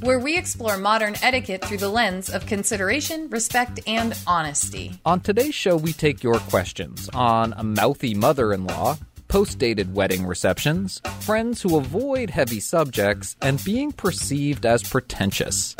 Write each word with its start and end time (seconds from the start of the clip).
Where 0.00 0.18
we 0.18 0.36
explore 0.36 0.76
modern 0.76 1.14
etiquette 1.22 1.64
through 1.64 1.78
the 1.78 1.88
lens 1.88 2.28
of 2.28 2.44
consideration, 2.44 3.30
respect, 3.30 3.80
and 3.86 4.14
honesty. 4.26 5.00
On 5.06 5.20
today's 5.20 5.54
show, 5.54 5.76
we 5.76 5.94
take 5.94 6.22
your 6.22 6.38
questions 6.38 7.08
on 7.14 7.54
a 7.56 7.64
mouthy 7.64 8.14
mother 8.14 8.52
in 8.52 8.66
law, 8.66 8.98
post 9.28 9.58
dated 9.58 9.94
wedding 9.94 10.26
receptions, 10.26 11.00
friends 11.20 11.62
who 11.62 11.78
avoid 11.78 12.28
heavy 12.28 12.60
subjects, 12.60 13.36
and 13.40 13.64
being 13.64 13.90
perceived 13.90 14.66
as 14.66 14.82
pretentious. 14.82 15.74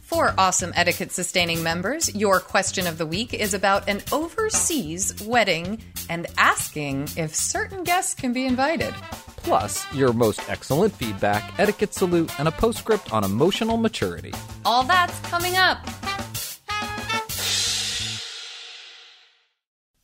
For 0.00 0.32
awesome 0.38 0.72
etiquette 0.76 1.10
sustaining 1.10 1.64
members, 1.64 2.14
your 2.14 2.38
question 2.38 2.86
of 2.86 2.98
the 2.98 3.06
week 3.06 3.34
is 3.34 3.52
about 3.52 3.88
an 3.88 4.00
overseas 4.12 5.12
wedding 5.24 5.82
and 6.08 6.28
asking 6.38 7.08
if 7.16 7.34
certain 7.34 7.82
guests 7.82 8.14
can 8.14 8.32
be 8.32 8.46
invited. 8.46 8.94
Plus, 9.46 9.86
your 9.94 10.12
most 10.12 10.40
excellent 10.50 10.92
feedback, 10.92 11.54
etiquette 11.60 11.94
salute, 11.94 12.36
and 12.40 12.48
a 12.48 12.50
postscript 12.50 13.12
on 13.12 13.22
emotional 13.22 13.76
maturity. 13.76 14.34
All 14.64 14.82
that's 14.82 15.16
coming 15.20 15.54
up. 15.56 15.78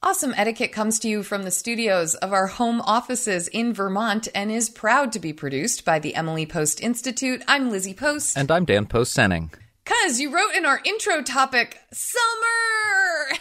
Awesome 0.01 0.33
Etiquette 0.37 0.71
comes 0.71 1.01
to 1.01 1.09
you 1.09 1.25
from 1.25 1.43
the 1.43 1.51
studios 1.51 2.15
of 2.15 2.33
our 2.33 2.47
home 2.47 2.81
offices 2.83 3.49
in 3.49 3.75
Vermont 3.75 4.29
and 4.33 4.53
is 4.53 4.71
proud 4.71 5.11
to 5.11 5.19
be 5.19 5.33
produced 5.33 5.85
by 5.85 5.99
the 5.99 6.15
Emily 6.15 6.47
Post 6.47 6.81
Institute. 6.81 7.43
I'm 7.49 7.69
Lizzie 7.69 7.95
Post. 7.95 8.39
And 8.39 8.49
I'm 8.49 8.65
Dan 8.65 8.87
Post 8.87 9.17
Senning. 9.17 9.51
Cuz 9.85 10.21
you 10.21 10.33
wrote 10.33 10.55
in 10.55 10.65
our 10.65 10.81
intro 10.85 11.23
topic, 11.23 11.81
summer! 11.93 12.23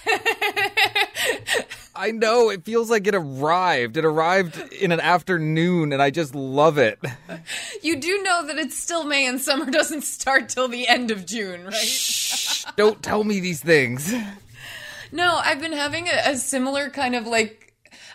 I 1.95 2.11
know, 2.11 2.49
it 2.49 2.65
feels 2.65 2.89
like 2.89 3.05
it 3.05 3.13
arrived. 3.13 3.97
It 3.97 4.05
arrived 4.05 4.73
in 4.73 4.91
an 4.91 4.99
afternoon, 4.99 5.93
and 5.93 6.01
I 6.01 6.09
just 6.09 6.33
love 6.33 6.77
it. 6.77 6.99
you 7.83 7.97
do 7.97 8.23
know 8.23 8.47
that 8.47 8.57
it's 8.57 8.77
still 8.77 9.03
May 9.03 9.27
and 9.27 9.39
summer 9.39 9.69
doesn't 9.69 10.01
start 10.01 10.49
till 10.49 10.67
the 10.67 10.87
end 10.87 11.11
of 11.11 11.25
June, 11.25 11.65
right? 11.65 11.75
Shh, 11.75 12.65
don't 12.75 13.03
tell 13.03 13.23
me 13.23 13.39
these 13.39 13.61
things. 13.61 14.13
No, 15.11 15.35
I've 15.43 15.59
been 15.59 15.73
having 15.73 16.07
a, 16.07 16.31
a 16.31 16.37
similar 16.37 16.89
kind 16.89 17.15
of 17.15 17.27
like 17.27 17.60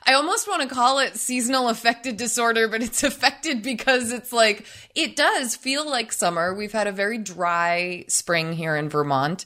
I 0.07 0.15
almost 0.15 0.47
want 0.47 0.63
to 0.63 0.73
call 0.73 1.01
it 1.01 1.17
seasonal 1.17 1.69
affected 1.69 2.17
disorder, 2.17 2.69
but 2.69 2.83
it's 2.83 3.03
affected 3.03 3.63
because 3.63 4.13
it's 4.13 4.33
like, 4.33 4.65
it 4.95 5.17
does 5.17 5.57
feel 5.57 5.89
like 5.89 6.13
summer. 6.13 6.55
We've 6.55 6.73
had 6.73 6.87
a 6.87 6.93
very 6.93 7.19
dry 7.19 8.05
spring 8.09 8.53
here 8.53 8.77
in 8.77 8.89
Vermont. 8.89 9.45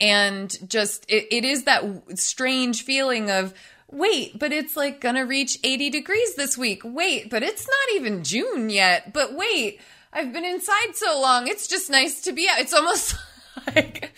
And 0.00 0.52
just, 0.68 1.04
it, 1.08 1.28
it 1.30 1.44
is 1.44 1.64
that 1.64 1.84
strange 2.18 2.82
feeling 2.82 3.30
of, 3.30 3.54
wait, 3.90 4.38
but 4.38 4.52
it's 4.52 4.76
like 4.76 5.00
gonna 5.00 5.26
reach 5.26 5.58
80 5.62 5.90
degrees 5.90 6.34
this 6.34 6.58
week. 6.58 6.82
Wait, 6.84 7.30
but 7.30 7.42
it's 7.42 7.66
not 7.66 7.96
even 7.96 8.24
June 8.24 8.70
yet. 8.70 9.12
But 9.12 9.34
wait, 9.34 9.80
I've 10.12 10.32
been 10.32 10.44
inside 10.44 10.94
so 10.94 11.20
long. 11.20 11.46
It's 11.46 11.68
just 11.68 11.90
nice 11.90 12.22
to 12.22 12.32
be 12.32 12.48
out. 12.48 12.60
It's 12.60 12.74
almost 12.74 13.14
like 13.74 14.12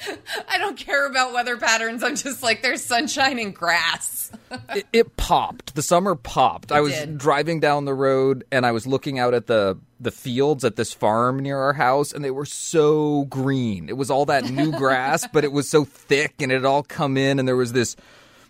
I 0.49 0.59
don't 0.59 0.77
care 0.77 1.07
about 1.07 1.33
weather 1.33 1.57
patterns. 1.57 2.03
I'm 2.03 2.17
just 2.17 2.43
like 2.43 2.63
there's 2.63 2.83
sunshine 2.83 3.39
and 3.39 3.55
grass. 3.55 4.31
it, 4.75 4.87
it, 4.93 5.17
popped. 5.17 5.75
The 5.75 5.83
summer 5.83 6.15
popped. 6.15 6.71
It 6.71 6.75
I 6.75 6.81
was 6.81 6.93
did. 6.93 7.19
driving 7.19 7.61
down 7.61 7.85
the 7.85 7.95
road 7.95 8.45
and 8.51 8.67
I 8.67 8.73
was 8.73 8.87
looking 8.87 9.19
out 9.19 9.35
at 9.35 9.47
the 9.47 9.79
the 10.01 10.11
fields 10.11 10.65
at 10.65 10.77
this 10.77 10.93
farm 10.93 11.39
near 11.39 11.59
our 11.59 11.73
house 11.73 12.13
and 12.13 12.25
they 12.25 12.31
were 12.31 12.47
so 12.47 13.25
green. 13.27 13.89
It 13.89 13.97
was 13.97 14.11
all 14.11 14.27
that 14.27 14.51
new 14.51 14.73
grass, 14.79 15.27
but 15.33 15.45
it 15.45 15.53
was 15.53 15.69
so 15.69 15.85
thick 15.85 16.35
and 16.41 16.51
it 16.51 16.57
had 16.57 16.65
all 16.65 16.83
come 16.83 17.17
in 17.17 17.39
and 17.39 17.47
there 17.47 17.57
was 17.57 17.73
this 17.73 17.97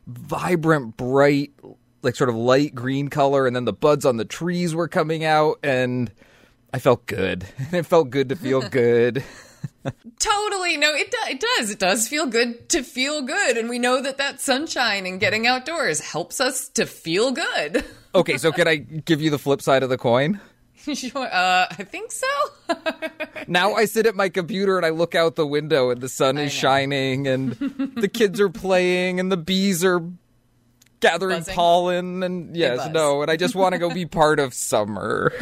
vibrant 0.06 0.96
bright 0.96 1.52
like 2.02 2.16
sort 2.16 2.28
of 2.30 2.36
light 2.36 2.74
green 2.74 3.08
color 3.08 3.46
and 3.46 3.54
then 3.54 3.64
the 3.64 3.72
buds 3.72 4.04
on 4.04 4.16
the 4.16 4.24
trees 4.24 4.74
were 4.74 4.88
coming 4.88 5.24
out 5.24 5.58
and 5.62 6.10
I 6.74 6.78
felt 6.78 7.06
good. 7.06 7.46
It 7.70 7.84
felt 7.84 8.10
good 8.10 8.30
to 8.30 8.36
feel 8.36 8.66
good. 8.68 9.22
Totally. 10.18 10.76
No, 10.76 10.90
it, 10.94 11.10
do- 11.10 11.30
it 11.30 11.40
does. 11.40 11.70
It 11.70 11.78
does 11.78 12.08
feel 12.08 12.26
good 12.26 12.68
to 12.70 12.82
feel 12.82 13.22
good. 13.22 13.56
And 13.56 13.68
we 13.68 13.78
know 13.78 14.00
that 14.00 14.18
that 14.18 14.40
sunshine 14.40 15.06
and 15.06 15.18
getting 15.18 15.46
outdoors 15.46 16.00
helps 16.00 16.40
us 16.40 16.68
to 16.70 16.86
feel 16.86 17.32
good. 17.32 17.84
okay, 18.14 18.38
so 18.38 18.52
can 18.52 18.68
I 18.68 18.76
give 18.76 19.20
you 19.20 19.30
the 19.30 19.38
flip 19.38 19.60
side 19.60 19.82
of 19.82 19.88
the 19.88 19.98
coin? 19.98 20.40
sure. 20.94 21.26
Uh, 21.26 21.66
I 21.70 21.84
think 21.84 22.12
so. 22.12 22.26
now 23.48 23.74
I 23.74 23.84
sit 23.86 24.06
at 24.06 24.14
my 24.14 24.28
computer 24.28 24.76
and 24.76 24.86
I 24.86 24.90
look 24.90 25.14
out 25.14 25.36
the 25.36 25.46
window 25.46 25.90
and 25.90 26.00
the 26.00 26.08
sun 26.08 26.38
is 26.38 26.52
shining 26.52 27.26
and 27.26 27.52
the 27.96 28.08
kids 28.12 28.40
are 28.40 28.50
playing 28.50 29.20
and 29.20 29.30
the 29.30 29.36
bees 29.36 29.84
are 29.84 30.02
gathering 31.00 31.38
Buzzing. 31.38 31.54
pollen 31.54 32.22
and 32.22 32.56
yes, 32.56 32.88
no, 32.92 33.22
and 33.22 33.30
I 33.30 33.36
just 33.36 33.54
want 33.56 33.72
to 33.74 33.78
go 33.78 33.90
be 33.90 34.06
part 34.06 34.38
of 34.38 34.54
summer. 34.54 35.32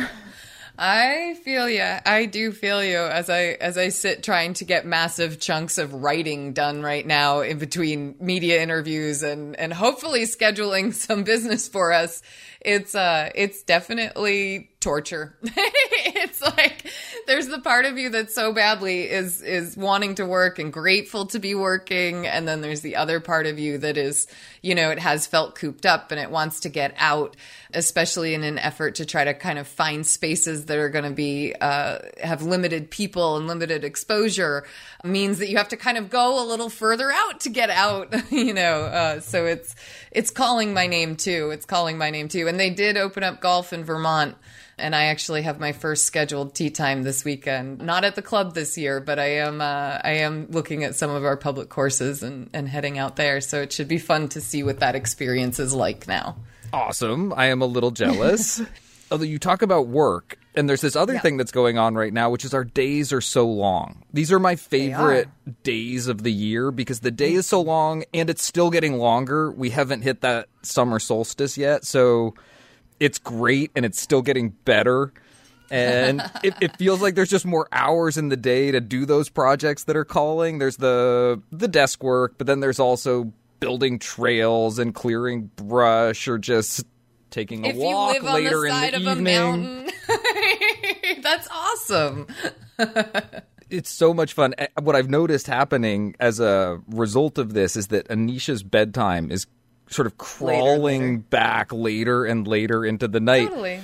I 0.82 1.34
feel 1.44 1.68
you. 1.68 1.82
I 1.82 2.24
do 2.24 2.52
feel 2.52 2.82
you 2.82 2.96
as 3.00 3.28
I 3.28 3.58
as 3.60 3.76
I 3.76 3.90
sit 3.90 4.22
trying 4.22 4.54
to 4.54 4.64
get 4.64 4.86
massive 4.86 5.38
chunks 5.38 5.76
of 5.76 5.92
writing 5.92 6.54
done 6.54 6.80
right 6.80 7.06
now 7.06 7.40
in 7.40 7.58
between 7.58 8.14
media 8.18 8.62
interviews 8.62 9.22
and 9.22 9.54
and 9.56 9.74
hopefully 9.74 10.22
scheduling 10.22 10.94
some 11.06 11.22
business 11.22 11.68
for 11.68 11.92
us. 11.92 12.22
It's 12.62 12.94
uh 12.94 13.28
it's 13.34 13.62
definitely 13.62 14.70
torture. 14.80 15.36
it's 15.42 16.40
like 16.40 16.90
there's 17.30 17.46
the 17.46 17.60
part 17.60 17.84
of 17.84 17.96
you 17.96 18.10
that 18.10 18.32
so 18.32 18.52
badly 18.52 19.08
is 19.08 19.40
is 19.40 19.76
wanting 19.76 20.16
to 20.16 20.26
work 20.26 20.58
and 20.58 20.72
grateful 20.72 21.26
to 21.26 21.38
be 21.38 21.54
working. 21.54 22.26
And 22.26 22.48
then 22.48 22.60
there's 22.60 22.80
the 22.80 22.96
other 22.96 23.20
part 23.20 23.46
of 23.46 23.56
you 23.56 23.78
that 23.78 23.96
is, 23.96 24.26
you 24.62 24.74
know, 24.74 24.90
it 24.90 24.98
has 24.98 25.28
felt 25.28 25.54
cooped 25.54 25.86
up 25.86 26.10
and 26.10 26.20
it 26.20 26.28
wants 26.28 26.58
to 26.60 26.68
get 26.68 26.92
out 26.98 27.36
especially 27.72 28.34
in 28.34 28.42
an 28.42 28.58
effort 28.58 28.96
to 28.96 29.06
try 29.06 29.22
to 29.24 29.32
kind 29.32 29.56
of 29.56 29.68
find 29.68 30.04
spaces 30.04 30.66
that 30.66 30.76
are 30.76 30.88
going 30.88 31.04
to 31.04 31.10
be 31.12 31.54
uh, 31.60 31.98
have 32.20 32.42
limited 32.42 32.90
people 32.90 33.36
and 33.36 33.46
limited 33.46 33.84
exposure 33.84 34.64
means 35.04 35.38
that 35.38 35.48
you 35.48 35.56
have 35.56 35.68
to 35.68 35.76
kind 35.76 35.96
of 35.96 36.10
go 36.10 36.42
a 36.42 36.44
little 36.44 36.68
further 36.68 37.12
out 37.12 37.38
to 37.38 37.48
get 37.48 37.70
out 37.70 38.12
you 38.32 38.52
know 38.52 38.82
uh, 38.82 39.20
so 39.20 39.46
it's 39.46 39.76
it's 40.10 40.30
calling 40.30 40.74
my 40.74 40.86
name 40.86 41.16
too. 41.16 41.50
It's 41.50 41.64
calling 41.64 41.96
my 41.96 42.10
name 42.10 42.28
too. 42.28 42.48
And 42.48 42.58
they 42.58 42.70
did 42.70 42.96
open 42.96 43.22
up 43.22 43.40
golf 43.40 43.72
in 43.72 43.84
vermont 43.84 44.36
and 44.80 44.94
I 44.96 45.04
actually 45.04 45.42
have 45.42 45.60
my 45.60 45.72
first 45.72 46.04
scheduled 46.06 46.54
tee 46.54 46.70
time 46.70 47.02
this 47.02 47.24
weekend. 47.24 47.80
Not 47.80 48.04
at 48.04 48.14
the 48.14 48.22
club 48.22 48.54
this 48.54 48.76
year, 48.78 49.00
but 49.00 49.18
I 49.18 49.36
am 49.36 49.60
uh, 49.60 49.98
I 50.02 50.12
am 50.18 50.46
looking 50.50 50.84
at 50.84 50.94
some 50.96 51.10
of 51.10 51.24
our 51.24 51.36
public 51.36 51.68
courses 51.68 52.22
and, 52.22 52.50
and 52.52 52.68
heading 52.68 52.98
out 52.98 53.16
there. 53.16 53.40
So 53.40 53.60
it 53.62 53.72
should 53.72 53.88
be 53.88 53.98
fun 53.98 54.28
to 54.30 54.40
see 54.40 54.62
what 54.62 54.80
that 54.80 54.94
experience 54.94 55.58
is 55.58 55.74
like 55.74 56.08
now. 56.08 56.36
Awesome. 56.72 57.32
I 57.36 57.46
am 57.46 57.62
a 57.62 57.66
little 57.66 57.90
jealous. 57.90 58.60
Although 59.12 59.24
you 59.24 59.40
talk 59.40 59.62
about 59.62 59.88
work, 59.88 60.38
and 60.54 60.68
there's 60.68 60.82
this 60.82 60.94
other 60.94 61.14
Yeah. 61.14 61.20
thing 61.20 61.36
that's 61.36 61.50
going 61.50 61.78
on 61.78 61.96
right 61.96 62.12
now, 62.12 62.30
which 62.30 62.44
is 62.44 62.54
our 62.54 62.62
days 62.62 63.12
are 63.12 63.20
so 63.20 63.44
long. 63.48 64.04
These 64.12 64.30
are 64.30 64.38
my 64.38 64.54
favorite 64.54 65.28
days 65.64 66.06
of 66.06 66.22
the 66.22 66.30
year 66.30 66.70
because 66.70 67.00
the 67.00 67.10
day 67.10 67.32
is 67.32 67.44
so 67.46 67.60
long 67.60 68.04
and 68.14 68.30
it's 68.30 68.44
still 68.44 68.70
getting 68.70 68.98
longer. 68.98 69.50
We 69.50 69.70
haven't 69.70 70.02
hit 70.02 70.20
that 70.20 70.46
summer 70.62 71.00
solstice 71.00 71.58
yet, 71.58 71.84
so 71.84 72.34
it's 73.00 73.18
great 73.18 73.70
and 73.74 73.84
it's 73.84 74.00
still 74.00 74.22
getting 74.22 74.50
better. 74.50 75.12
And 75.70 76.20
it, 76.42 76.54
it 76.60 76.76
feels 76.76 77.00
like 77.00 77.14
there's 77.14 77.30
just 77.30 77.46
more 77.46 77.66
hours 77.72 78.16
in 78.16 78.28
the 78.28 78.36
day 78.36 78.70
to 78.70 78.80
do 78.80 79.06
those 79.06 79.28
projects 79.28 79.84
that 79.84 79.96
are 79.96 80.04
calling. 80.04 80.58
There's 80.58 80.76
the 80.76 81.42
the 81.50 81.68
desk 81.68 82.02
work, 82.02 82.34
but 82.38 82.46
then 82.46 82.60
there's 82.60 82.78
also 82.78 83.32
building 83.60 83.98
trails 83.98 84.78
and 84.78 84.94
clearing 84.94 85.50
brush 85.56 86.28
or 86.28 86.38
just 86.38 86.84
taking 87.30 87.64
a 87.64 87.68
if 87.68 87.76
walk 87.76 88.22
later 88.22 88.60
the 88.60 88.88
in 88.88 88.94
of 88.94 89.02
the 89.02 89.10
a 89.10 89.12
evening. 89.12 89.24
mountain, 89.24 89.90
that's 91.22 91.48
awesome. 91.52 92.26
it's 93.70 93.90
so 93.90 94.12
much 94.12 94.32
fun. 94.32 94.54
What 94.80 94.96
I've 94.96 95.10
noticed 95.10 95.46
happening 95.46 96.16
as 96.18 96.40
a 96.40 96.80
result 96.88 97.38
of 97.38 97.54
this 97.54 97.76
is 97.76 97.88
that 97.88 98.08
Anisha's 98.08 98.62
bedtime 98.62 99.30
is 99.30 99.46
sort 99.90 100.06
of 100.06 100.16
crawling 100.18 101.02
later. 101.02 101.24
back 101.30 101.72
later 101.72 102.24
and 102.24 102.46
later 102.46 102.84
into 102.84 103.06
the 103.08 103.20
night. 103.20 103.48
Totally. 103.48 103.80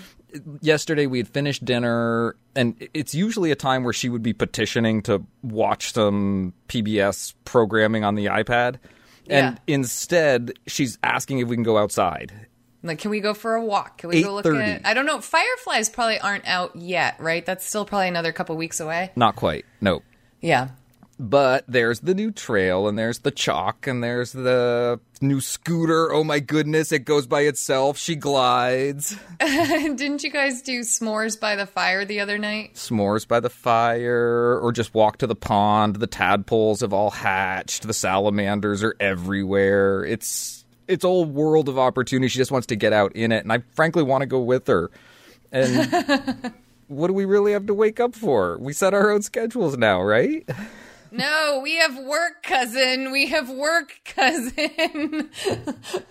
Yesterday 0.60 1.06
we 1.06 1.18
had 1.18 1.28
finished 1.28 1.64
dinner, 1.64 2.36
and 2.54 2.74
it's 2.92 3.14
usually 3.14 3.50
a 3.50 3.56
time 3.56 3.84
where 3.84 3.92
she 3.92 4.08
would 4.08 4.22
be 4.22 4.32
petitioning 4.32 5.02
to 5.02 5.22
watch 5.42 5.92
some 5.92 6.52
PBS 6.68 7.34
programming 7.44 8.04
on 8.04 8.14
the 8.16 8.26
iPad. 8.26 8.76
And 9.28 9.56
Yeah. 9.68 9.74
instead, 9.74 10.52
she's 10.66 10.98
asking 11.02 11.38
if 11.40 11.48
we 11.48 11.56
can 11.56 11.62
go 11.64 11.78
outside. 11.78 12.32
Like, 12.82 12.98
can 13.00 13.10
we 13.10 13.20
go 13.20 13.34
for 13.34 13.54
a 13.54 13.64
walk? 13.64 13.98
Can 13.98 14.10
we 14.10 14.22
go 14.22 14.34
look 14.34 14.44
8:30. 14.46 14.62
at? 14.76 14.86
I 14.86 14.94
don't 14.94 15.06
know. 15.06 15.20
Fireflies 15.20 15.88
probably 15.88 16.20
aren't 16.20 16.46
out 16.46 16.76
yet, 16.76 17.16
right? 17.18 17.44
That's 17.44 17.66
still 17.66 17.84
probably 17.84 18.06
another 18.08 18.30
couple 18.32 18.56
weeks 18.56 18.78
away. 18.78 19.10
Not 19.16 19.34
quite. 19.34 19.64
Nope. 19.80 20.04
Yeah. 20.40 20.68
But 21.18 21.64
there's 21.66 22.00
the 22.00 22.14
new 22.14 22.30
trail, 22.30 22.86
and 22.86 22.98
there's 22.98 23.20
the 23.20 23.30
chalk, 23.30 23.86
and 23.86 24.04
there's 24.04 24.32
the 24.32 25.00
new 25.22 25.40
scooter. 25.40 26.12
Oh 26.12 26.22
my 26.22 26.40
goodness, 26.40 26.92
it 26.92 27.06
goes 27.06 27.26
by 27.26 27.42
itself. 27.42 27.96
She 27.96 28.16
glides. 28.16 29.16
Didn't 29.40 30.22
you 30.22 30.30
guys 30.30 30.60
do 30.60 30.80
s'mores 30.80 31.40
by 31.40 31.56
the 31.56 31.64
fire 31.64 32.04
the 32.04 32.20
other 32.20 32.36
night? 32.36 32.74
S'mores 32.74 33.26
by 33.26 33.40
the 33.40 33.48
fire, 33.48 34.60
or 34.60 34.72
just 34.72 34.92
walk 34.92 35.16
to 35.18 35.26
the 35.26 35.34
pond. 35.34 35.96
The 35.96 36.06
tadpoles 36.06 36.80
have 36.80 36.92
all 36.92 37.10
hatched. 37.10 37.86
The 37.86 37.94
salamanders 37.94 38.82
are 38.82 38.94
everywhere. 39.00 40.04
It's 40.04 40.66
it's 40.86 41.02
a 41.02 41.08
whole 41.08 41.24
world 41.24 41.70
of 41.70 41.78
opportunity. 41.78 42.28
She 42.28 42.38
just 42.38 42.52
wants 42.52 42.66
to 42.66 42.76
get 42.76 42.92
out 42.92 43.16
in 43.16 43.32
it, 43.32 43.42
and 43.42 43.52
I 43.52 43.62
frankly 43.72 44.02
want 44.02 44.20
to 44.20 44.26
go 44.26 44.40
with 44.40 44.66
her. 44.66 44.90
And 45.50 46.52
what 46.88 47.06
do 47.06 47.14
we 47.14 47.24
really 47.24 47.52
have 47.52 47.66
to 47.66 47.74
wake 47.74 48.00
up 48.00 48.14
for? 48.14 48.58
We 48.58 48.74
set 48.74 48.92
our 48.92 49.10
own 49.10 49.22
schedules 49.22 49.78
now, 49.78 50.02
right? 50.02 50.46
No, 51.10 51.60
we 51.62 51.76
have 51.76 51.98
work, 51.98 52.42
cousin. 52.42 53.10
We 53.12 53.26
have 53.28 53.48
work, 53.50 54.00
cousin. 54.04 55.30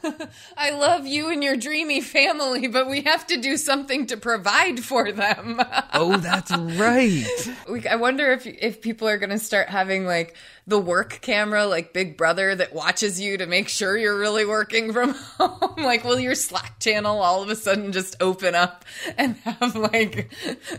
I 0.58 0.72
love 0.72 1.06
you 1.06 1.30
and 1.30 1.44
your 1.44 1.56
dreamy 1.56 2.02
family, 2.02 2.68
but 2.68 2.88
we 2.88 3.02
have 3.02 3.28
to 3.28 3.38
do 3.38 3.58
something 3.58 4.06
to 4.08 4.18
provide 4.18 4.84
for 4.84 5.12
them. 5.12 5.62
Oh, 5.98 6.18
that's 6.18 6.52
right. 6.52 7.26
We, 7.70 7.88
I 7.88 7.96
wonder 7.96 8.32
if 8.34 8.46
if 8.46 8.82
people 8.82 9.08
are 9.08 9.18
going 9.18 9.30
to 9.30 9.40
start 9.40 9.70
having 9.70 10.06
like 10.06 10.36
the 10.68 10.80
work 10.80 11.20
camera, 11.22 11.68
like 11.68 11.94
Big 11.94 12.18
Brother, 12.18 12.56
that 12.56 12.74
watches 12.74 13.20
you 13.22 13.38
to 13.38 13.46
make 13.46 13.70
sure 13.70 13.96
you're 13.96 14.18
really 14.18 14.46
working 14.46 14.92
from 14.94 15.14
home. 15.38 15.76
like, 15.78 16.04
will 16.04 16.20
your 16.20 16.34
Slack 16.34 16.80
channel 16.80 17.22
all 17.22 17.44
of 17.44 17.50
a 17.50 17.56
sudden 17.56 17.92
just 17.92 18.16
open 18.20 18.56
up 18.56 18.84
and 19.18 19.36
have 19.38 19.76
like 19.76 20.32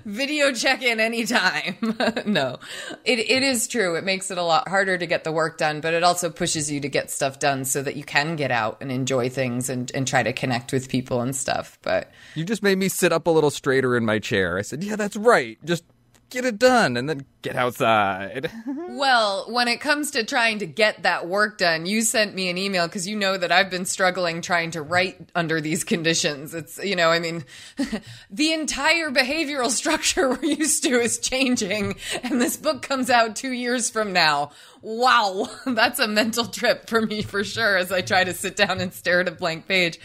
video 0.04 0.52
check 0.52 0.82
in 0.82 0.98
anytime? 0.98 1.76
no, 2.26 2.58
it 3.04 3.18
it 3.20 3.42
is 3.42 3.68
true. 3.68 3.94
It 3.94 4.04
makes 4.04 4.30
it 4.30 4.38
a 4.38 4.42
lot 4.42 4.68
harder 4.68 4.98
to 4.98 5.06
get 5.06 5.24
the 5.24 5.32
work 5.32 5.58
done, 5.58 5.80
but 5.80 5.94
it 5.94 6.02
also 6.02 6.30
pushes 6.30 6.70
you 6.70 6.80
to 6.80 6.88
get 6.88 7.10
stuff 7.10 7.38
done 7.38 7.64
so 7.64 7.82
that 7.82 7.94
you 7.96 8.02
can 8.04 8.34
get 8.36 8.50
out 8.50 8.78
and 8.80 8.90
enjoy 8.90 9.28
things 9.28 9.70
and 9.70 9.92
and 9.94 10.06
try 10.08 10.22
to 10.22 10.32
connect 10.32 10.72
with 10.72 10.88
people 10.88 11.20
and 11.20 11.34
stuff. 11.36 11.78
But 11.82 12.10
You 12.34 12.44
just 12.44 12.62
made 12.62 12.78
me 12.78 12.88
sit 12.88 13.12
up 13.12 13.26
a 13.26 13.30
little 13.30 13.50
straighter 13.50 13.96
in 13.96 14.04
my 14.04 14.18
chair. 14.18 14.58
I 14.58 14.62
said, 14.62 14.82
"Yeah, 14.82 14.96
that's 14.96 15.16
right. 15.16 15.58
Just 15.64 15.84
get 16.30 16.44
it 16.44 16.58
done 16.58 16.96
and 16.96 17.08
then 17.08 17.24
get 17.42 17.56
outside." 17.56 18.50
Well, 18.96 19.44
when 19.50 19.68
it 19.68 19.82
comes 19.82 20.12
to 20.12 20.24
trying 20.24 20.60
to 20.60 20.66
get 20.66 21.02
that 21.02 21.28
work 21.28 21.58
done, 21.58 21.84
you 21.84 22.00
sent 22.00 22.34
me 22.34 22.48
an 22.48 22.56
email 22.56 22.86
because 22.86 23.06
you 23.06 23.14
know 23.14 23.36
that 23.36 23.52
I've 23.52 23.68
been 23.68 23.84
struggling 23.84 24.40
trying 24.40 24.70
to 24.70 24.80
write 24.80 25.28
under 25.34 25.60
these 25.60 25.84
conditions. 25.84 26.54
It's, 26.54 26.82
you 26.82 26.96
know, 26.96 27.10
I 27.10 27.18
mean, 27.18 27.44
the 28.30 28.54
entire 28.54 29.10
behavioral 29.10 29.68
structure 29.70 30.30
we're 30.30 30.44
used 30.44 30.82
to 30.84 30.98
is 30.98 31.18
changing, 31.18 31.96
and 32.22 32.40
this 32.40 32.56
book 32.56 32.80
comes 32.80 33.10
out 33.10 33.36
two 33.36 33.52
years 33.52 33.90
from 33.90 34.14
now. 34.14 34.50
Wow, 34.80 35.48
that's 35.66 35.98
a 35.98 36.08
mental 36.08 36.46
trip 36.46 36.88
for 36.88 37.02
me 37.02 37.20
for 37.20 37.44
sure 37.44 37.76
as 37.76 37.92
I 37.92 38.00
try 38.00 38.24
to 38.24 38.32
sit 38.32 38.56
down 38.56 38.80
and 38.80 38.94
stare 38.94 39.20
at 39.20 39.28
a 39.28 39.32
blank 39.32 39.68
page. 39.68 40.00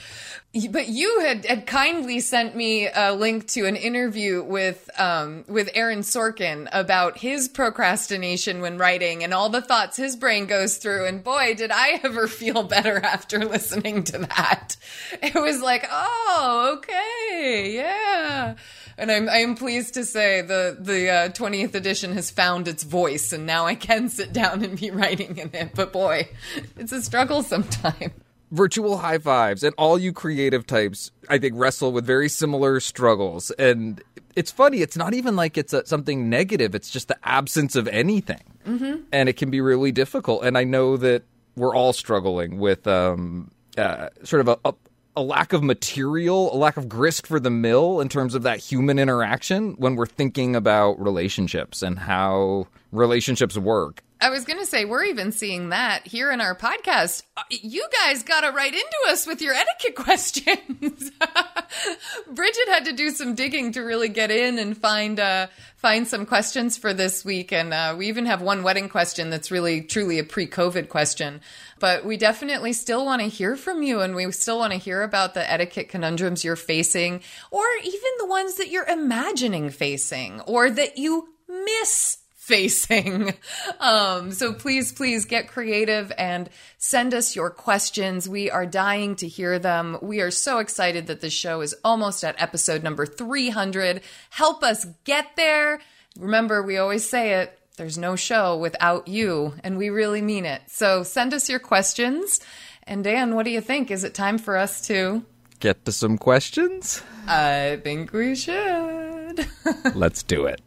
But 0.53 0.89
you 0.89 1.21
had, 1.21 1.45
had 1.45 1.65
kindly 1.65 2.19
sent 2.19 2.57
me 2.57 2.89
a 2.93 3.13
link 3.13 3.47
to 3.49 3.65
an 3.67 3.77
interview 3.77 4.43
with 4.43 4.89
um, 4.99 5.45
with 5.47 5.69
Aaron 5.73 5.99
Sorkin 5.99 6.67
about 6.73 7.17
his 7.17 7.47
procrastination 7.47 8.59
when 8.59 8.77
writing 8.77 9.23
and 9.23 9.33
all 9.33 9.47
the 9.47 9.61
thoughts 9.61 9.95
his 9.95 10.17
brain 10.17 10.47
goes 10.47 10.75
through. 10.75 11.05
And 11.05 11.23
boy, 11.23 11.55
did 11.55 11.71
I 11.71 12.01
ever 12.03 12.27
feel 12.41 12.63
better 12.63 12.97
after 12.97 13.39
listening 13.45 14.03
to 14.05 14.17
that. 14.19 14.75
It 15.23 15.35
was 15.35 15.61
like, 15.61 15.87
oh, 15.89 16.75
okay, 16.79 17.71
yeah. 17.73 18.55
And 18.97 19.09
I'm 19.09 19.29
I'm 19.29 19.55
pleased 19.55 19.93
to 19.93 20.03
say 20.03 20.41
the 20.41 20.75
the 20.77 21.09
uh, 21.09 21.29
20th 21.29 21.75
edition 21.75 22.11
has 22.11 22.29
found 22.29 22.67
its 22.67 22.83
voice, 22.83 23.31
and 23.31 23.45
now 23.45 23.67
I 23.67 23.75
can 23.75 24.09
sit 24.09 24.33
down 24.33 24.65
and 24.65 24.77
be 24.77 24.91
writing 24.91 25.37
in 25.37 25.49
it. 25.53 25.71
But 25.73 25.93
boy, 25.93 26.27
it's 26.75 26.91
a 26.91 27.01
struggle 27.01 27.41
sometimes. 27.41 28.11
Virtual 28.51 28.97
high 28.97 29.17
fives 29.17 29.63
and 29.63 29.73
all 29.77 29.97
you 29.97 30.11
creative 30.11 30.67
types, 30.67 31.11
I 31.29 31.37
think, 31.37 31.53
wrestle 31.57 31.91
with 31.91 32.05
very 32.05 32.27
similar 32.27 32.79
struggles. 32.79 33.49
And 33.51 34.03
it's 34.35 34.51
funny. 34.51 34.81
It's 34.81 34.97
not 34.97 35.13
even 35.13 35.35
like 35.35 35.57
it's 35.57 35.73
a, 35.73 35.85
something 35.85 36.29
negative. 36.29 36.75
It's 36.75 36.89
just 36.89 37.07
the 37.07 37.17
absence 37.23 37.75
of 37.75 37.87
anything, 37.87 38.43
mm-hmm. 38.67 39.03
and 39.11 39.29
it 39.29 39.37
can 39.37 39.49
be 39.49 39.61
really 39.61 39.91
difficult. 39.91 40.43
And 40.43 40.57
I 40.57 40.65
know 40.65 40.97
that 40.97 41.23
we're 41.55 41.75
all 41.75 41.93
struggling 41.93 42.59
with 42.59 42.87
um, 42.87 43.51
uh, 43.77 44.09
sort 44.23 44.41
of 44.41 44.47
a, 44.49 44.69
a 44.69 44.73
a 45.15 45.21
lack 45.21 45.53
of 45.53 45.63
material, 45.63 46.53
a 46.53 46.57
lack 46.57 46.77
of 46.77 46.87
grist 46.87 47.27
for 47.27 47.39
the 47.39 47.49
mill 47.49 47.99
in 47.99 48.09
terms 48.09 48.35
of 48.35 48.43
that 48.43 48.59
human 48.59 48.97
interaction 48.97 49.73
when 49.73 49.95
we're 49.95 50.05
thinking 50.05 50.55
about 50.55 51.01
relationships 51.01 51.81
and 51.81 51.99
how 51.99 52.67
relationships 52.91 53.57
work. 53.57 54.03
I 54.23 54.29
was 54.29 54.45
going 54.45 54.59
to 54.59 54.67
say, 54.67 54.85
we're 54.85 55.05
even 55.05 55.31
seeing 55.31 55.69
that 55.69 56.05
here 56.05 56.31
in 56.31 56.41
our 56.41 56.55
podcast. 56.55 57.23
Uh, 57.35 57.41
You 57.49 57.83
guys 58.03 58.21
got 58.21 58.41
to 58.41 58.51
write 58.51 58.75
into 58.75 58.97
us 59.07 59.25
with 59.25 59.41
your 59.41 59.55
etiquette 59.55 59.95
questions. 60.05 61.11
Bridget 62.31 62.67
had 62.67 62.85
to 62.85 62.93
do 62.93 63.09
some 63.09 63.33
digging 63.33 63.71
to 63.71 63.81
really 63.81 64.09
get 64.09 64.29
in 64.29 64.59
and 64.59 64.77
find 64.77 65.19
uh, 65.19 65.47
find 65.77 66.07
some 66.07 66.27
questions 66.27 66.77
for 66.77 66.93
this 66.93 67.25
week, 67.25 67.51
and 67.51 67.73
uh, 67.73 67.95
we 67.97 68.09
even 68.09 68.27
have 68.27 68.43
one 68.43 68.61
wedding 68.61 68.89
question 68.89 69.31
that's 69.31 69.49
really 69.49 69.81
truly 69.81 70.19
a 70.19 70.23
pre-COVID 70.23 70.87
question. 70.89 71.41
But 71.79 72.05
we 72.05 72.15
definitely 72.17 72.73
still 72.73 73.03
want 73.05 73.23
to 73.23 73.27
hear 73.27 73.55
from 73.55 73.81
you, 73.81 74.01
and 74.01 74.13
we 74.13 74.31
still 74.31 74.59
want 74.59 74.71
to 74.73 74.77
hear 74.77 75.01
about 75.01 75.33
the 75.33 75.51
etiquette 75.51 75.89
conundrums 75.89 76.43
you're 76.43 76.55
facing, 76.55 77.21
or 77.49 77.63
even 77.83 78.11
the 78.19 78.27
ones 78.27 78.55
that 78.57 78.69
you're 78.69 78.87
imagining 78.87 79.71
facing, 79.71 80.41
or 80.41 80.69
that 80.69 80.99
you 80.99 81.29
miss 81.47 82.17
facing. 82.51 83.33
Um, 83.79 84.31
so 84.31 84.53
please, 84.53 84.91
please 84.91 85.25
get 85.25 85.47
creative 85.47 86.11
and 86.17 86.49
send 86.77 87.15
us 87.15 87.35
your 87.35 87.49
questions. 87.49 88.29
We 88.29 88.51
are 88.51 88.65
dying 88.65 89.15
to 89.17 89.27
hear 89.27 89.57
them. 89.57 89.97
We 90.01 90.21
are 90.21 90.29
so 90.29 90.59
excited 90.59 91.07
that 91.07 91.21
the 91.21 91.31
show 91.31 91.61
is 91.61 91.75
almost 91.83 92.23
at 92.23 92.39
episode 92.39 92.83
number 92.83 93.07
300. 93.07 94.01
Help 94.29 94.63
us 94.63 94.85
get 95.03 95.35
there. 95.35 95.79
Remember, 96.19 96.61
we 96.61 96.77
always 96.77 97.09
say 97.09 97.41
it. 97.41 97.57
There's 97.77 97.97
no 97.97 98.15
show 98.15 98.57
without 98.57 99.07
you, 99.07 99.55
and 99.63 99.77
we 99.77 99.89
really 99.89 100.21
mean 100.21 100.45
it. 100.45 100.61
So 100.67 101.01
send 101.01 101.33
us 101.33 101.49
your 101.49 101.59
questions. 101.59 102.39
And 102.83 103.03
Dan, 103.03 103.35
what 103.35 103.45
do 103.45 103.51
you 103.51 103.61
think? 103.61 103.89
Is 103.89 104.03
it 104.03 104.13
time 104.13 104.37
for 104.37 104.57
us 104.57 104.85
to? 104.87 105.25
Get 105.59 105.85
to 105.85 105.91
some 105.91 106.17
questions? 106.17 107.01
I 107.27 107.79
think 107.83 108.13
we 108.13 108.35
should. 108.35 109.47
Let's 109.95 110.21
do 110.21 110.45
it. 110.45 110.61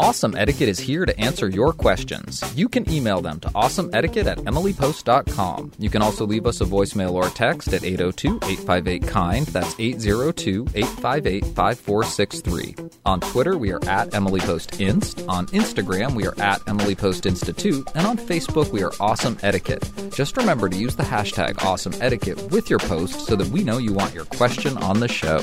Awesome 0.00 0.36
Etiquette 0.36 0.68
is 0.68 0.78
here 0.78 1.04
to 1.04 1.18
answer 1.18 1.48
your 1.48 1.72
questions. 1.72 2.44
You 2.56 2.68
can 2.68 2.88
email 2.88 3.20
them 3.20 3.40
to 3.40 3.48
awesomeetiquette 3.48 4.26
at 4.26 4.38
emilypost.com. 4.38 5.72
You 5.76 5.90
can 5.90 6.02
also 6.02 6.24
leave 6.24 6.46
us 6.46 6.60
a 6.60 6.64
voicemail 6.64 7.14
or 7.14 7.28
text 7.30 7.72
at 7.72 7.82
802 7.82 8.36
858 8.36 9.02
KIND. 9.08 9.46
That's 9.48 9.74
802 9.76 10.68
858 10.72 11.44
5463. 11.46 12.76
On 13.06 13.20
Twitter, 13.20 13.58
we 13.58 13.72
are 13.72 13.84
at 13.88 14.10
EmilyPostInst. 14.10 15.28
On 15.28 15.46
Instagram, 15.48 16.12
we 16.12 16.28
are 16.28 16.38
at 16.38 16.60
EmilyPostInstitute. 16.66 17.90
And 17.96 18.06
on 18.06 18.18
Facebook, 18.18 18.70
we 18.70 18.84
are 18.84 18.92
Awesome 19.00 19.36
Etiquette. 19.42 19.90
Just 20.14 20.36
remember 20.36 20.68
to 20.68 20.76
use 20.76 20.94
the 20.94 21.02
hashtag 21.02 21.64
Awesome 21.64 21.94
Etiquette 22.00 22.40
with 22.52 22.70
your 22.70 22.78
post 22.78 23.26
so 23.26 23.34
that 23.34 23.48
we 23.48 23.64
know 23.64 23.78
you 23.78 23.94
want 23.94 24.14
your 24.14 24.26
question 24.26 24.78
on 24.78 25.00
the 25.00 25.08
show. 25.08 25.42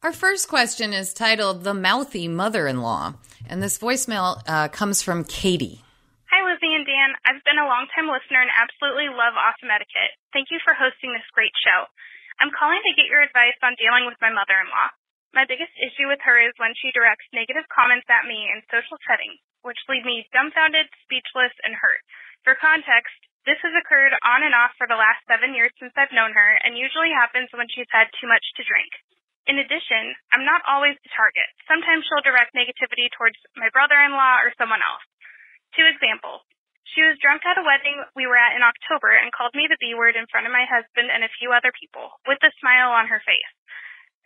Our 0.00 0.16
first 0.16 0.48
question 0.48 0.96
is 0.96 1.12
titled 1.12 1.60
The 1.60 1.76
Mouthy 1.76 2.24
Mother 2.24 2.64
in 2.64 2.80
Law, 2.80 3.20
and 3.44 3.60
this 3.60 3.76
voicemail 3.76 4.40
uh, 4.48 4.72
comes 4.72 5.04
from 5.04 5.28
Katie. 5.28 5.84
Hi, 6.32 6.40
Lizzie 6.40 6.72
and 6.72 6.88
Dan. 6.88 7.12
I've 7.28 7.44
been 7.44 7.60
a 7.60 7.68
longtime 7.68 8.08
listener 8.08 8.40
and 8.40 8.48
absolutely 8.48 9.12
love 9.12 9.36
Awesome 9.36 9.68
Etiquette. 9.68 10.16
Thank 10.32 10.48
you 10.48 10.56
for 10.64 10.72
hosting 10.72 11.12
this 11.12 11.28
great 11.36 11.52
show. 11.60 11.84
I'm 12.40 12.48
calling 12.48 12.80
to 12.80 12.96
get 12.96 13.12
your 13.12 13.20
advice 13.20 13.60
on 13.60 13.76
dealing 13.76 14.08
with 14.08 14.16
my 14.24 14.32
mother 14.32 14.56
in 14.56 14.72
law. 14.72 14.88
My 15.36 15.44
biggest 15.44 15.76
issue 15.76 16.08
with 16.08 16.24
her 16.24 16.40
is 16.40 16.56
when 16.56 16.72
she 16.80 16.96
directs 16.96 17.28
negative 17.36 17.68
comments 17.68 18.08
at 18.08 18.24
me 18.24 18.48
in 18.48 18.64
social 18.72 18.96
settings, 19.04 19.36
which 19.68 19.84
leave 19.92 20.08
me 20.08 20.24
dumbfounded, 20.32 20.88
speechless, 21.04 21.52
and 21.60 21.76
hurt. 21.76 22.00
For 22.48 22.56
context, 22.56 23.20
this 23.44 23.60
has 23.60 23.76
occurred 23.76 24.16
on 24.24 24.48
and 24.48 24.56
off 24.56 24.72
for 24.80 24.88
the 24.88 24.96
last 24.96 25.20
seven 25.28 25.52
years 25.52 25.76
since 25.76 25.92
I've 25.92 26.16
known 26.16 26.32
her 26.32 26.50
and 26.64 26.80
usually 26.80 27.12
happens 27.12 27.52
when 27.52 27.68
she's 27.68 27.92
had 27.92 28.08
too 28.16 28.24
much 28.32 28.48
to 28.56 28.64
drink. 28.64 28.88
In 29.48 29.56
addition, 29.56 30.14
I'm 30.32 30.44
not 30.44 30.60
always 30.68 30.98
the 31.00 31.12
target. 31.16 31.48
Sometimes 31.64 32.04
she'll 32.04 32.24
direct 32.24 32.52
negativity 32.52 33.08
towards 33.16 33.36
my 33.56 33.72
brother-in-law 33.72 34.44
or 34.44 34.52
someone 34.60 34.84
else. 34.84 35.04
Two 35.72 35.86
examples. 35.88 36.44
She 36.92 37.06
was 37.06 37.20
drunk 37.22 37.46
at 37.46 37.60
a 37.60 37.64
wedding 37.64 38.02
we 38.18 38.26
were 38.26 38.38
at 38.38 38.58
in 38.58 38.66
October 38.66 39.14
and 39.14 39.30
called 39.30 39.54
me 39.54 39.70
the 39.70 39.78
B 39.78 39.94
word 39.94 40.18
in 40.18 40.26
front 40.26 40.50
of 40.50 40.52
my 40.52 40.66
husband 40.66 41.06
and 41.08 41.22
a 41.22 41.36
few 41.38 41.54
other 41.54 41.70
people, 41.70 42.10
with 42.26 42.42
a 42.42 42.50
smile 42.58 42.90
on 42.90 43.06
her 43.06 43.22
face. 43.22 43.54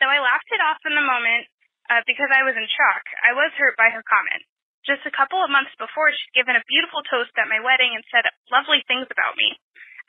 Though 0.00 0.10
I 0.10 0.24
laughed 0.24 0.48
it 0.48 0.64
off 0.64 0.80
in 0.88 0.96
the 0.96 1.04
moment 1.04 1.44
uh, 1.92 2.00
because 2.08 2.32
I 2.32 2.42
was 2.42 2.56
in 2.56 2.64
shock, 2.66 3.04
I 3.20 3.36
was 3.36 3.52
hurt 3.60 3.76
by 3.76 3.92
her 3.92 4.02
comment. 4.08 4.42
Just 4.88 5.04
a 5.08 5.12
couple 5.12 5.40
of 5.40 5.52
months 5.52 5.72
before, 5.76 6.12
she'd 6.12 6.36
given 6.36 6.56
a 6.56 6.68
beautiful 6.68 7.00
toast 7.08 7.32
at 7.40 7.48
my 7.48 7.60
wedding 7.60 7.92
and 7.96 8.04
said 8.08 8.24
lovely 8.52 8.84
things 8.84 9.08
about 9.08 9.36
me. 9.36 9.56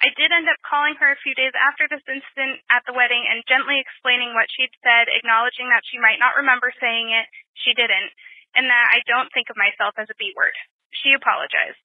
I 0.03 0.11
did 0.13 0.31
end 0.31 0.47
up 0.51 0.59
calling 0.61 0.99
her 0.99 1.09
a 1.11 1.23
few 1.23 1.33
days 1.33 1.55
after 1.55 1.87
this 1.87 2.03
incident 2.05 2.61
at 2.67 2.83
the 2.83 2.93
wedding 2.93 3.25
and 3.25 3.47
gently 3.47 3.79
explaining 3.79 4.35
what 4.35 4.51
she'd 4.51 4.73
said, 4.83 5.07
acknowledging 5.07 5.71
that 5.71 5.87
she 5.87 5.97
might 5.97 6.19
not 6.19 6.35
remember 6.35 6.69
saying 6.77 7.09
it, 7.15 7.27
she 7.55 7.71
didn't, 7.73 8.11
and 8.53 8.67
that 8.67 8.87
I 8.91 9.01
don't 9.07 9.31
think 9.31 9.47
of 9.49 9.57
myself 9.59 9.95
as 9.95 10.11
a 10.11 10.19
B 10.19 10.35
word. 10.35 10.53
She 10.91 11.15
apologized. 11.15 11.81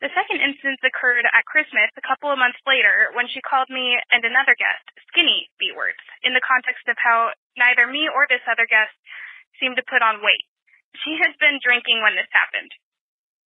The 0.00 0.12
second 0.16 0.40
instance 0.40 0.80
occurred 0.80 1.28
at 1.28 1.44
Christmas 1.44 1.92
a 1.92 2.06
couple 2.08 2.32
of 2.32 2.40
months 2.40 2.60
later 2.64 3.12
when 3.12 3.28
she 3.28 3.44
called 3.44 3.68
me 3.68 4.00
and 4.08 4.24
another 4.24 4.56
guest 4.56 4.80
skinny 5.12 5.44
B 5.60 5.76
words 5.76 6.00
in 6.24 6.32
the 6.32 6.40
context 6.40 6.88
of 6.88 6.96
how 6.96 7.36
neither 7.60 7.84
me 7.84 8.08
or 8.08 8.24
this 8.24 8.44
other 8.48 8.64
guest 8.64 8.96
seemed 9.60 9.76
to 9.76 9.84
put 9.84 10.00
on 10.00 10.24
weight. 10.24 10.48
She 11.04 11.20
had 11.20 11.36
been 11.36 11.60
drinking 11.60 12.00
when 12.00 12.16
this 12.16 12.32
happened. 12.32 12.72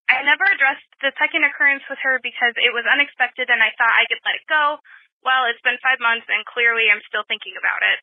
I 0.05 0.21
never 0.21 0.45
addressed 0.45 0.85
the 1.01 1.13
second 1.17 1.45
occurrence 1.45 1.81
with 1.89 1.97
her 2.05 2.21
because 2.21 2.53
it 2.61 2.73
was 2.73 2.85
unexpected 2.85 3.49
and 3.49 3.61
I 3.61 3.73
thought 3.73 3.93
I 3.93 4.05
could 4.05 4.21
let 4.21 4.37
it 4.37 4.45
go. 4.45 4.77
Well, 5.25 5.49
it's 5.49 5.61
been 5.65 5.81
five 5.81 5.97
months 5.97 6.29
and 6.29 6.45
clearly 6.45 6.93
I'm 6.93 7.01
still 7.09 7.25
thinking 7.25 7.57
about 7.57 7.81
it. 7.81 7.97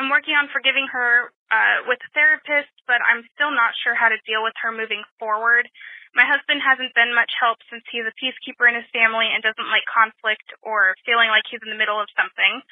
I'm 0.00 0.08
working 0.08 0.32
on 0.32 0.48
forgiving 0.48 0.88
her 0.88 1.28
uh, 1.52 1.84
with 1.84 2.00
a 2.00 2.10
therapist, 2.16 2.72
but 2.88 3.04
I'm 3.04 3.20
still 3.36 3.52
not 3.52 3.76
sure 3.84 3.92
how 3.92 4.08
to 4.08 4.16
deal 4.24 4.40
with 4.40 4.56
her 4.64 4.72
moving 4.72 5.04
forward. 5.20 5.68
My 6.16 6.24
husband 6.24 6.64
hasn't 6.64 6.96
been 6.96 7.12
much 7.12 7.30
help 7.36 7.60
since 7.68 7.84
he's 7.92 8.08
a 8.08 8.16
peacekeeper 8.16 8.64
in 8.64 8.80
his 8.80 8.88
family 8.96 9.28
and 9.28 9.44
doesn't 9.44 9.68
like 9.68 9.84
conflict 9.84 10.48
or 10.64 10.96
feeling 11.04 11.28
like 11.28 11.44
he's 11.52 11.60
in 11.60 11.68
the 11.68 11.76
middle 11.76 12.00
of 12.00 12.08
something. 12.16 12.64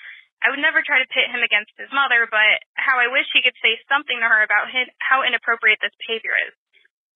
I 0.42 0.48
would 0.48 0.62
never 0.62 0.80
try 0.80 1.04
to 1.04 1.12
pit 1.12 1.28
him 1.28 1.44
against 1.44 1.76
his 1.76 1.92
mother, 1.92 2.26
but 2.30 2.64
how 2.80 2.96
I 2.96 3.12
wish 3.12 3.28
he 3.30 3.44
could 3.44 3.58
say 3.60 3.76
something 3.92 4.16
to 4.16 4.26
her 4.26 4.40
about 4.42 4.72
how 5.02 5.22
inappropriate 5.26 5.84
this 5.84 5.94
behavior 6.00 6.34
is. 6.48 6.54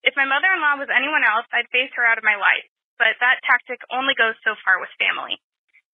If 0.03 0.19
my 0.19 0.27
mother-in-law 0.27 0.83
was 0.83 0.91
anyone 0.91 1.23
else, 1.23 1.47
I'd 1.55 1.71
phase 1.71 1.95
her 1.95 2.03
out 2.03 2.19
of 2.19 2.27
my 2.27 2.35
life, 2.35 2.67
but 2.99 3.15
that 3.23 3.43
tactic 3.47 3.83
only 3.95 4.19
goes 4.19 4.35
so 4.43 4.59
far 4.67 4.83
with 4.83 4.91
family. 4.99 5.39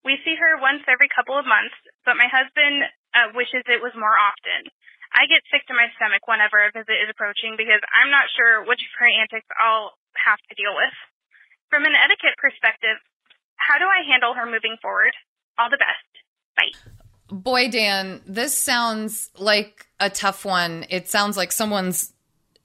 We 0.04 0.16
see 0.24 0.36
her 0.40 0.56
once 0.56 0.84
every 0.88 1.12
couple 1.12 1.36
of 1.36 1.44
months, 1.44 1.76
but 2.08 2.16
my 2.16 2.30
husband 2.30 2.88
uh, 3.12 3.36
wishes 3.36 3.66
it 3.68 3.84
was 3.84 3.92
more 3.92 4.16
often. 4.16 4.72
I 5.12 5.28
get 5.28 5.44
sick 5.48 5.64
to 5.68 5.76
my 5.76 5.88
stomach 5.96 6.24
whenever 6.28 6.60
a 6.60 6.72
visit 6.72 7.00
is 7.04 7.12
approaching 7.12 7.56
because 7.56 7.80
I'm 7.92 8.12
not 8.12 8.28
sure 8.32 8.64
which 8.64 8.80
of 8.80 8.92
her 9.00 9.08
antics 9.08 9.48
I'll 9.56 9.96
have 10.16 10.40
to 10.48 10.54
deal 10.56 10.72
with. 10.76 10.96
From 11.68 11.84
an 11.84 11.96
etiquette 11.96 12.36
perspective, 12.40 12.96
how 13.56 13.76
do 13.76 13.84
I 13.88 14.04
handle 14.08 14.32
her 14.32 14.44
moving 14.48 14.76
forward? 14.80 15.12
All 15.58 15.68
the 15.68 15.80
best. 15.80 16.08
Bye. 16.56 16.72
Boy, 17.28 17.68
Dan, 17.68 18.22
this 18.26 18.56
sounds 18.56 19.30
like 19.36 19.86
a 20.00 20.08
tough 20.08 20.44
one. 20.44 20.86
It 20.88 21.08
sounds 21.08 21.36
like 21.36 21.52
someone's 21.52 22.12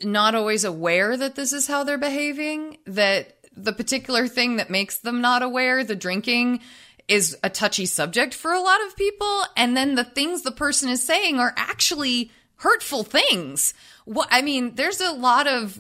not 0.04 0.36
always 0.36 0.64
aware 0.64 1.16
that 1.18 1.36
this 1.36 1.54
is 1.54 1.68
how 1.68 1.84
they're 1.84 1.98
behaving, 1.98 2.78
that 2.86 3.38
the 3.56 3.74
particular 3.74 4.28
thing 4.28 4.58
that 4.58 4.70
makes 4.70 4.98
them 4.98 5.22
not 5.22 5.44
aware, 5.44 5.84
the 5.84 5.96
drinking, 5.96 6.60
is 7.08 7.38
a 7.44 7.50
touchy 7.50 7.86
subject 7.86 8.34
for 8.34 8.52
a 8.52 8.62
lot 8.62 8.86
of 8.88 8.96
people. 8.96 9.44
And 9.56 9.76
then 9.76 9.96
the 9.96 10.04
things 10.04 10.42
the 10.42 10.52
person 10.52 10.90
is 10.90 11.04
saying 11.04 11.40
are 11.40 11.54
actually 11.56 12.32
hurtful 12.58 13.04
things. 13.04 13.74
What, 14.06 14.28
I 14.32 14.42
mean, 14.42 14.76
there's 14.76 15.02
a 15.02 15.12
lot 15.12 15.48
of 15.48 15.78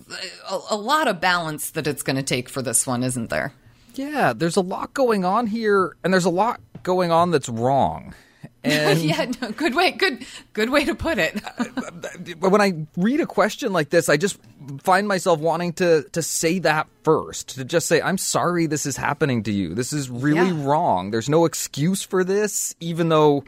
a, 0.50 0.60
a 0.72 0.78
lot 0.78 1.08
of 1.08 1.22
balance 1.22 1.72
that 1.72 1.88
it's 1.88 2.04
going 2.04 2.16
to 2.16 2.24
take 2.24 2.50
for 2.50 2.62
this 2.62 2.86
one, 2.86 3.04
isn't 3.04 3.30
there? 3.30 3.54
Yeah, 3.96 4.34
there's 4.34 4.56
a 4.56 4.62
lot 4.62 4.94
going 4.94 5.24
on 5.24 5.48
here, 5.48 5.96
and 6.04 6.14
there's 6.14 6.26
a 6.26 6.30
lot 6.30 6.60
going 6.82 7.12
on 7.12 7.32
that's 7.32 7.50
wrong. 7.50 8.14
And 8.66 9.00
yeah, 9.00 9.30
no, 9.42 9.52
good 9.52 9.76
way, 9.76 9.92
good, 9.92 10.26
good 10.54 10.70
way 10.70 10.86
to 10.86 10.96
put 10.96 11.18
it. 11.18 11.42
But 12.40 12.50
when 12.50 12.62
I 12.62 12.86
read 12.96 13.20
a 13.20 13.26
question 13.26 13.74
like 13.74 13.90
this, 13.90 14.08
I 14.08 14.16
just 14.16 14.38
find 14.82 15.08
myself 15.08 15.40
wanting 15.40 15.74
to 15.74 16.04
to 16.12 16.22
say 16.22 16.60
that 16.60 16.88
first, 17.04 17.56
to 17.56 17.66
just 17.66 17.88
say, 17.88 18.02
"I'm 18.02 18.18
sorry, 18.18 18.68
this 18.68 18.86
is 18.86 18.96
happening 18.96 19.44
to 19.44 19.52
you. 19.52 19.74
This 19.74 19.92
is 19.92 20.10
really 20.10 20.56
yeah. 20.56 20.66
wrong. 20.66 21.12
There's 21.12 21.28
no 21.28 21.44
excuse 21.46 22.04
for 22.04 22.24
this, 22.24 22.76
even 22.80 23.10
though." 23.10 23.44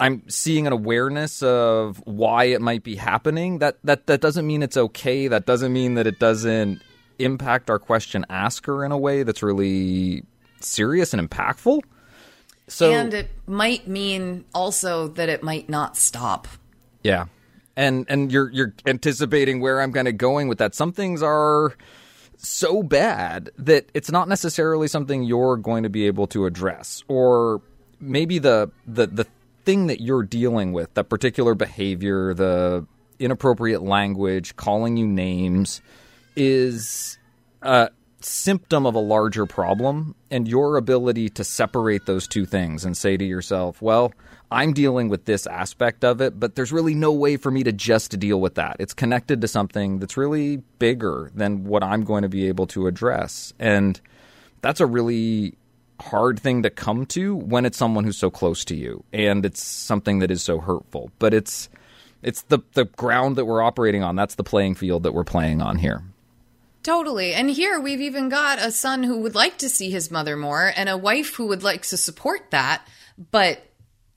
I'm 0.00 0.22
seeing 0.28 0.68
an 0.68 0.72
awareness 0.72 1.42
of 1.42 2.00
why 2.06 2.44
it 2.44 2.60
might 2.60 2.84
be 2.84 2.94
happening. 2.94 3.58
That 3.58 3.78
that 3.82 4.06
that 4.06 4.20
doesn't 4.20 4.46
mean 4.46 4.62
it's 4.62 4.76
okay. 4.76 5.26
That 5.26 5.44
doesn't 5.44 5.72
mean 5.72 5.94
that 5.94 6.06
it 6.06 6.20
doesn't 6.20 6.80
impact 7.18 7.68
our 7.68 7.80
question 7.80 8.24
asker 8.30 8.84
in 8.84 8.92
a 8.92 8.98
way 8.98 9.24
that's 9.24 9.42
really 9.42 10.22
serious 10.60 11.12
and 11.12 11.28
impactful. 11.28 11.80
So 12.68 12.92
and 12.92 13.12
it 13.14 13.30
might 13.46 13.88
mean 13.88 14.44
also 14.54 15.08
that 15.08 15.28
it 15.28 15.42
might 15.42 15.68
not 15.68 15.96
stop. 15.96 16.48
Yeah. 17.02 17.26
And 17.76 18.06
and 18.08 18.30
you're 18.30 18.50
you're 18.50 18.74
anticipating 18.86 19.60
where 19.60 19.80
I'm 19.80 19.92
kind 19.92 20.08
of 20.08 20.16
going 20.16 20.48
with 20.48 20.58
that. 20.58 20.74
Some 20.74 20.92
things 20.92 21.22
are 21.22 21.74
so 22.36 22.82
bad 22.82 23.50
that 23.58 23.88
it's 23.94 24.10
not 24.10 24.28
necessarily 24.28 24.88
something 24.88 25.22
you're 25.22 25.56
going 25.56 25.82
to 25.82 25.88
be 25.88 26.06
able 26.06 26.26
to 26.28 26.46
address 26.46 27.02
or 27.08 27.60
maybe 28.00 28.38
the 28.38 28.70
the 28.86 29.06
the 29.06 29.26
thing 29.64 29.88
that 29.88 30.00
you're 30.00 30.22
dealing 30.22 30.72
with, 30.72 30.94
that 30.94 31.10
particular 31.10 31.54
behavior, 31.54 32.32
the 32.32 32.86
inappropriate 33.18 33.82
language, 33.82 34.56
calling 34.56 34.96
you 34.96 35.06
names, 35.06 35.82
is 36.36 37.18
a 37.60 37.90
symptom 38.20 38.86
of 38.86 38.94
a 38.94 39.00
larger 39.00 39.46
problem. 39.46 40.14
And 40.30 40.48
your 40.48 40.76
ability 40.76 41.28
to 41.30 41.44
separate 41.44 42.06
those 42.06 42.26
two 42.26 42.46
things 42.46 42.84
and 42.84 42.96
say 42.96 43.16
to 43.16 43.24
yourself, 43.24 43.80
well, 43.80 44.12
I'm 44.50 44.72
dealing 44.72 45.08
with 45.08 45.26
this 45.26 45.46
aspect 45.46 46.04
of 46.04 46.20
it, 46.20 46.40
but 46.40 46.54
there's 46.54 46.72
really 46.72 46.94
no 46.94 47.12
way 47.12 47.36
for 47.36 47.50
me 47.50 47.62
to 47.64 47.72
just 47.72 48.18
deal 48.18 48.40
with 48.40 48.54
that. 48.54 48.76
It's 48.78 48.94
connected 48.94 49.40
to 49.42 49.48
something 49.48 49.98
that's 49.98 50.16
really 50.16 50.58
bigger 50.78 51.30
than 51.34 51.64
what 51.64 51.82
I'm 51.82 52.04
going 52.04 52.22
to 52.22 52.28
be 52.28 52.48
able 52.48 52.66
to 52.68 52.86
address. 52.86 53.52
And 53.58 54.00
that's 54.62 54.80
a 54.80 54.86
really 54.86 55.54
hard 56.00 56.38
thing 56.38 56.62
to 56.62 56.70
come 56.70 57.06
to 57.06 57.36
when 57.36 57.66
it's 57.66 57.76
someone 57.76 58.04
who's 58.04 58.16
so 58.16 58.30
close 58.30 58.64
to 58.64 58.76
you 58.76 59.02
and 59.12 59.44
it's 59.44 59.62
something 59.62 60.20
that 60.20 60.30
is 60.30 60.42
so 60.42 60.60
hurtful. 60.60 61.10
But 61.18 61.34
it's 61.34 61.68
it's 62.22 62.42
the 62.42 62.60
the 62.72 62.84
ground 62.84 63.36
that 63.36 63.44
we're 63.44 63.62
operating 63.62 64.02
on. 64.02 64.16
That's 64.16 64.36
the 64.36 64.44
playing 64.44 64.74
field 64.76 65.02
that 65.02 65.12
we're 65.12 65.24
playing 65.24 65.60
on 65.60 65.78
here. 65.78 66.02
Totally. 66.88 67.34
And 67.34 67.50
here 67.50 67.78
we've 67.78 68.00
even 68.00 68.30
got 68.30 68.58
a 68.58 68.72
son 68.72 69.02
who 69.02 69.18
would 69.18 69.34
like 69.34 69.58
to 69.58 69.68
see 69.68 69.90
his 69.90 70.10
mother 70.10 70.38
more 70.38 70.72
and 70.74 70.88
a 70.88 70.96
wife 70.96 71.34
who 71.34 71.48
would 71.48 71.62
like 71.62 71.82
to 71.82 71.98
support 71.98 72.50
that, 72.50 72.80
but 73.30 73.62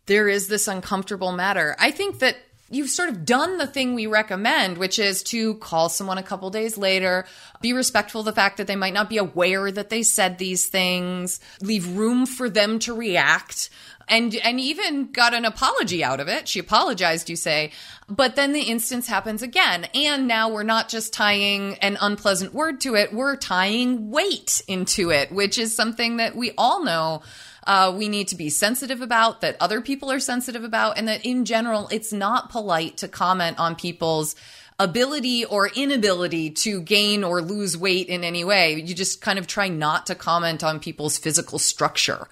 there 0.06 0.30
is 0.30 0.48
this 0.48 0.70
uncomfortable 0.70 1.34
matter. 1.34 1.76
I 1.80 1.92
think 1.92 2.20
that 2.20 2.38
you've 2.72 2.90
sort 2.90 3.10
of 3.10 3.26
done 3.26 3.58
the 3.58 3.68
thing 3.68 3.94
we 3.94 4.08
recommend, 4.08 4.78
which 4.78 4.98
is 4.98 5.22
to 5.24 5.56
call 5.56 5.90
someone 5.90 6.18
a 6.18 6.24
couple 6.24 6.50
days 6.50 6.78
later, 6.78 7.26
be 7.62 7.74
respectful 7.74 8.22
of 8.22 8.26
the 8.26 8.32
fact 8.32 8.58
that 8.58 8.68
they 8.68 8.76
might 8.76 8.94
not 8.94 9.10
be 9.10 9.18
aware 9.18 9.72
that 9.72 9.90
they 9.90 10.02
said 10.02 10.38
these 10.38 10.66
things, 10.66 11.40
leave 11.62 11.96
room 11.96 12.26
for 12.26 12.50
them 12.50 12.80
to 12.80 12.94
react. 12.94 13.70
And, 14.08 14.36
and 14.36 14.60
even 14.60 15.12
got 15.14 15.34
an 15.34 15.46
apology 15.46 16.04
out 16.04 16.20
of 16.20 16.28
it. 16.28 16.46
She 16.46 16.60
apologized, 16.60 17.30
you 17.30 17.38
say, 17.38 17.72
but 18.10 18.36
then 18.36 18.52
the 18.52 18.64
instance 18.64 19.08
happens 19.08 19.42
again. 19.42 19.88
And 19.94 20.28
now 20.28 20.50
we're 20.50 20.64
not 20.64 20.90
just 20.90 21.14
tying 21.14 21.76
an 21.76 21.98
unpleasant 22.02 22.54
word 22.54 22.82
to 22.82 22.96
it, 22.96 23.14
we're 23.14 23.38
tying 23.38 24.12
weight 24.12 24.62
into 24.68 25.12
it, 25.12 25.32
which 25.32 25.58
is 25.58 25.74
something 25.74 26.18
that 26.18 26.36
we 26.36 26.52
all 26.58 26.84
know 26.84 27.22
uh, 27.68 27.94
we 27.96 28.10
need 28.10 28.28
to 28.30 28.36
be 28.36 28.50
sensitive 28.50 29.02
about, 29.02 29.42
that 29.42 29.58
other 29.60 29.82
people 29.82 30.12
are 30.12 30.20
sensitive 30.20 30.64
about, 30.64 30.98
and 30.98 31.08
that 31.08 31.26
in 31.26 31.46
general, 31.46 31.88
it's 31.92 32.12
not 32.12 32.50
polite 32.50 32.98
to 32.98 33.08
comment 33.08 33.60
on 33.60 33.76
people's 33.76 34.36
ability 34.80 35.46
or 35.46 35.68
inability 35.76 36.50
to 36.50 36.82
gain 36.82 37.24
or 37.24 37.42
lose 37.42 37.78
weight 37.78 38.08
in 38.08 38.24
any 38.24 38.44
way. 38.44 38.74
You 38.74 38.96
just 38.96 39.22
kind 39.22 39.38
of 39.38 39.46
try 39.46 39.68
not 39.68 40.08
to 40.08 40.16
comment 40.16 40.64
on 40.64 40.80
people's 40.80 41.20
physical 41.20 41.60
structure. 41.60 42.28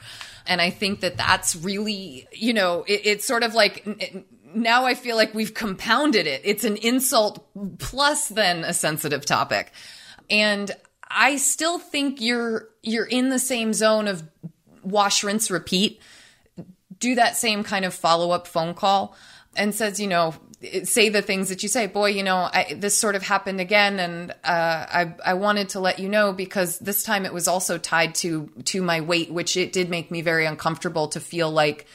And 0.48 0.60
I 0.60 0.72
think 0.72 1.02
that 1.02 1.16
that's 1.16 1.56
really, 1.56 2.28
you 2.32 2.54
know, 2.54 2.84
it, 2.88 3.02
it's 3.06 3.28
sort 3.28 3.44
of 3.44 3.54
like, 3.54 3.86
now 4.52 4.86
I 4.86 4.96
feel 4.96 5.16
like 5.16 5.36
we've 5.36 5.54
compounded 5.54 6.26
it. 6.26 6.42
It's 6.44 6.64
an 6.64 6.78
insult 6.78 7.48
plus 7.78 8.30
then 8.30 8.64
a 8.64 8.74
sensitive 8.74 9.28
topic. 9.28 9.72
And 10.28 10.72
I 11.08 11.38
still 11.38 11.78
think 11.78 12.20
you're, 12.20 12.68
you're 12.82 13.06
in 13.06 13.30
the 13.30 13.38
same 13.38 13.74
zone 13.74 14.08
of 14.08 14.24
wash, 14.84 15.24
rinse, 15.24 15.52
repeat, 15.52 16.02
do 17.00 17.16
that 17.16 17.38
same 17.38 17.64
kind 17.64 17.86
of 17.86 17.94
follow 17.94 18.32
up 18.32 18.48
phone 18.48 18.74
call 18.74 19.16
and 19.56 19.74
says, 19.74 20.00
you 20.00 20.08
know, 20.08 20.34
say 20.84 21.10
the 21.10 21.22
things 21.22 21.50
that 21.50 21.64
you 21.64 21.70
say. 21.70 21.88
Boy, 21.88 22.10
you 22.10 22.24
know, 22.24 22.50
I, 22.52 22.76
this 22.76 22.98
sort 22.98 23.16
of 23.16 23.24
happened 23.24 23.62
again, 23.62 24.00
and 24.00 24.32
uh, 24.32 24.36
I 24.44 25.14
I 25.26 25.34
wanted 25.36 25.70
to 25.70 25.80
let 25.80 26.00
you 26.00 26.10
know 26.10 26.34
because 26.34 26.80
this 26.80 27.04
time 27.04 27.26
it 27.26 27.34
was 27.34 27.48
also 27.48 27.78
tied 27.78 28.16
to 28.16 28.50
to 28.66 28.82
my 28.82 29.02
weight, 29.02 29.32
which 29.32 29.56
it 29.56 29.72
did 29.72 29.90
make 29.90 30.12
me 30.12 30.22
very 30.22 30.46
uncomfortable 30.46 31.08
to 31.10 31.20
feel 31.20 31.50
like 31.50 31.88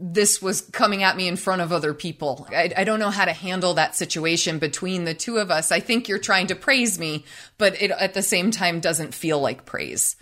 this 0.00 0.40
was 0.40 0.62
coming 0.62 1.02
at 1.02 1.16
me 1.16 1.28
in 1.28 1.36
front 1.36 1.62
of 1.62 1.70
other 1.70 1.92
people. 1.92 2.46
I, 2.50 2.72
I, 2.74 2.84
don't 2.84 2.98
know 2.98 3.10
how 3.10 3.26
to 3.26 3.32
handle 3.34 3.74
that 3.74 3.94
situation 3.94 4.58
between 4.58 5.04
the 5.04 5.12
two 5.12 5.36
of 5.36 5.50
us. 5.50 5.70
I 5.70 5.80
think 5.80 6.08
you're 6.08 6.18
trying 6.18 6.46
to 6.46 6.54
praise 6.54 6.98
me, 6.98 7.26
but 7.58 7.80
it 7.80 7.90
at 7.90 8.14
the 8.14 8.22
same 8.22 8.50
time 8.50 8.80
doesn't 8.80 9.14
feel 9.14 9.38
like 9.38 9.66
praise 9.66 10.16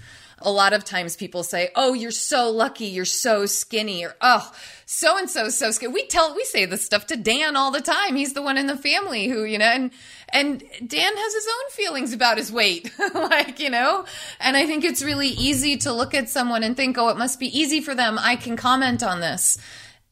a 0.45 0.51
lot 0.51 0.73
of 0.73 0.85
times 0.85 1.17
people 1.17 1.43
say, 1.43 1.71
"Oh, 1.75 1.95
you're 1.95 2.11
so 2.11 2.51
lucky, 2.51 2.87
you're 2.87 3.05
so 3.05 3.47
skinny," 3.47 4.05
or 4.05 4.15
"Oh, 4.21 4.53
so 4.87 5.17
and 5.17 5.29
so 5.29 5.49
so 5.49 5.71
skinny." 5.71 5.93
We 5.93 6.07
tell 6.07 6.35
we 6.35 6.45
say 6.45 6.67
this 6.67 6.85
stuff 6.85 7.07
to 7.09 7.17
Dan 7.17 7.57
all 7.57 7.71
the 7.71 7.81
time. 7.81 8.17
He's 8.17 8.35
the 8.35 8.43
one 8.43 8.59
in 8.59 8.67
the 8.67 8.77
family 8.77 9.29
who, 9.29 9.45
you 9.45 9.59
know, 9.59 9.67
and 9.67 9.91
and 10.29 10.61
Dan 10.87 11.17
has 11.17 11.35
his 11.35 11.47
own 11.47 11.71
feelings 11.71 12.13
about 12.13 12.39
his 12.39 12.53
weight, 12.53 12.93
like, 13.15 13.61
you 13.61 13.71
know. 13.71 14.05
And 14.41 14.57
I 14.57 14.67
think 14.67 14.85
it's 14.85 15.03
really 15.03 15.29
easy 15.29 15.77
to 15.79 15.93
look 15.93 16.15
at 16.15 16.29
someone 16.29 16.63
and 16.63 16.77
think, 16.77 16.99
"Oh, 16.99 17.09
it 17.09 17.17
must 17.17 17.41
be 17.41 17.59
easy 17.59 17.81
for 17.81 17.95
them. 17.95 18.19
I 18.19 18.37
can 18.37 18.57
comment 18.57 19.03
on 19.03 19.21
this." 19.21 19.59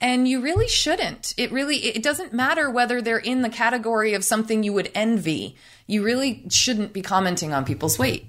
And 0.01 0.27
you 0.27 0.41
really 0.41 0.67
shouldn't. 0.67 1.33
It 1.37 1.53
really 1.53 1.77
it 1.77 2.03
doesn't 2.03 2.33
matter 2.33 2.69
whether 2.69 3.01
they're 3.01 3.19
in 3.19 3.43
the 3.43 3.49
category 3.49 4.15
of 4.15 4.25
something 4.25 4.65
you 4.65 4.73
would 4.73 4.91
envy. 4.97 5.57
You 5.87 6.03
really 6.03 6.45
shouldn't 6.51 6.93
be 6.93 7.03
commenting 7.03 7.53
on 7.53 7.65
people's 7.65 7.99
weight 7.99 8.27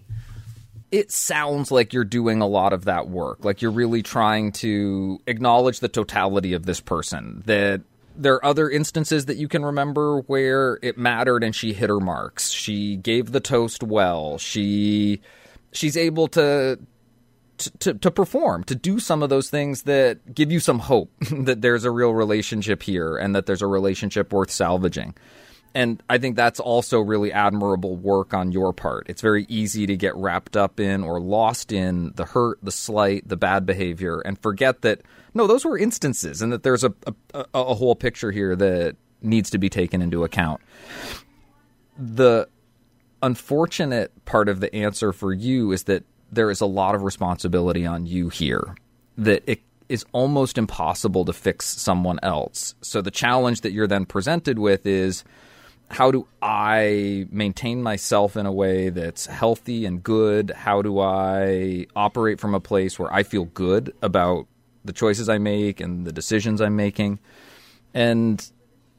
it 0.94 1.12
sounds 1.12 1.72
like 1.72 1.92
you're 1.92 2.06
doing 2.06 2.40
a 2.40 2.46
lot 2.46 2.72
of 2.72 2.86
that 2.86 3.10
work. 3.10 3.44
Like 3.44 3.64
you're 3.64 3.72
really 3.72 4.04
trying 4.04 4.52
to 4.52 5.20
acknowledge 5.26 5.80
the 5.80 5.90
totality 5.90 6.54
of 6.54 6.68
this 6.68 6.80
person. 6.80 7.42
That 7.48 7.82
there 8.16 8.36
are 8.36 8.46
other 8.46 8.70
instances 8.70 9.26
that 9.26 9.38
you 9.38 9.48
can 9.48 9.66
remember 9.66 10.20
where 10.28 10.78
it 10.84 10.96
mattered 10.96 11.44
and 11.44 11.56
she 11.56 11.74
hit 11.74 11.90
her 11.90 12.00
marks. 12.00 12.52
She 12.52 12.96
gave 12.96 13.32
the 13.32 13.40
toast 13.40 13.82
well. 13.82 14.38
She 14.38 15.22
she's 15.72 15.98
able 15.98 16.28
to 16.28 16.78
to, 17.80 17.96
to 17.96 18.12
perform, 18.12 18.64
to 18.66 18.76
do 18.76 19.00
some 19.00 19.24
of 19.24 19.30
those 19.30 19.50
things 19.50 19.84
that 19.84 20.36
give 20.36 20.52
you 20.52 20.60
some 20.60 20.78
hope 20.78 21.12
that 21.32 21.64
there's 21.64 21.86
a 21.86 21.92
real 21.92 22.14
relationship 22.14 22.84
here 22.84 23.18
and 23.18 23.36
that 23.36 23.48
there's 23.48 23.64
a 23.64 23.68
relationship 23.68 24.32
worth 24.32 24.52
salvaging. 24.52 25.16
And 25.76 26.04
I 26.08 26.20
think 26.20 26.36
that's 26.36 26.60
also 26.60 27.00
really 27.00 27.32
admirable 27.32 27.96
work 27.96 28.34
on 28.34 28.52
your 28.52 28.74
part. 28.74 29.08
It's 29.10 29.22
very 29.22 29.46
easy 29.50 29.88
to 29.88 29.98
get 29.98 30.16
wrapped 30.16 30.56
up 30.56 30.80
in 30.80 31.04
or 31.04 31.20
lost 31.20 31.72
in 31.72 32.14
the 32.16 32.26
hurt, 32.26 32.60
the 32.62 32.72
slight, 32.72 33.28
the 33.28 33.38
bad 33.38 33.66
behavior, 33.66 34.20
and 34.20 34.38
forget 34.40 34.82
that 34.82 35.02
no, 35.34 35.48
those 35.48 35.66
were 35.66 35.78
instances, 35.78 36.44
and 36.44 36.54
that 36.54 36.62
there's 36.62 36.84
a, 36.84 36.94
a, 37.34 37.46
a 37.56 37.74
whole 37.74 37.96
picture 37.96 38.32
here 38.32 38.56
that 38.56 38.96
needs 39.22 39.50
to 39.50 39.58
be 39.58 39.68
taken 39.70 40.02
into 40.02 40.24
account. 40.24 40.62
The 41.98 42.48
unfortunate 43.24 44.26
part 44.26 44.48
of 44.50 44.60
the 44.60 44.74
answer 44.76 45.12
for 45.12 45.34
you 45.34 45.72
is 45.72 45.86
that 45.86 46.04
there 46.32 46.52
is 46.52 46.62
a 46.62 46.66
lot 46.68 46.94
of 46.94 47.02
responsibility 47.02 47.86
on 47.86 48.06
you 48.06 48.30
here. 48.30 48.76
That 49.18 49.44
it 49.48 49.62
is 49.90 50.06
almost 50.12 50.58
impossible 50.58 51.26
to 51.26 51.34
fix 51.34 51.66
someone 51.66 52.20
else. 52.22 52.76
So 52.82 53.02
the 53.02 53.12
challenge 53.12 53.62
that 53.62 53.72
you're 53.72 53.88
then 53.88 54.06
presented 54.06 54.60
with 54.60 54.86
is 54.86 55.24
how 55.94 56.10
do 56.10 56.28
I 56.42 57.28
maintain 57.30 57.84
myself 57.84 58.36
in 58.36 58.46
a 58.46 58.52
way 58.52 58.90
that's 58.90 59.28
healthy 59.28 59.86
and 59.86 60.02
good? 60.02 60.50
How 60.50 60.82
do 60.82 61.00
I 61.00 61.86
operate 61.96 62.40
from 62.40 62.56
a 62.56 62.60
place 62.60 62.98
where 62.98 63.14
I 63.14 63.22
feel 63.22 63.46
good 63.46 63.94
about 64.02 64.48
the 64.84 64.92
choices 64.92 65.30
I 65.30 65.38
make 65.38 65.80
and 65.80 66.06
the 66.06 66.12
decisions 66.12 66.62
I'm 66.62 66.76
making? 66.76 67.20
And 67.94 68.46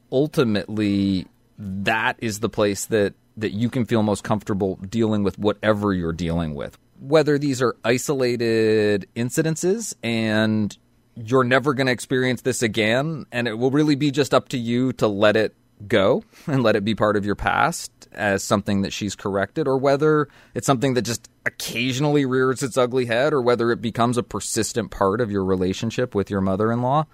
ultimately, 0.09 1.27
that 1.57 2.15
is 2.19 2.39
the 2.39 2.49
place 2.49 2.85
that, 2.85 3.13
that 3.35 3.51
you 3.51 3.69
can 3.69 3.85
feel 3.85 4.01
most 4.01 4.23
comfortable 4.23 4.77
dealing 4.77 5.23
with 5.23 5.37
whatever 5.37 5.93
you're 5.93 6.13
dealing 6.13 6.55
with. 6.55 6.77
Whether 7.01 7.37
these 7.37 7.61
are 7.61 7.75
isolated 7.83 9.05
incidences 9.17 9.93
and 10.01 10.75
you're 11.15 11.43
never 11.43 11.73
going 11.73 11.87
to 11.87 11.93
experience 11.93 12.41
this 12.41 12.61
again, 12.61 13.25
and 13.31 13.47
it 13.47 13.57
will 13.57 13.71
really 13.71 13.95
be 13.95 14.11
just 14.11 14.33
up 14.33 14.49
to 14.49 14.57
you 14.57 14.93
to 14.93 15.07
let 15.07 15.35
it 15.35 15.55
go 15.87 16.23
and 16.47 16.63
let 16.63 16.75
it 16.75 16.85
be 16.85 16.95
part 16.95 17.15
of 17.15 17.25
your 17.25 17.35
past 17.35 17.91
as 18.13 18.43
something 18.43 18.81
that 18.81 18.93
she's 18.93 19.15
corrected, 19.15 19.67
or 19.67 19.77
whether 19.77 20.27
it's 20.53 20.65
something 20.65 20.93
that 20.93 21.01
just 21.01 21.29
occasionally 21.45 22.25
rears 22.25 22.63
its 22.63 22.77
ugly 22.77 23.05
head, 23.05 23.33
or 23.33 23.41
whether 23.41 23.71
it 23.71 23.81
becomes 23.81 24.17
a 24.17 24.23
persistent 24.23 24.89
part 24.89 25.19
of 25.19 25.29
your 25.29 25.43
relationship 25.43 26.15
with 26.15 26.29
your 26.29 26.41
mother 26.41 26.71
in 26.71 26.81
law, 26.81 27.05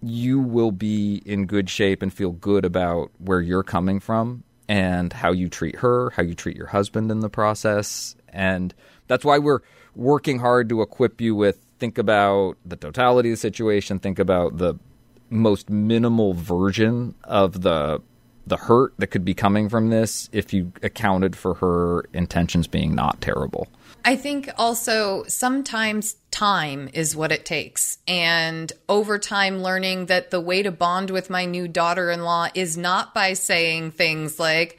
you 0.00 0.38
will 0.38 0.70
be 0.70 1.20
in 1.26 1.46
good 1.46 1.68
shape 1.68 2.02
and 2.02 2.12
feel 2.12 2.30
good 2.30 2.64
about 2.64 3.10
where 3.18 3.40
you're 3.40 3.64
coming 3.64 3.98
from 3.98 4.44
and 4.68 5.12
how 5.12 5.32
you 5.32 5.48
treat 5.48 5.76
her, 5.76 6.10
how 6.10 6.22
you 6.22 6.34
treat 6.34 6.56
your 6.56 6.68
husband 6.68 7.10
in 7.10 7.20
the 7.20 7.28
process. 7.28 8.14
And 8.28 8.72
that's 9.08 9.24
why 9.24 9.38
we're 9.38 9.60
working 9.96 10.38
hard 10.38 10.68
to 10.68 10.82
equip 10.82 11.20
you 11.20 11.34
with 11.34 11.58
think 11.78 11.98
about 11.98 12.56
the 12.64 12.76
totality 12.76 13.30
of 13.30 13.34
the 13.34 13.40
situation, 13.40 13.98
think 13.98 14.18
about 14.18 14.58
the 14.58 14.74
most 15.30 15.70
minimal 15.70 16.34
version 16.34 17.14
of 17.24 17.62
the 17.62 18.00
the 18.46 18.56
hurt 18.56 18.94
that 18.98 19.08
could 19.08 19.24
be 19.24 19.34
coming 19.34 19.68
from 19.68 19.90
this 19.90 20.28
if 20.32 20.54
you 20.54 20.72
accounted 20.82 21.36
for 21.36 21.54
her 21.54 22.04
intentions 22.14 22.66
being 22.66 22.94
not 22.94 23.20
terrible. 23.20 23.68
I 24.04 24.16
think 24.16 24.48
also 24.56 25.24
sometimes 25.28 26.16
time 26.30 26.88
is 26.94 27.14
what 27.14 27.30
it 27.30 27.44
takes. 27.44 27.98
And 28.08 28.72
over 28.88 29.18
time, 29.18 29.62
learning 29.62 30.06
that 30.06 30.30
the 30.30 30.40
way 30.40 30.62
to 30.62 30.70
bond 30.70 31.10
with 31.10 31.28
my 31.28 31.44
new 31.44 31.68
daughter 31.68 32.10
in 32.10 32.22
law 32.22 32.48
is 32.54 32.78
not 32.78 33.12
by 33.12 33.34
saying 33.34 33.90
things 33.90 34.38
like, 34.38 34.78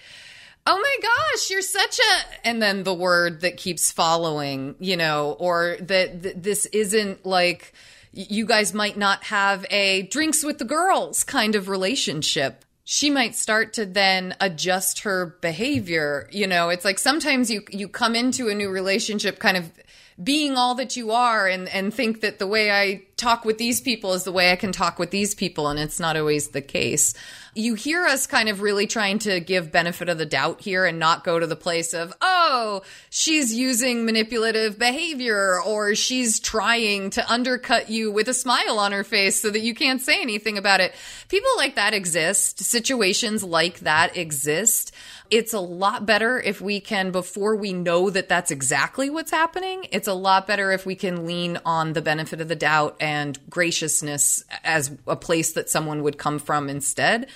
oh 0.65 0.77
my 0.77 0.95
gosh, 1.01 1.49
you're 1.49 1.61
such 1.61 1.99
a, 1.99 2.47
and 2.47 2.61
then 2.61 2.83
the 2.83 2.93
word 2.93 3.41
that 3.41 3.57
keeps 3.57 3.91
following, 3.91 4.75
you 4.79 4.97
know, 4.97 5.35
or 5.39 5.77
that 5.81 6.23
th- 6.23 6.35
this 6.37 6.65
isn't 6.67 7.25
like, 7.25 7.73
you 8.11 8.45
guys 8.45 8.73
might 8.73 8.97
not 8.97 9.23
have 9.25 9.65
a 9.69 10.03
drinks 10.03 10.43
with 10.43 10.57
the 10.57 10.65
girls 10.65 11.23
kind 11.23 11.55
of 11.55 11.69
relationship. 11.69 12.65
She 12.83 13.09
might 13.09 13.35
start 13.35 13.73
to 13.73 13.85
then 13.85 14.35
adjust 14.41 15.01
her 15.01 15.37
behavior 15.41 16.27
you 16.31 16.47
know? 16.47 16.69
It's 16.69 16.85
like 16.85 16.99
sometimes 16.99 17.51
you 17.51 17.63
you 17.69 17.87
come 17.87 18.15
into 18.15 18.49
a 18.49 18.55
new 18.55 18.69
relationship 18.69 19.39
kind 19.39 19.57
of 19.57 19.71
being 20.21 20.57
all 20.57 20.75
that 20.75 20.97
you 20.97 21.11
are 21.11 21.47
and 21.47 21.69
and 21.69 21.93
think 21.93 22.21
that 22.21 22.39
the 22.39 22.47
way 22.47 22.71
I 22.71 23.03
talk 23.17 23.45
with 23.45 23.57
these 23.57 23.81
people 23.81 24.13
is 24.13 24.23
the 24.23 24.31
way 24.31 24.51
I 24.51 24.55
can 24.55 24.71
talk 24.71 24.99
with 24.99 25.11
these 25.11 25.33
people 25.33 25.67
and 25.67 25.79
it's 25.79 25.99
not 25.99 26.17
always 26.17 26.49
the 26.49 26.61
case 26.61 27.13
you 27.55 27.73
hear 27.73 28.05
us 28.05 28.27
kind 28.27 28.47
of 28.47 28.61
really 28.61 28.87
trying 28.87 29.19
to 29.19 29.39
give 29.39 29.71
benefit 29.71 30.09
of 30.09 30.17
the 30.17 30.25
doubt 30.25 30.61
here 30.61 30.85
and 30.85 30.99
not 30.99 31.23
go 31.23 31.39
to 31.39 31.47
the 31.47 31.55
place 31.55 31.93
of, 31.93 32.13
oh, 32.21 32.81
she's 33.09 33.53
using 33.53 34.05
manipulative 34.05 34.77
behavior 34.77 35.61
or 35.61 35.95
she's 35.95 36.39
trying 36.39 37.09
to 37.11 37.31
undercut 37.31 37.89
you 37.89 38.11
with 38.11 38.27
a 38.29 38.33
smile 38.33 38.79
on 38.79 38.91
her 38.91 39.03
face 39.03 39.41
so 39.41 39.49
that 39.49 39.59
you 39.59 39.73
can't 39.73 40.01
say 40.01 40.21
anything 40.21 40.57
about 40.57 40.79
it. 40.79 40.93
People 41.27 41.51
like 41.57 41.75
that 41.75 41.93
exist. 41.93 42.59
Situations 42.59 43.43
like 43.43 43.79
that 43.79 44.15
exist. 44.15 44.93
It's 45.31 45.53
a 45.53 45.59
lot 45.59 46.05
better 46.05 46.39
if 46.39 46.59
we 46.59 46.79
can, 46.79 47.11
before 47.11 47.55
we 47.55 47.71
know 47.71 48.09
that 48.09 48.29
that's 48.29 48.49
exactly 48.49 49.09
what's 49.09 49.31
happening, 49.31 49.85
it's 49.91 50.07
a 50.07 50.13
lot 50.13 50.47
better 50.47 50.71
if 50.71 50.85
we 50.85 50.95
can 50.95 51.25
lean 51.25 51.59
on 51.65 51.93
the 51.93 52.01
benefit 52.01 52.41
of 52.41 52.47
the 52.47 52.55
doubt 52.55 52.97
and 52.99 53.37
graciousness 53.49 54.43
as 54.63 54.91
a 55.05 55.15
place 55.15 55.53
that 55.53 55.69
someone 55.69 56.01
would 56.01 56.17
come 56.17 56.39
from 56.39 56.67
instead. 56.67 57.27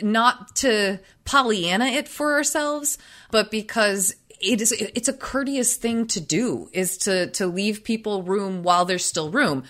Not 0.00 0.54
to 0.56 1.00
Pollyanna 1.24 1.86
it 1.86 2.06
for 2.06 2.34
ourselves, 2.34 2.98
but 3.30 3.50
because 3.50 4.14
it 4.40 4.60
is 4.60 4.72
it's 4.72 5.08
a 5.08 5.12
courteous 5.12 5.76
thing 5.76 6.06
to 6.06 6.20
do 6.20 6.70
is 6.72 6.96
to 6.98 7.26
to 7.32 7.46
leave 7.46 7.84
people 7.84 8.22
room 8.22 8.62
while 8.62 8.84
there's 8.84 9.04
still 9.04 9.30
room 9.30 9.64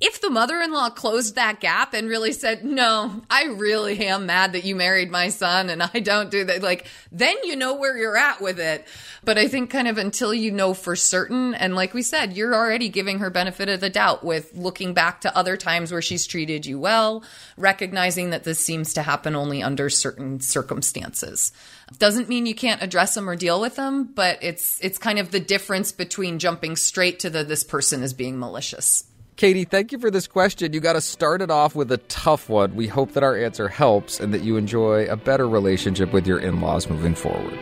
if 0.00 0.20
the 0.20 0.30
mother 0.30 0.58
in 0.60 0.72
law 0.72 0.88
closed 0.88 1.34
that 1.34 1.60
gap 1.60 1.92
and 1.92 2.08
really 2.08 2.32
said, 2.32 2.64
No, 2.64 3.20
I 3.28 3.44
really 3.44 4.06
am 4.06 4.26
mad 4.26 4.54
that 4.54 4.64
you 4.64 4.74
married 4.74 5.10
my 5.10 5.28
son 5.28 5.68
and 5.68 5.82
I 5.82 6.00
don't 6.00 6.30
do 6.30 6.44
that, 6.44 6.62
like, 6.62 6.86
then 7.12 7.36
you 7.44 7.54
know 7.54 7.74
where 7.74 7.96
you're 7.96 8.16
at 8.16 8.40
with 8.40 8.58
it. 8.58 8.86
But 9.22 9.36
I 9.36 9.48
think 9.48 9.68
kind 9.68 9.86
of 9.88 9.98
until 9.98 10.32
you 10.32 10.50
know 10.50 10.72
for 10.72 10.96
certain, 10.96 11.54
and 11.54 11.74
like 11.74 11.92
we 11.92 12.02
said, 12.02 12.32
you're 12.32 12.54
already 12.54 12.88
giving 12.88 13.18
her 13.18 13.28
benefit 13.28 13.68
of 13.68 13.80
the 13.80 13.90
doubt 13.90 14.24
with 14.24 14.54
looking 14.54 14.94
back 14.94 15.20
to 15.20 15.36
other 15.36 15.58
times 15.58 15.92
where 15.92 16.00
she's 16.00 16.26
treated 16.26 16.64
you 16.64 16.78
well, 16.78 17.22
recognizing 17.58 18.30
that 18.30 18.44
this 18.44 18.64
seems 18.64 18.94
to 18.94 19.02
happen 19.02 19.36
only 19.36 19.62
under 19.62 19.90
certain 19.90 20.40
circumstances. 20.40 21.52
Doesn't 21.98 22.28
mean 22.28 22.46
you 22.46 22.54
can't 22.54 22.82
address 22.82 23.14
them 23.14 23.28
or 23.28 23.36
deal 23.36 23.60
with 23.60 23.76
them, 23.76 24.04
but 24.04 24.38
it's 24.40 24.80
it's 24.80 24.96
kind 24.96 25.18
of 25.18 25.32
the 25.32 25.40
difference 25.40 25.92
between 25.92 26.38
jumping 26.38 26.76
straight 26.76 27.18
to 27.20 27.30
the 27.30 27.44
this 27.44 27.64
person 27.64 28.02
is 28.02 28.14
being 28.14 28.38
malicious. 28.38 29.04
Katie, 29.40 29.64
thank 29.64 29.90
you 29.90 29.98
for 29.98 30.10
this 30.10 30.26
question. 30.26 30.74
You 30.74 30.80
got 30.80 30.92
to 30.92 31.00
start 31.00 31.40
it 31.40 31.50
off 31.50 31.74
with 31.74 31.90
a 31.92 31.96
tough 31.96 32.50
one. 32.50 32.76
We 32.76 32.86
hope 32.88 33.12
that 33.12 33.22
our 33.22 33.34
answer 33.34 33.68
helps 33.68 34.20
and 34.20 34.34
that 34.34 34.42
you 34.42 34.58
enjoy 34.58 35.06
a 35.06 35.16
better 35.16 35.48
relationship 35.48 36.12
with 36.12 36.26
your 36.26 36.40
in 36.40 36.60
laws 36.60 36.90
moving 36.90 37.14
forward. 37.14 37.58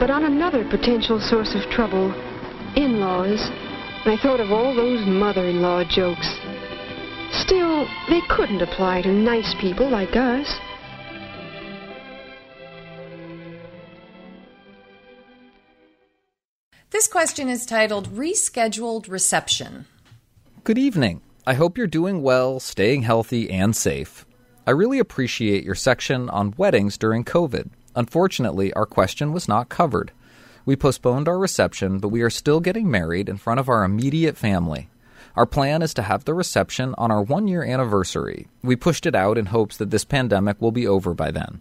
But 0.00 0.10
on 0.10 0.24
another 0.24 0.68
potential 0.68 1.20
source 1.20 1.54
of 1.54 1.62
trouble, 1.70 2.12
in 2.74 2.98
laws, 2.98 3.38
I 4.04 4.18
thought 4.20 4.40
of 4.40 4.50
all 4.50 4.74
those 4.74 5.06
mother 5.06 5.46
in 5.46 5.62
law 5.62 5.84
jokes. 5.84 6.26
Still, 7.30 7.86
they 8.08 8.20
couldn't 8.28 8.62
apply 8.62 9.02
to 9.02 9.12
nice 9.12 9.54
people 9.60 9.88
like 9.88 10.16
us. 10.16 10.52
This 16.90 17.06
question 17.06 17.48
is 17.48 17.64
titled 17.64 18.08
Rescheduled 18.08 19.08
Reception. 19.08 19.86
Good 20.66 20.78
evening. 20.78 21.20
I 21.46 21.54
hope 21.54 21.78
you're 21.78 21.86
doing 21.86 22.22
well, 22.22 22.58
staying 22.58 23.02
healthy, 23.02 23.48
and 23.50 23.76
safe. 23.76 24.26
I 24.66 24.72
really 24.72 24.98
appreciate 24.98 25.62
your 25.62 25.76
section 25.76 26.28
on 26.28 26.54
weddings 26.56 26.98
during 26.98 27.24
COVID. 27.24 27.70
Unfortunately, 27.94 28.72
our 28.72 28.84
question 28.84 29.32
was 29.32 29.46
not 29.46 29.68
covered. 29.68 30.10
We 30.64 30.74
postponed 30.74 31.28
our 31.28 31.38
reception, 31.38 32.00
but 32.00 32.08
we 32.08 32.20
are 32.22 32.30
still 32.30 32.58
getting 32.58 32.90
married 32.90 33.28
in 33.28 33.36
front 33.36 33.60
of 33.60 33.68
our 33.68 33.84
immediate 33.84 34.36
family. 34.36 34.88
Our 35.36 35.46
plan 35.46 35.82
is 35.82 35.94
to 35.94 36.02
have 36.02 36.24
the 36.24 36.34
reception 36.34 36.96
on 36.98 37.12
our 37.12 37.22
one 37.22 37.46
year 37.46 37.62
anniversary. 37.62 38.48
We 38.64 38.74
pushed 38.74 39.06
it 39.06 39.14
out 39.14 39.38
in 39.38 39.46
hopes 39.46 39.76
that 39.76 39.92
this 39.92 40.04
pandemic 40.04 40.60
will 40.60 40.72
be 40.72 40.88
over 40.88 41.14
by 41.14 41.30
then. 41.30 41.60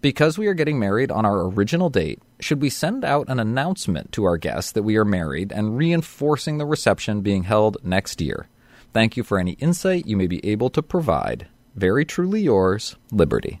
Because 0.00 0.38
we 0.38 0.46
are 0.46 0.54
getting 0.54 0.78
married 0.78 1.10
on 1.10 1.26
our 1.26 1.42
original 1.42 1.90
date, 1.90 2.22
should 2.40 2.62
we 2.62 2.70
send 2.70 3.04
out 3.04 3.28
an 3.28 3.38
announcement 3.38 4.12
to 4.12 4.24
our 4.24 4.38
guests 4.38 4.72
that 4.72 4.82
we 4.82 4.96
are 4.96 5.04
married 5.04 5.52
and 5.52 5.76
reinforcing 5.76 6.56
the 6.56 6.64
reception 6.64 7.20
being 7.20 7.42
held 7.42 7.76
next 7.82 8.22
year? 8.22 8.48
Thank 8.94 9.18
you 9.18 9.22
for 9.22 9.38
any 9.38 9.52
insight 9.52 10.06
you 10.06 10.16
may 10.16 10.26
be 10.26 10.44
able 10.44 10.70
to 10.70 10.82
provide. 10.82 11.48
Very 11.74 12.06
truly 12.06 12.40
yours, 12.40 12.96
Liberty. 13.12 13.60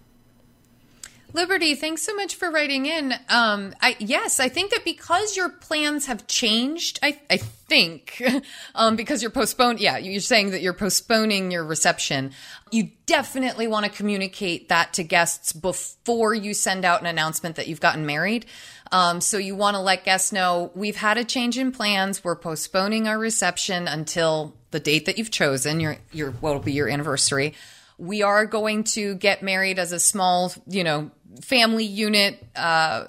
Liberty, 1.32 1.74
thanks 1.74 2.02
so 2.02 2.14
much 2.14 2.34
for 2.34 2.50
writing 2.50 2.86
in. 2.86 3.12
Um, 3.28 3.74
I, 3.80 3.96
yes, 3.98 4.40
I 4.40 4.48
think 4.48 4.72
that 4.72 4.84
because 4.84 5.36
your 5.36 5.48
plans 5.48 6.06
have 6.06 6.26
changed, 6.26 6.98
I, 7.02 7.20
I 7.30 7.36
think, 7.36 8.22
um, 8.74 8.96
because 8.96 9.22
you're 9.22 9.30
postponed. 9.30 9.80
Yeah, 9.80 9.96
you're 9.98 10.20
saying 10.20 10.50
that 10.50 10.60
you're 10.60 10.72
postponing 10.72 11.50
your 11.50 11.64
reception. 11.64 12.32
You 12.70 12.90
definitely 13.06 13.68
want 13.68 13.86
to 13.86 13.92
communicate 13.92 14.68
that 14.68 14.92
to 14.94 15.04
guests 15.04 15.52
before 15.52 16.34
you 16.34 16.54
send 16.54 16.84
out 16.84 17.00
an 17.00 17.06
announcement 17.06 17.56
that 17.56 17.68
you've 17.68 17.80
gotten 17.80 18.06
married. 18.06 18.46
Um, 18.92 19.20
so 19.20 19.38
you 19.38 19.54
want 19.54 19.76
to 19.76 19.80
let 19.80 20.04
guests 20.04 20.32
know 20.32 20.72
we've 20.74 20.96
had 20.96 21.16
a 21.16 21.24
change 21.24 21.58
in 21.58 21.70
plans. 21.72 22.24
We're 22.24 22.36
postponing 22.36 23.06
our 23.06 23.18
reception 23.18 23.86
until 23.86 24.56
the 24.70 24.80
date 24.80 25.06
that 25.06 25.18
you've 25.18 25.30
chosen. 25.30 25.80
Your 25.80 25.96
your 26.12 26.32
what 26.32 26.54
will 26.54 26.60
be 26.60 26.72
your 26.72 26.88
anniversary. 26.88 27.54
We 27.98 28.22
are 28.22 28.46
going 28.46 28.84
to 28.84 29.14
get 29.14 29.42
married 29.42 29.78
as 29.78 29.92
a 29.92 30.00
small, 30.00 30.52
you 30.66 30.82
know, 30.82 31.10
family 31.40 31.84
unit 31.84 32.44
uh, 32.56 33.04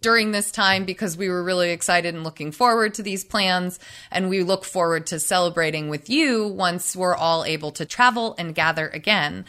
during 0.00 0.30
this 0.30 0.52
time 0.52 0.84
because 0.84 1.16
we 1.16 1.28
were 1.28 1.42
really 1.42 1.70
excited 1.70 2.14
and 2.14 2.22
looking 2.22 2.52
forward 2.52 2.94
to 2.94 3.02
these 3.02 3.24
plans. 3.24 3.78
And 4.10 4.28
we 4.28 4.42
look 4.42 4.64
forward 4.64 5.06
to 5.08 5.18
celebrating 5.18 5.88
with 5.88 6.08
you 6.08 6.46
once 6.46 6.94
we're 6.94 7.16
all 7.16 7.44
able 7.44 7.72
to 7.72 7.84
travel 7.84 8.34
and 8.38 8.54
gather 8.54 8.88
again. 8.88 9.44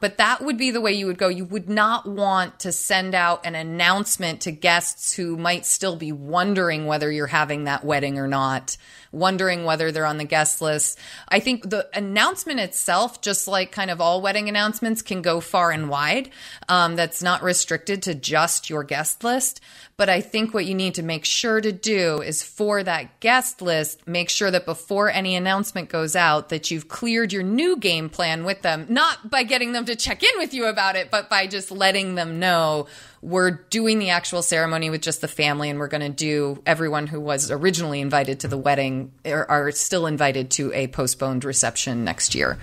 But 0.00 0.18
that 0.18 0.42
would 0.42 0.58
be 0.58 0.70
the 0.70 0.80
way 0.80 0.92
you 0.92 1.06
would 1.06 1.18
go. 1.18 1.28
You 1.28 1.46
would 1.46 1.68
not 1.68 2.06
want 2.06 2.60
to 2.60 2.72
send 2.72 3.14
out 3.14 3.46
an 3.46 3.54
announcement 3.54 4.42
to 4.42 4.52
guests 4.52 5.14
who 5.14 5.36
might 5.36 5.64
still 5.64 5.96
be 5.96 6.12
wondering 6.12 6.86
whether 6.86 7.10
you're 7.10 7.26
having 7.26 7.64
that 7.64 7.84
wedding 7.84 8.18
or 8.18 8.28
not 8.28 8.76
wondering 9.16 9.64
whether 9.64 9.90
they're 9.90 10.06
on 10.06 10.18
the 10.18 10.24
guest 10.24 10.60
list. 10.60 10.98
I 11.28 11.40
think 11.40 11.68
the 11.70 11.88
announcement 11.94 12.60
itself, 12.60 13.20
just 13.20 13.48
like 13.48 13.72
kind 13.72 13.90
of 13.90 14.00
all 14.00 14.20
wedding 14.20 14.48
announcements, 14.48 15.02
can 15.02 15.22
go 15.22 15.40
far 15.40 15.70
and 15.70 15.88
wide. 15.88 16.30
Um, 16.68 16.96
that's 16.96 17.22
not 17.22 17.42
restricted 17.46 18.02
to 18.02 18.14
just 18.14 18.68
your 18.68 18.84
guest 18.84 19.24
list. 19.24 19.62
But 19.96 20.10
I 20.10 20.20
think 20.20 20.52
what 20.52 20.66
you 20.66 20.74
need 20.74 20.96
to 20.96 21.02
make 21.02 21.24
sure 21.24 21.60
to 21.62 21.72
do 21.72 22.20
is 22.20 22.42
for 22.42 22.82
that 22.82 23.18
guest 23.20 23.62
list, 23.62 24.06
make 24.06 24.28
sure 24.28 24.50
that 24.50 24.66
before 24.66 25.08
any 25.10 25.34
announcement 25.34 25.88
goes 25.88 26.14
out, 26.14 26.50
that 26.50 26.70
you've 26.70 26.88
cleared 26.88 27.32
your 27.32 27.42
new 27.42 27.78
game 27.78 28.10
plan 28.10 28.44
with 28.44 28.60
them, 28.60 28.84
not 28.90 29.30
by 29.30 29.42
getting 29.42 29.72
them 29.72 29.86
to 29.86 29.96
check 29.96 30.22
in 30.22 30.38
with 30.38 30.52
you 30.52 30.66
about 30.66 30.96
it, 30.96 31.10
but 31.10 31.30
by 31.30 31.46
just 31.46 31.70
letting 31.70 32.14
them 32.14 32.38
know 32.38 32.86
we're 33.22 33.50
doing 33.50 33.98
the 33.98 34.10
actual 34.10 34.42
ceremony 34.42 34.90
with 34.90 35.00
just 35.00 35.20
the 35.20 35.28
family 35.28 35.70
and 35.70 35.78
we're 35.78 35.88
going 35.88 36.02
to 36.02 36.08
do 36.08 36.62
everyone 36.66 37.06
who 37.06 37.20
was 37.20 37.50
originally 37.50 38.00
invited 38.00 38.40
to 38.40 38.48
the 38.48 38.58
wedding 38.58 39.12
are, 39.24 39.48
are 39.50 39.70
still 39.70 40.06
invited 40.06 40.50
to 40.52 40.72
a 40.72 40.86
postponed 40.88 41.44
reception 41.44 42.04
next 42.04 42.34
year 42.34 42.58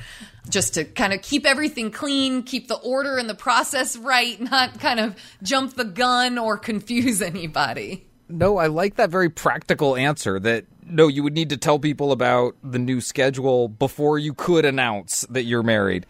just 0.50 0.74
to 0.76 0.84
kind 0.84 1.14
of 1.14 1.22
keep 1.22 1.46
everything 1.46 1.92
clean, 1.92 2.44
keep 2.44 2.68
the 2.68 2.76
order 2.76 3.18
and 3.18 3.30
the 3.30 3.36
process 3.36 3.96
right, 3.96 4.40
not 4.52 4.80
kind 4.80 5.00
of 5.00 5.16
jump 5.42 5.76
the 5.76 5.86
gun 5.86 6.38
or 6.38 6.58
confuse 6.58 7.22
anybody. 7.22 8.06
No, 8.30 8.58
I 8.58 8.68
like 8.68 8.96
that 8.96 9.10
very 9.10 9.30
practical 9.30 9.96
answer 9.96 10.40
that 10.40 10.66
no, 10.86 11.08
you 11.08 11.24
would 11.24 11.34
need 11.34 11.50
to 11.50 11.58
tell 11.58 11.80
people 11.80 12.12
about 12.12 12.56
the 12.64 12.80
new 12.80 13.00
schedule 13.00 13.70
before 13.70 14.20
you 14.20 14.34
could 14.34 14.66
announce 14.66 15.22
that 15.30 15.44
you're 15.44 15.64
married. 15.64 16.06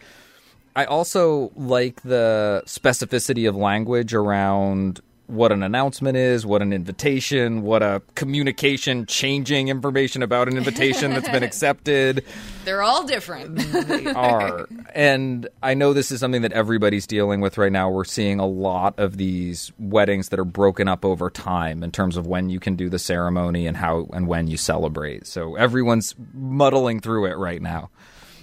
I 0.76 0.84
also 0.86 1.52
like 1.54 2.02
the 2.02 2.62
specificity 2.66 3.48
of 3.48 3.56
language 3.56 4.12
around 4.12 5.00
what 5.26 5.52
an 5.52 5.62
announcement 5.62 6.16
is, 6.16 6.44
what 6.44 6.60
an 6.60 6.72
invitation, 6.72 7.62
what 7.62 7.82
a 7.82 8.02
communication 8.14 9.06
changing 9.06 9.68
information 9.68 10.22
about 10.22 10.48
an 10.48 10.56
invitation 10.56 11.12
that's 11.12 11.28
been 11.28 11.42
accepted. 11.50 12.24
They're 12.64 12.82
all 12.82 13.06
different. 13.06 13.56
they 13.56 14.06
are. 14.14 14.68
And 14.94 15.48
I 15.62 15.74
know 15.74 15.92
this 15.92 16.10
is 16.10 16.20
something 16.20 16.42
that 16.42 16.52
everybody's 16.52 17.06
dealing 17.06 17.40
with 17.40 17.56
right 17.56 17.72
now. 17.72 17.88
We're 17.88 18.04
seeing 18.04 18.38
a 18.38 18.46
lot 18.46 18.98
of 18.98 19.16
these 19.16 19.72
weddings 19.78 20.28
that 20.28 20.38
are 20.38 20.44
broken 20.44 20.88
up 20.88 21.04
over 21.04 21.30
time 21.30 21.82
in 21.82 21.90
terms 21.90 22.16
of 22.16 22.26
when 22.26 22.50
you 22.50 22.60
can 22.60 22.76
do 22.76 22.90
the 22.90 22.98
ceremony 22.98 23.66
and 23.66 23.76
how 23.76 24.08
and 24.12 24.26
when 24.26 24.46
you 24.46 24.56
celebrate. 24.58 25.26
So 25.26 25.54
everyone's 25.54 26.14
muddling 26.34 27.00
through 27.00 27.26
it 27.26 27.36
right 27.36 27.62
now. 27.62 27.90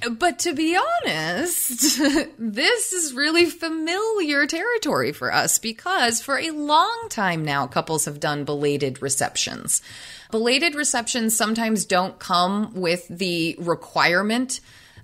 But 0.10 0.40
to 0.40 0.54
be 0.54 0.78
honest, 0.78 2.00
this 2.40 2.94
is 2.94 3.14
really 3.14 3.46
familiar 3.46 4.48
territory 4.48 5.12
for 5.12 5.32
us 5.34 5.60
because 5.60 6.22
for 6.22 6.40
a 6.40 6.52
long 6.52 7.08
time 7.10 7.46
now, 7.46 7.68
couples 7.68 8.06
have 8.06 8.20
done 8.20 8.44
belated 8.44 9.02
receptions. 9.02 9.82
Belated 10.32 10.76
receptions 10.76 11.36
sometimes 11.36 11.86
don't 11.86 12.18
come 12.18 12.74
with 12.74 13.08
the 13.10 13.56
requirement 13.60 14.60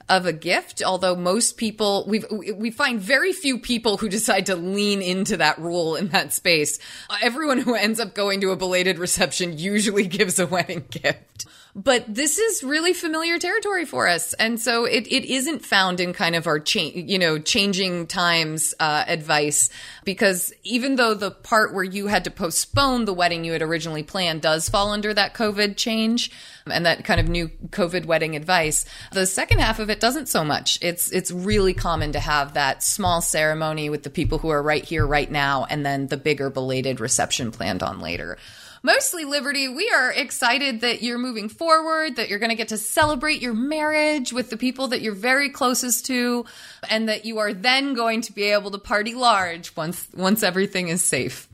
of 0.09 0.25
a 0.25 0.33
gift, 0.33 0.81
although 0.83 1.15
most 1.15 1.57
people 1.57 2.05
we 2.07 2.23
we 2.53 2.71
find 2.71 2.99
very 2.99 3.33
few 3.33 3.59
people 3.59 3.97
who 3.97 4.07
decide 4.07 4.45
to 4.45 4.55
lean 4.55 5.01
into 5.01 5.37
that 5.37 5.59
rule 5.59 5.95
in 5.95 6.07
that 6.09 6.33
space. 6.33 6.79
Everyone 7.21 7.57
who 7.57 7.75
ends 7.75 7.99
up 7.99 8.15
going 8.15 8.41
to 8.41 8.51
a 8.51 8.55
belated 8.55 8.99
reception 8.99 9.57
usually 9.57 10.07
gives 10.07 10.39
a 10.39 10.47
wedding 10.47 10.85
gift 10.89 11.45
but 11.77 12.03
this 12.07 12.39
is 12.39 12.63
really 12.63 12.91
familiar 12.91 13.37
territory 13.37 13.85
for 13.85 14.07
us. 14.07 14.33
And 14.33 14.59
so 14.59 14.85
it, 14.85 15.05
it 15.05 15.25
isn't 15.25 15.63
found 15.63 15.99
in 15.99 16.11
kind 16.11 16.35
of 16.35 16.47
our 16.47 16.59
cha- 16.59 16.79
you 16.79 17.19
know 17.19 17.37
changing 17.37 18.07
times 18.07 18.73
uh, 18.79 19.05
advice 19.07 19.69
because 20.03 20.51
even 20.63 20.95
though 20.95 21.13
the 21.13 21.29
part 21.29 21.75
where 21.75 21.83
you 21.83 22.07
had 22.07 22.23
to 22.23 22.31
postpone 22.31 23.05
the 23.05 23.13
wedding 23.13 23.45
you 23.45 23.53
had 23.53 23.61
originally 23.61 24.01
planned 24.01 24.41
does 24.41 24.67
fall 24.69 24.89
under 24.89 25.13
that 25.13 25.35
covid 25.35 25.77
change 25.77 26.31
and 26.65 26.85
that 26.87 27.05
kind 27.05 27.19
of 27.19 27.27
new 27.27 27.49
covid 27.69 28.05
wedding 28.05 28.35
advice 28.35 28.85
the 29.11 29.27
second 29.27 29.59
half 29.59 29.77
of 29.77 29.91
it 29.91 29.99
doesn't 29.99 30.27
so 30.27 30.43
much. 30.43 30.79
It's 30.81 31.11
it's 31.11 31.29
really 31.29 31.75
common 31.75 32.13
to 32.13 32.19
have 32.19 32.55
that 32.55 32.81
small 32.81 33.21
ceremony 33.21 33.91
with 33.91 34.01
the 34.01 34.09
people 34.09 34.39
who 34.39 34.49
are 34.49 34.63
right 34.63 34.83
here 34.83 35.05
right 35.05 35.29
now 35.29 35.65
and 35.69 35.85
then 35.85 36.07
the 36.07 36.17
bigger 36.17 36.49
belated 36.49 36.99
reception 36.99 37.51
planned 37.51 37.83
on 37.83 37.99
later 37.99 38.39
mostly 38.83 39.25
Liberty, 39.25 39.67
we 39.67 39.89
are 39.89 40.11
excited 40.11 40.81
that 40.81 41.01
you're 41.01 41.17
moving 41.17 41.49
forward, 41.49 42.15
that 42.15 42.29
you're 42.29 42.39
going 42.39 42.49
to 42.49 42.55
get 42.55 42.69
to 42.69 42.77
celebrate 42.77 43.41
your 43.41 43.53
marriage 43.53 44.33
with 44.33 44.49
the 44.49 44.57
people 44.57 44.87
that 44.89 45.01
you're 45.01 45.15
very 45.15 45.49
closest 45.49 46.05
to, 46.07 46.45
and 46.89 47.09
that 47.09 47.25
you 47.25 47.37
are 47.39 47.53
then 47.53 47.93
going 47.93 48.21
to 48.21 48.33
be 48.33 48.43
able 48.43 48.71
to 48.71 48.77
party 48.77 49.13
large 49.13 49.75
once 49.75 50.07
once 50.15 50.43
everything 50.43 50.87
is 50.87 51.03
safe. 51.03 51.47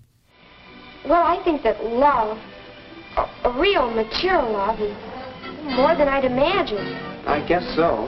Well, 1.05 1.23
I 1.23 1.43
think 1.43 1.63
that 1.63 1.83
love, 1.83 2.37
a, 3.17 3.49
a 3.49 3.59
real 3.59 3.89
mature 3.91 4.41
love, 4.41 4.79
is 4.79 4.95
more 5.75 5.95
than 5.95 6.07
I'd 6.07 6.25
imagined. 6.25 6.95
I 7.27 7.45
guess 7.47 7.63
so. 7.75 8.07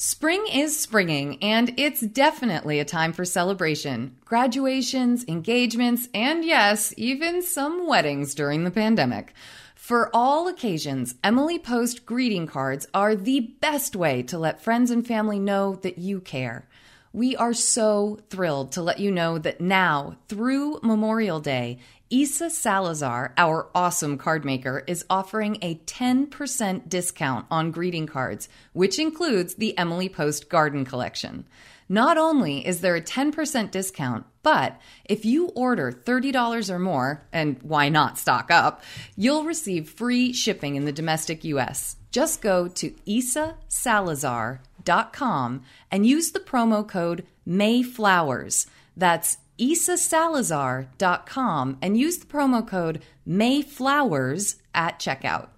Spring 0.00 0.46
is 0.52 0.78
springing, 0.78 1.42
and 1.42 1.74
it's 1.76 2.00
definitely 2.00 2.78
a 2.78 2.84
time 2.84 3.12
for 3.12 3.24
celebration. 3.24 4.14
Graduations, 4.24 5.24
engagements, 5.26 6.08
and 6.14 6.44
yes, 6.44 6.94
even 6.96 7.42
some 7.42 7.84
weddings 7.84 8.32
during 8.32 8.62
the 8.62 8.70
pandemic. 8.70 9.34
For 9.74 10.08
all 10.14 10.46
occasions, 10.46 11.16
Emily 11.24 11.58
Post 11.58 12.06
greeting 12.06 12.46
cards 12.46 12.86
are 12.94 13.16
the 13.16 13.40
best 13.60 13.96
way 13.96 14.22
to 14.22 14.38
let 14.38 14.62
friends 14.62 14.92
and 14.92 15.04
family 15.04 15.40
know 15.40 15.74
that 15.82 15.98
you 15.98 16.20
care. 16.20 16.68
We 17.12 17.34
are 17.34 17.52
so 17.52 18.20
thrilled 18.30 18.70
to 18.72 18.82
let 18.82 19.00
you 19.00 19.10
know 19.10 19.36
that 19.38 19.60
now, 19.60 20.16
through 20.28 20.78
Memorial 20.80 21.40
Day, 21.40 21.80
Isa 22.10 22.48
Salazar, 22.48 23.34
our 23.36 23.68
awesome 23.74 24.16
card 24.16 24.42
maker, 24.42 24.82
is 24.86 25.04
offering 25.10 25.58
a 25.60 25.74
10% 25.74 26.88
discount 26.88 27.44
on 27.50 27.70
greeting 27.70 28.06
cards, 28.06 28.48
which 28.72 28.98
includes 28.98 29.56
the 29.56 29.76
Emily 29.76 30.08
Post 30.08 30.48
Garden 30.48 30.86
Collection. 30.86 31.44
Not 31.86 32.16
only 32.16 32.66
is 32.66 32.80
there 32.80 32.96
a 32.96 33.02
10% 33.02 33.70
discount, 33.70 34.24
but 34.42 34.80
if 35.04 35.26
you 35.26 35.48
order 35.48 35.92
$30 35.92 36.70
or 36.70 36.78
more, 36.78 37.26
and 37.30 37.62
why 37.62 37.90
not 37.90 38.16
stock 38.16 38.50
up, 38.50 38.82
you'll 39.14 39.44
receive 39.44 39.90
free 39.90 40.32
shipping 40.32 40.76
in 40.76 40.86
the 40.86 40.92
domestic 40.92 41.44
US. 41.44 41.96
Just 42.10 42.40
go 42.40 42.68
to 42.68 42.90
isasalazar.com 43.06 45.62
and 45.90 46.06
use 46.06 46.30
the 46.30 46.40
promo 46.40 46.88
code 46.88 47.26
MAYFLOWERS. 47.46 48.66
That's 48.96 49.36
isasalazar.com 49.58 51.78
and 51.82 51.98
use 51.98 52.18
the 52.18 52.26
promo 52.26 52.66
code 52.66 53.02
MAYFLOWERS 53.26 54.56
at 54.74 54.98
checkout. 54.98 55.48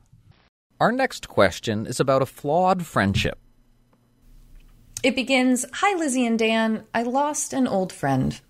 Our 0.80 0.92
next 0.92 1.28
question 1.28 1.86
is 1.86 2.00
about 2.00 2.22
a 2.22 2.26
flawed 2.26 2.86
friendship. 2.86 3.38
It 5.02 5.14
begins 5.14 5.66
Hi, 5.74 5.94
Lizzie 5.96 6.26
and 6.26 6.38
Dan. 6.38 6.84
I 6.94 7.02
lost 7.02 7.52
an 7.52 7.66
old 7.66 7.92
friend. 7.92 8.40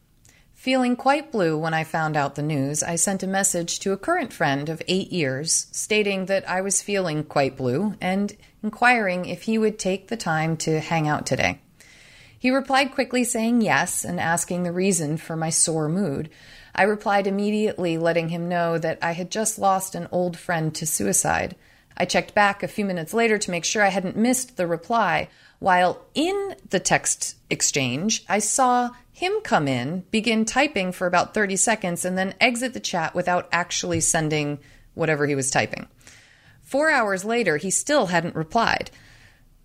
Feeling 0.61 0.95
quite 0.95 1.33
blue 1.33 1.57
when 1.57 1.73
I 1.73 1.85
found 1.85 2.17
out 2.17 2.35
the 2.35 2.43
news, 2.43 2.83
I 2.83 2.97
sent 2.97 3.23
a 3.23 3.27
message 3.27 3.81
to 3.81 3.93
a 3.93 3.97
current 3.97 4.33
friend 4.33 4.69
of 4.69 4.83
eight 4.87 5.11
years 5.11 5.69
stating 5.73 6.27
that 6.27 6.47
I 6.47 6.61
was 6.61 6.83
feeling 6.83 7.25
quite 7.25 7.57
blue 7.57 7.95
and 8.01 8.37
inquiring 8.63 9.25
if 9.25 9.43
he 9.43 9.57
would 9.57 9.79
take 9.79 10.09
the 10.09 10.19
time 10.19 10.59
to 10.59 10.81
hang 10.81 11.09
out 11.09 11.25
today. 11.25 11.61
He 12.41 12.51
replied 12.51 12.93
quickly, 12.93 13.23
saying 13.23 13.61
yes 13.61 14.03
and 14.03 14.19
asking 14.19 14.63
the 14.63 14.73
reason 14.73 15.19
for 15.19 15.37
my 15.37 15.51
sore 15.51 15.91
mood. 15.91 16.31
I 16.75 16.85
replied 16.85 17.27
immediately, 17.27 17.99
letting 17.99 18.31
him 18.31 18.49
know 18.49 18.79
that 18.79 18.99
I 19.03 19.13
had 19.13 19.31
just 19.31 19.59
lost 19.59 19.95
an 19.95 20.09
old 20.11 20.39
friend 20.39 20.75
to 20.77 20.87
suicide. 20.87 21.55
I 21.99 22.07
checked 22.07 22.35
back 22.35 22.63
a 22.63 22.69
few 22.69 22.87
minutes 22.87 23.13
later 23.13 23.37
to 23.37 23.51
make 23.51 23.67
sure 23.67 23.83
I 23.83 23.91
hadn't 23.91 24.17
missed 24.17 24.57
the 24.57 24.67
reply. 24.67 25.29
While 25.59 26.01
in 26.15 26.57
the 26.71 26.81
text 26.81 27.37
exchange, 27.51 28.25
I 28.27 28.39
saw 28.39 28.93
him 29.13 29.35
come 29.45 29.69
in, 29.69 30.05
begin 30.11 30.47
typing 30.47 30.93
for 30.93 31.07
about 31.07 31.35
30 31.35 31.57
seconds, 31.57 32.07
and 32.07 32.17
then 32.17 32.33
exit 32.41 32.73
the 32.73 32.81
chat 32.81 33.15
without 33.15 33.51
actually 33.53 34.01
sending 34.01 34.61
whatever 34.95 35.27
he 35.27 35.35
was 35.35 35.51
typing. 35.51 35.89
Four 36.63 36.91
hours 36.91 37.23
later, 37.23 37.59
he 37.59 37.71
still 37.71 38.07
hadn't 38.07 38.35
replied. 38.35 38.91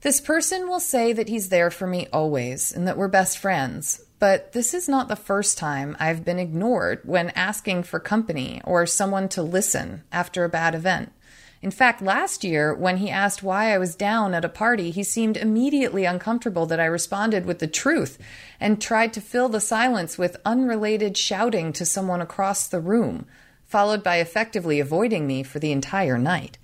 This 0.06 0.22
person 0.22 0.70
will 0.70 0.80
say 0.80 1.13
that 1.13 1.30
he's 1.30 1.50
there 1.50 1.72
for 1.72 1.88
me 1.88 2.08
always 2.13 2.72
and 2.72 2.88
that 2.88 2.96
we're 2.96 3.08
best 3.08 3.39
friends. 3.39 4.06
But 4.20 4.52
this 4.52 4.76
is 4.76 4.88
not 4.88 5.08
the 5.08 5.15
first 5.15 5.58
time 5.58 5.98
I've 6.00 6.24
been 6.24 6.38
ignored 6.38 7.02
when 7.06 7.32
asking 7.32 7.82
for 7.82 8.00
company 8.00 8.62
or 8.65 8.86
someone 8.86 9.28
to 9.30 9.41
listen 9.41 10.04
after 10.12 10.44
a 10.44 10.48
bad 10.48 10.76
event. 10.76 11.12
In 11.60 11.72
fact, 11.72 12.04
last 12.04 12.44
year, 12.44 12.72
when 12.72 12.98
he 12.98 13.10
asked 13.10 13.41
why 13.41 13.74
I 13.74 13.80
was 13.80 13.96
down 13.96 14.36
at 14.36 14.46
a 14.46 14.48
party, 14.48 14.91
he 14.91 15.04
seemed 15.04 15.38
immediately 15.38 16.06
uncomfortable 16.06 16.68
that 16.68 16.80
I 16.80 16.86
responded 16.86 17.48
with 17.48 17.58
the 17.58 17.65
truth 17.65 18.20
and 18.60 18.80
tried 18.80 19.12
to 19.13 19.22
fill 19.22 19.50
the 19.50 19.60
silence 19.60 20.20
with 20.20 20.38
unrelated 20.46 21.18
shouting 21.18 21.74
to 21.74 21.84
someone 21.84 22.22
across 22.22 22.68
the 22.68 22.80
room, 22.80 23.26
followed 23.63 24.04
by 24.04 24.18
effectively 24.18 24.80
avoiding 24.80 25.26
me 25.26 25.41
for 25.41 25.58
the 25.58 25.72
entire 25.72 26.20
night. 26.20 26.60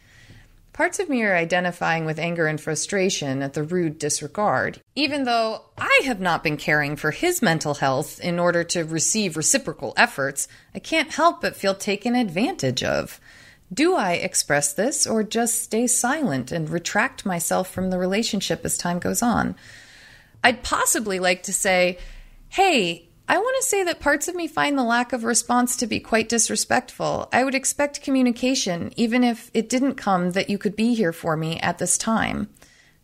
Parts 0.73 0.99
of 0.99 1.09
me 1.09 1.21
are 1.23 1.35
identifying 1.35 2.05
with 2.05 2.17
anger 2.17 2.47
and 2.47 2.59
frustration 2.59 3.41
at 3.41 3.53
the 3.53 3.63
rude 3.63 3.99
disregard, 3.99 4.79
even 4.95 5.25
though 5.25 5.65
I 5.77 6.01
have 6.05 6.21
not 6.21 6.43
been 6.43 6.55
caring 6.55 6.95
for 6.95 7.11
his 7.11 7.41
mental 7.41 7.73
health 7.75 8.21
in 8.21 8.39
order 8.39 8.63
to 8.63 8.85
receive 8.85 9.35
reciprocal 9.35 9.93
efforts, 9.97 10.47
I 10.73 10.79
can't 10.79 11.11
help 11.11 11.41
but 11.41 11.57
feel 11.57 11.75
taken 11.75 12.15
advantage 12.15 12.83
of. 12.83 13.19
Do 13.73 13.95
I 13.95 14.13
express 14.13 14.71
this 14.71 15.05
or 15.05 15.23
just 15.23 15.61
stay 15.61 15.87
silent 15.87 16.51
and 16.51 16.69
retract 16.69 17.25
myself 17.25 17.69
from 17.69 17.89
the 17.89 17.99
relationship 17.99 18.63
as 18.63 18.77
time 18.77 18.99
goes 18.99 19.21
on? 19.21 19.55
I'd 20.43 20.63
possibly 20.63 21.19
like 21.19 21.43
to 21.43 21.53
say, 21.53 21.97
hey, 22.49 23.09
I 23.31 23.37
want 23.37 23.55
to 23.61 23.69
say 23.69 23.85
that 23.85 24.01
parts 24.01 24.27
of 24.27 24.35
me 24.35 24.45
find 24.49 24.77
the 24.77 24.83
lack 24.83 25.13
of 25.13 25.23
response 25.23 25.77
to 25.77 25.87
be 25.87 26.01
quite 26.01 26.27
disrespectful. 26.27 27.29
I 27.31 27.45
would 27.45 27.55
expect 27.55 28.03
communication, 28.03 28.91
even 28.97 29.23
if 29.23 29.49
it 29.53 29.69
didn't 29.69 29.95
come 29.95 30.31
that 30.31 30.49
you 30.49 30.57
could 30.57 30.75
be 30.75 30.95
here 30.95 31.13
for 31.13 31.37
me 31.37 31.57
at 31.61 31.77
this 31.77 31.97
time. 31.97 32.49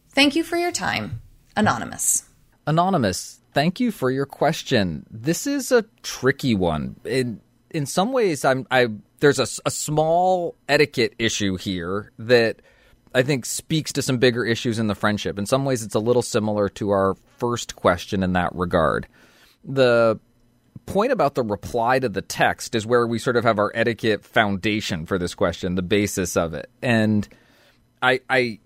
Thank 0.09 0.35
you 0.35 0.43
for 0.43 0.57
your 0.57 0.73
time. 0.73 1.21
Anonymous. 1.55 2.25
Anonymous, 2.67 3.39
thank 3.53 3.79
you 3.79 3.89
for 3.89 4.11
your 4.11 4.25
question. 4.25 5.05
This 5.09 5.47
is 5.47 5.71
a 5.71 5.85
tricky 6.03 6.55
one. 6.55 6.97
In 7.05 7.39
in 7.69 7.85
some 7.85 8.11
ways, 8.11 8.43
I'm 8.43 8.67
I 8.69 8.87
there's 9.21 9.39
a, 9.39 9.47
a 9.65 9.71
small 9.71 10.55
etiquette 10.67 11.13
issue 11.17 11.55
here 11.55 12.11
that 12.19 12.61
I 13.15 13.23
think 13.23 13.45
speaks 13.45 13.93
to 13.93 14.01
some 14.01 14.17
bigger 14.17 14.43
issues 14.43 14.77
in 14.77 14.87
the 14.87 14.95
friendship. 14.95 15.39
In 15.39 15.45
some 15.45 15.63
ways, 15.63 15.83
it's 15.83 15.95
a 15.95 15.99
little 15.99 16.21
similar 16.21 16.67
to 16.67 16.89
our 16.89 17.15
first 17.37 17.77
question 17.77 18.23
in 18.23 18.33
that 18.33 18.53
regard 18.53 19.07
the 19.63 20.19
point 20.85 21.11
about 21.11 21.35
the 21.35 21.43
reply 21.43 21.99
to 21.99 22.09
the 22.09 22.21
text 22.21 22.73
is 22.73 22.85
where 22.85 23.05
we 23.05 23.19
sort 23.19 23.35
of 23.35 23.43
have 23.43 23.59
our 23.59 23.71
etiquette 23.75 24.23
foundation 24.23 25.05
for 25.05 25.19
this 25.19 25.35
question, 25.35 25.75
the 25.75 25.81
basis 25.81 26.35
of 26.37 26.53
it. 26.53 26.69
And 26.81 27.27
I, 28.01 28.21
I 28.29 28.59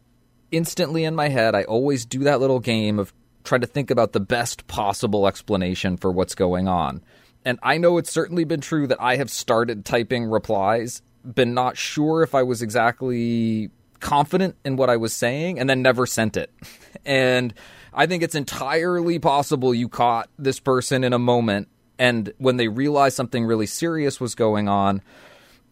instantly 0.52 1.04
in 1.04 1.16
my 1.16 1.30
head, 1.30 1.56
I 1.56 1.64
always 1.64 2.06
do 2.06 2.20
that 2.20 2.40
little 2.40 2.60
game 2.60 3.00
of 3.00 3.14
trying 3.44 3.62
to 3.62 3.68
think 3.68 3.90
about 3.90 4.14
the 4.14 4.20
best 4.20 4.68
possible 4.68 5.28
explanation 5.28 5.98
for 5.98 6.12
what's 6.12 6.36
going 6.36 6.68
on. 6.68 7.02
And 7.44 7.60
I 7.64 7.80
know 7.80 7.98
it's 7.98 8.12
certainly 8.12 8.44
been 8.44 8.62
true 8.62 8.86
that 8.88 9.02
I 9.02 9.16
have 9.16 9.32
started 9.32 9.84
typing 9.84 10.26
replies, 10.26 11.02
been 11.24 11.56
not 11.56 11.76
sure 11.76 12.22
if 12.22 12.36
I 12.36 12.44
was 12.44 12.62
exactly 12.62 13.72
confident 14.00 14.56
in 14.64 14.76
what 14.76 14.90
I 14.90 14.98
was 14.98 15.14
saying, 15.14 15.60
and 15.60 15.70
then 15.70 15.82
never 15.82 16.06
sent 16.06 16.38
it. 16.38 16.52
and 17.06 17.54
I 17.94 18.06
think 18.06 18.24
it's 18.24 18.36
entirely 18.36 19.20
possible 19.20 19.74
you 19.74 19.90
caught 19.90 20.30
this 20.38 20.60
person 20.60 21.04
in 21.04 21.14
a 21.14 21.20
moment, 21.20 21.68
and 22.00 22.34
when 22.38 22.58
they 22.58 22.68
realized 22.68 23.16
something 23.16 23.46
really 23.46 23.66
serious 23.66 24.20
was 24.20 24.34
going 24.34 24.70
on, 24.70 25.02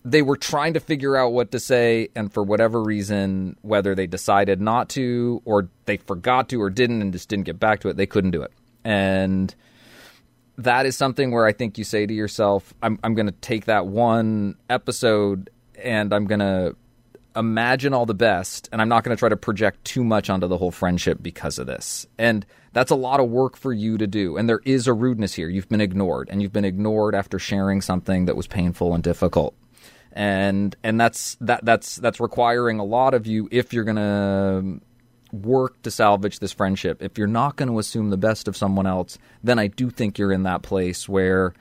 they 0.03 0.21
were 0.21 0.37
trying 0.37 0.73
to 0.73 0.79
figure 0.79 1.15
out 1.15 1.33
what 1.33 1.51
to 1.51 1.59
say, 1.59 2.09
and 2.15 2.31
for 2.33 2.43
whatever 2.43 2.81
reason, 2.81 3.55
whether 3.61 3.95
they 3.95 4.07
decided 4.07 4.61
not 4.61 4.89
to, 4.89 5.41
or 5.45 5.69
they 5.85 5.97
forgot 5.97 6.49
to, 6.49 6.61
or 6.61 6.69
didn't, 6.69 7.01
and 7.01 7.13
just 7.13 7.29
didn't 7.29 7.45
get 7.45 7.59
back 7.59 7.79
to 7.81 7.89
it, 7.89 7.97
they 7.97 8.05
couldn't 8.05 8.31
do 8.31 8.41
it. 8.41 8.51
And 8.83 9.53
that 10.57 10.85
is 10.85 10.97
something 10.97 11.31
where 11.31 11.45
I 11.45 11.53
think 11.53 11.77
you 11.77 11.83
say 11.83 12.05
to 12.05 12.13
yourself, 12.13 12.73
I'm, 12.81 12.99
I'm 13.03 13.15
going 13.15 13.27
to 13.27 13.31
take 13.31 13.65
that 13.65 13.87
one 13.87 14.55
episode 14.69 15.49
and 15.81 16.13
I'm 16.13 16.25
going 16.25 16.39
to 16.39 16.75
imagine 17.35 17.93
all 17.93 18.05
the 18.05 18.13
best, 18.13 18.69
and 18.71 18.81
I'm 18.81 18.89
not 18.89 19.03
going 19.03 19.15
to 19.15 19.19
try 19.19 19.29
to 19.29 19.37
project 19.37 19.85
too 19.85 20.03
much 20.03 20.29
onto 20.29 20.47
the 20.47 20.57
whole 20.57 20.71
friendship 20.71 21.19
because 21.21 21.59
of 21.59 21.67
this. 21.67 22.05
And 22.17 22.45
that's 22.73 22.91
a 22.91 22.95
lot 22.95 23.19
of 23.19 23.29
work 23.29 23.57
for 23.57 23.73
you 23.73 23.97
to 23.97 24.07
do. 24.07 24.37
And 24.37 24.47
there 24.47 24.61
is 24.65 24.87
a 24.87 24.93
rudeness 24.93 25.33
here. 25.33 25.49
You've 25.49 25.69
been 25.69 25.81
ignored, 25.81 26.29
and 26.31 26.41
you've 26.41 26.53
been 26.53 26.65
ignored 26.65 27.15
after 27.15 27.39
sharing 27.39 27.81
something 27.81 28.25
that 28.25 28.35
was 28.35 28.47
painful 28.47 28.93
and 28.93 29.03
difficult. 29.03 29.55
And 30.11 30.75
and 30.83 30.99
that's 30.99 31.37
that 31.41 31.63
that's 31.63 31.97
that's 31.97 32.19
requiring 32.19 32.79
a 32.79 32.83
lot 32.83 33.13
of 33.13 33.27
you 33.27 33.47
if 33.51 33.73
you're 33.73 33.83
going 33.83 33.95
to 33.95 34.81
work 35.31 35.81
to 35.83 35.91
salvage 35.91 36.39
this 36.39 36.51
friendship. 36.51 37.03
If 37.03 37.17
you're 37.17 37.27
not 37.27 37.55
going 37.55 37.69
to 37.69 37.77
assume 37.77 38.09
the 38.09 38.17
best 38.17 38.47
of 38.47 38.57
someone 38.57 38.87
else, 38.87 39.19
then 39.43 39.59
I 39.59 39.67
do 39.67 39.91
think 39.91 40.17
you're 40.17 40.31
in 40.31 40.43
that 40.43 40.63
place 40.63 41.07
where 41.07 41.53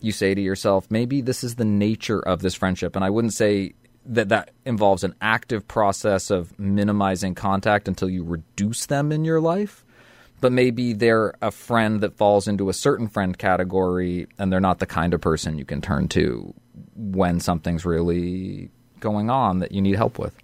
you 0.00 0.12
say 0.12 0.34
to 0.34 0.40
yourself, 0.40 0.86
maybe 0.90 1.20
this 1.20 1.44
is 1.44 1.56
the 1.56 1.64
nature 1.64 2.20
of 2.20 2.40
this 2.40 2.54
friendship. 2.54 2.96
And 2.96 3.04
I 3.04 3.10
wouldn't 3.10 3.34
say 3.34 3.74
that 4.06 4.28
that 4.30 4.50
involves 4.64 5.04
an 5.04 5.14
active 5.20 5.68
process 5.68 6.30
of 6.30 6.58
minimizing 6.58 7.34
contact 7.34 7.88
until 7.88 8.08
you 8.08 8.24
reduce 8.24 8.86
them 8.86 9.12
in 9.12 9.24
your 9.24 9.40
life 9.40 9.84
but 10.40 10.52
maybe 10.52 10.92
they're 10.92 11.34
a 11.42 11.50
friend 11.50 12.00
that 12.00 12.16
falls 12.16 12.48
into 12.48 12.68
a 12.68 12.72
certain 12.72 13.08
friend 13.08 13.36
category 13.36 14.26
and 14.38 14.52
they're 14.52 14.60
not 14.60 14.78
the 14.78 14.86
kind 14.86 15.12
of 15.12 15.20
person 15.20 15.58
you 15.58 15.64
can 15.64 15.80
turn 15.80 16.08
to 16.08 16.54
when 16.96 17.40
something's 17.40 17.84
really 17.84 18.70
going 19.00 19.30
on 19.30 19.58
that 19.58 19.72
you 19.72 19.82
need 19.82 19.96
help 19.96 20.18
with. 20.18 20.34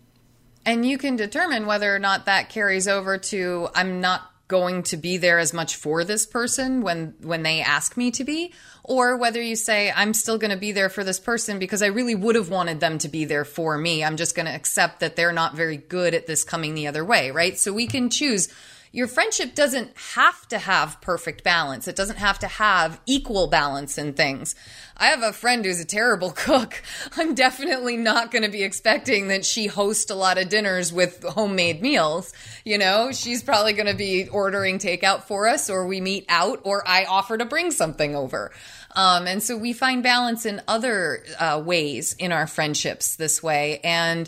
And 0.65 0.85
you 0.85 0.99
can 0.99 1.17
determine 1.17 1.67
whether 1.67 1.95
or 1.95 1.99
not 1.99 2.27
that 2.27 2.49
carries 2.49 2.89
over 2.89 3.19
to 3.19 3.69
I'm 3.75 4.01
not 4.01 4.23
going 4.49 4.83
to 4.85 4.97
be 4.97 5.17
there 5.17 5.39
as 5.39 5.53
much 5.53 5.77
for 5.77 6.05
this 6.05 6.25
person 6.25 6.81
when 6.81 7.15
when 7.21 7.43
they 7.43 7.61
ask 7.61 7.97
me 7.97 8.11
to 8.13 8.23
be 8.23 8.53
or 8.85 9.17
whether 9.17 9.43
you 9.43 9.57
say 9.57 9.93
I'm 9.95 10.15
still 10.15 10.39
going 10.39 10.53
to 10.53 10.57
be 10.57 10.73
there 10.73 10.89
for 10.89 11.03
this 11.03 11.19
person 11.19 11.59
because 11.59 11.83
I 11.83 11.87
really 11.87 12.15
would 12.15 12.37
have 12.37 12.49
wanted 12.49 12.79
them 12.79 12.99
to 12.99 13.09
be 13.09 13.25
there 13.25 13.45
for 13.45 13.77
me. 13.77 14.05
I'm 14.05 14.17
just 14.17 14.37
going 14.37 14.47
to 14.47 14.55
accept 14.55 15.01
that 15.01 15.17
they're 15.17 15.33
not 15.33 15.57
very 15.57 15.77
good 15.77 16.15
at 16.15 16.27
this 16.27 16.45
coming 16.45 16.75
the 16.75 16.87
other 16.87 17.05
way, 17.05 17.33
right? 17.33 17.59
So 17.59 17.73
we 17.73 17.87
can 17.87 18.09
choose 18.09 18.49
your 18.97 19.07
friendship 19.07 19.55
doesn't 19.55 19.91
have 20.15 20.49
to 20.49 20.57
have 20.57 21.03
perfect 21.03 21.45
balance. 21.45 21.87
It 21.87 21.97
doesn't 21.97 22.17
have 22.17 22.39
to 22.39 22.47
have 22.47 22.99
equal 23.05 23.47
balance 23.47 23.99
in 23.99 24.15
things. 24.15 24.55
I 24.97 25.09
have 25.09 25.23
a 25.23 25.35
friend 25.35 25.67
who's 25.67 25.81
a 25.81 25.85
terrible 25.85 26.31
cook. 26.35 26.83
I'm 27.15 27.35
definitely 27.35 27.99
not 27.99 28.31
going 28.31 28.45
to 28.45 28.51
be 28.51 28.63
expecting 28.63 29.29
that 29.29 29.45
she 29.45 29.67
host 29.67 30.09
a 30.09 30.15
lot 30.15 30.39
of 30.39 30.49
dinners 30.49 30.95
with 30.95 31.23
homemade 31.25 31.83
meals. 31.83 32.33
You 32.65 32.79
know, 32.79 33.13
she's 33.13 33.43
probably 33.43 33.75
going 33.75 33.89
to 33.89 33.95
be 33.95 34.29
ordering 34.29 34.79
takeout 34.79 35.25
for 35.25 35.47
us, 35.47 35.69
or 35.69 35.87
we 35.87 36.01
meet 36.01 36.25
out, 36.31 36.63
or 36.65 36.83
I 36.89 37.05
offer 37.05 37.37
to 37.37 37.45
bring 37.45 37.73
something 37.73 38.17
over. 38.17 38.51
Um, 38.95 39.27
and 39.27 39.43
so 39.43 39.59
we 39.59 39.75
find 39.75 40.03
balance 40.03 40.47
in 40.47 40.63
other 40.67 41.23
uh, 41.39 41.63
ways 41.63 42.15
in 42.15 42.33
our 42.33 42.47
friendships 42.47 43.17
this 43.17 43.43
way. 43.43 43.79
And 43.85 44.27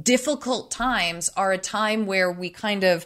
difficult 0.00 0.70
times 0.70 1.28
are 1.36 1.50
a 1.50 1.58
time 1.58 2.06
where 2.06 2.30
we 2.30 2.50
kind 2.50 2.84
of 2.84 3.04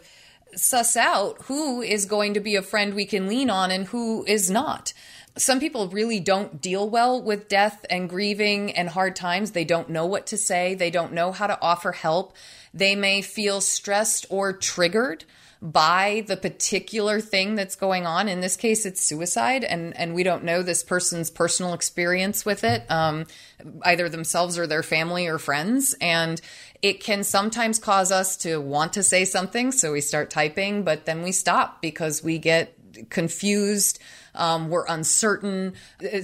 suss 0.55 0.95
out 0.97 1.41
who 1.43 1.81
is 1.81 2.05
going 2.05 2.33
to 2.33 2.39
be 2.39 2.55
a 2.55 2.61
friend 2.61 2.93
we 2.93 3.05
can 3.05 3.27
lean 3.27 3.49
on 3.49 3.71
and 3.71 3.87
who 3.87 4.25
is 4.25 4.49
not. 4.49 4.93
Some 5.37 5.59
people 5.59 5.87
really 5.87 6.19
don't 6.19 6.59
deal 6.59 6.89
well 6.89 7.21
with 7.21 7.47
death 7.47 7.85
and 7.89 8.09
grieving 8.09 8.73
and 8.73 8.89
hard 8.89 9.15
times. 9.15 9.51
They 9.51 9.63
don't 9.63 9.89
know 9.89 10.05
what 10.05 10.27
to 10.27 10.37
say, 10.37 10.75
they 10.75 10.91
don't 10.91 11.13
know 11.13 11.31
how 11.31 11.47
to 11.47 11.61
offer 11.61 11.93
help. 11.93 12.35
They 12.73 12.95
may 12.95 13.21
feel 13.21 13.61
stressed 13.61 14.25
or 14.29 14.53
triggered 14.53 15.25
by 15.61 16.23
the 16.27 16.37
particular 16.37 17.21
thing 17.21 17.53
that's 17.53 17.75
going 17.75 18.07
on. 18.07 18.27
In 18.27 18.41
this 18.41 18.57
case, 18.57 18.85
it's 18.85 19.01
suicide, 19.01 19.63
and, 19.63 19.95
and 19.95 20.15
we 20.15 20.23
don't 20.23 20.43
know 20.43 20.63
this 20.63 20.83
person's 20.83 21.29
personal 21.29 21.73
experience 21.73 22.43
with 22.43 22.63
it, 22.63 22.83
um, 22.89 23.27
either 23.83 24.09
themselves 24.09 24.57
or 24.57 24.65
their 24.65 24.81
family 24.81 25.27
or 25.27 25.37
friends. 25.37 25.95
And 26.01 26.41
it 26.81 26.99
can 27.01 27.23
sometimes 27.23 27.79
cause 27.79 28.11
us 28.11 28.35
to 28.37 28.59
want 28.59 28.93
to 28.93 29.03
say 29.03 29.25
something, 29.25 29.71
so 29.71 29.91
we 29.91 30.01
start 30.01 30.29
typing, 30.29 30.83
but 30.83 31.05
then 31.05 31.21
we 31.21 31.31
stop 31.31 31.81
because 31.81 32.23
we 32.23 32.37
get 32.37 32.75
confused. 33.09 33.99
Um, 34.33 34.69
we're 34.69 34.85
uncertain. 34.87 35.73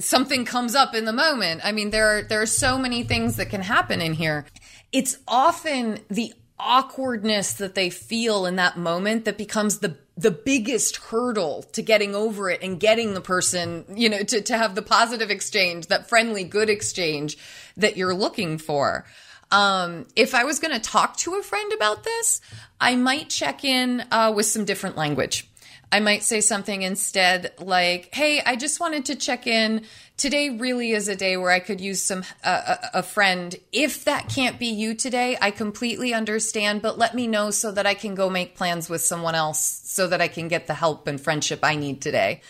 Something 0.00 0.44
comes 0.44 0.74
up 0.74 0.94
in 0.94 1.04
the 1.04 1.12
moment. 1.12 1.60
I 1.62 1.72
mean, 1.72 1.90
there 1.90 2.18
are, 2.18 2.22
there 2.22 2.42
are 2.42 2.46
so 2.46 2.78
many 2.78 3.02
things 3.02 3.36
that 3.36 3.50
can 3.50 3.60
happen 3.60 4.00
in 4.00 4.14
here. 4.14 4.46
It's 4.92 5.18
often 5.28 6.00
the 6.08 6.32
awkwardness 6.58 7.52
that 7.54 7.74
they 7.74 7.90
feel 7.90 8.46
in 8.46 8.56
that 8.56 8.76
moment 8.76 9.24
that 9.26 9.38
becomes 9.38 9.78
the 9.78 9.96
the 10.16 10.30
biggest 10.32 10.96
hurdle 10.96 11.62
to 11.72 11.80
getting 11.80 12.12
over 12.16 12.50
it 12.50 12.60
and 12.60 12.80
getting 12.80 13.14
the 13.14 13.20
person, 13.20 13.84
you 13.94 14.08
know, 14.08 14.20
to, 14.20 14.40
to 14.40 14.58
have 14.58 14.74
the 14.74 14.82
positive 14.82 15.30
exchange, 15.30 15.86
that 15.86 16.08
friendly, 16.08 16.42
good 16.42 16.68
exchange 16.68 17.38
that 17.76 17.96
you're 17.96 18.14
looking 18.14 18.58
for. 18.58 19.06
Um, 19.50 20.06
if 20.14 20.34
I 20.34 20.44
was 20.44 20.58
going 20.58 20.74
to 20.74 20.80
talk 20.80 21.16
to 21.18 21.34
a 21.36 21.42
friend 21.42 21.72
about 21.72 22.04
this, 22.04 22.40
I 22.80 22.96
might 22.96 23.30
check 23.30 23.64
in 23.64 24.04
uh, 24.10 24.32
with 24.34 24.46
some 24.46 24.64
different 24.64 24.96
language. 24.96 25.48
I 25.90 26.00
might 26.00 26.22
say 26.22 26.42
something 26.42 26.82
instead 26.82 27.52
like, 27.58 28.14
"Hey, 28.14 28.42
I 28.44 28.56
just 28.56 28.78
wanted 28.78 29.06
to 29.06 29.14
check 29.14 29.46
in. 29.46 29.86
Today 30.18 30.50
really 30.50 30.90
is 30.90 31.08
a 31.08 31.16
day 31.16 31.36
where 31.38 31.50
I 31.50 31.60
could 31.60 31.80
use 31.80 32.02
some 32.02 32.24
uh, 32.44 32.76
a, 32.92 32.98
a 32.98 33.02
friend. 33.02 33.56
If 33.72 34.04
that 34.04 34.28
can't 34.28 34.58
be 34.58 34.66
you 34.66 34.94
today, 34.94 35.38
I 35.40 35.50
completely 35.50 36.12
understand, 36.12 36.82
but 36.82 36.98
let 36.98 37.14
me 37.14 37.26
know 37.26 37.50
so 37.50 37.72
that 37.72 37.86
I 37.86 37.94
can 37.94 38.14
go 38.14 38.28
make 38.28 38.54
plans 38.54 38.90
with 38.90 39.00
someone 39.00 39.34
else 39.34 39.80
so 39.84 40.06
that 40.08 40.20
I 40.20 40.28
can 40.28 40.48
get 40.48 40.66
the 40.66 40.74
help 40.74 41.06
and 41.06 41.18
friendship 41.18 41.60
I 41.62 41.76
need 41.76 42.02
today." 42.02 42.42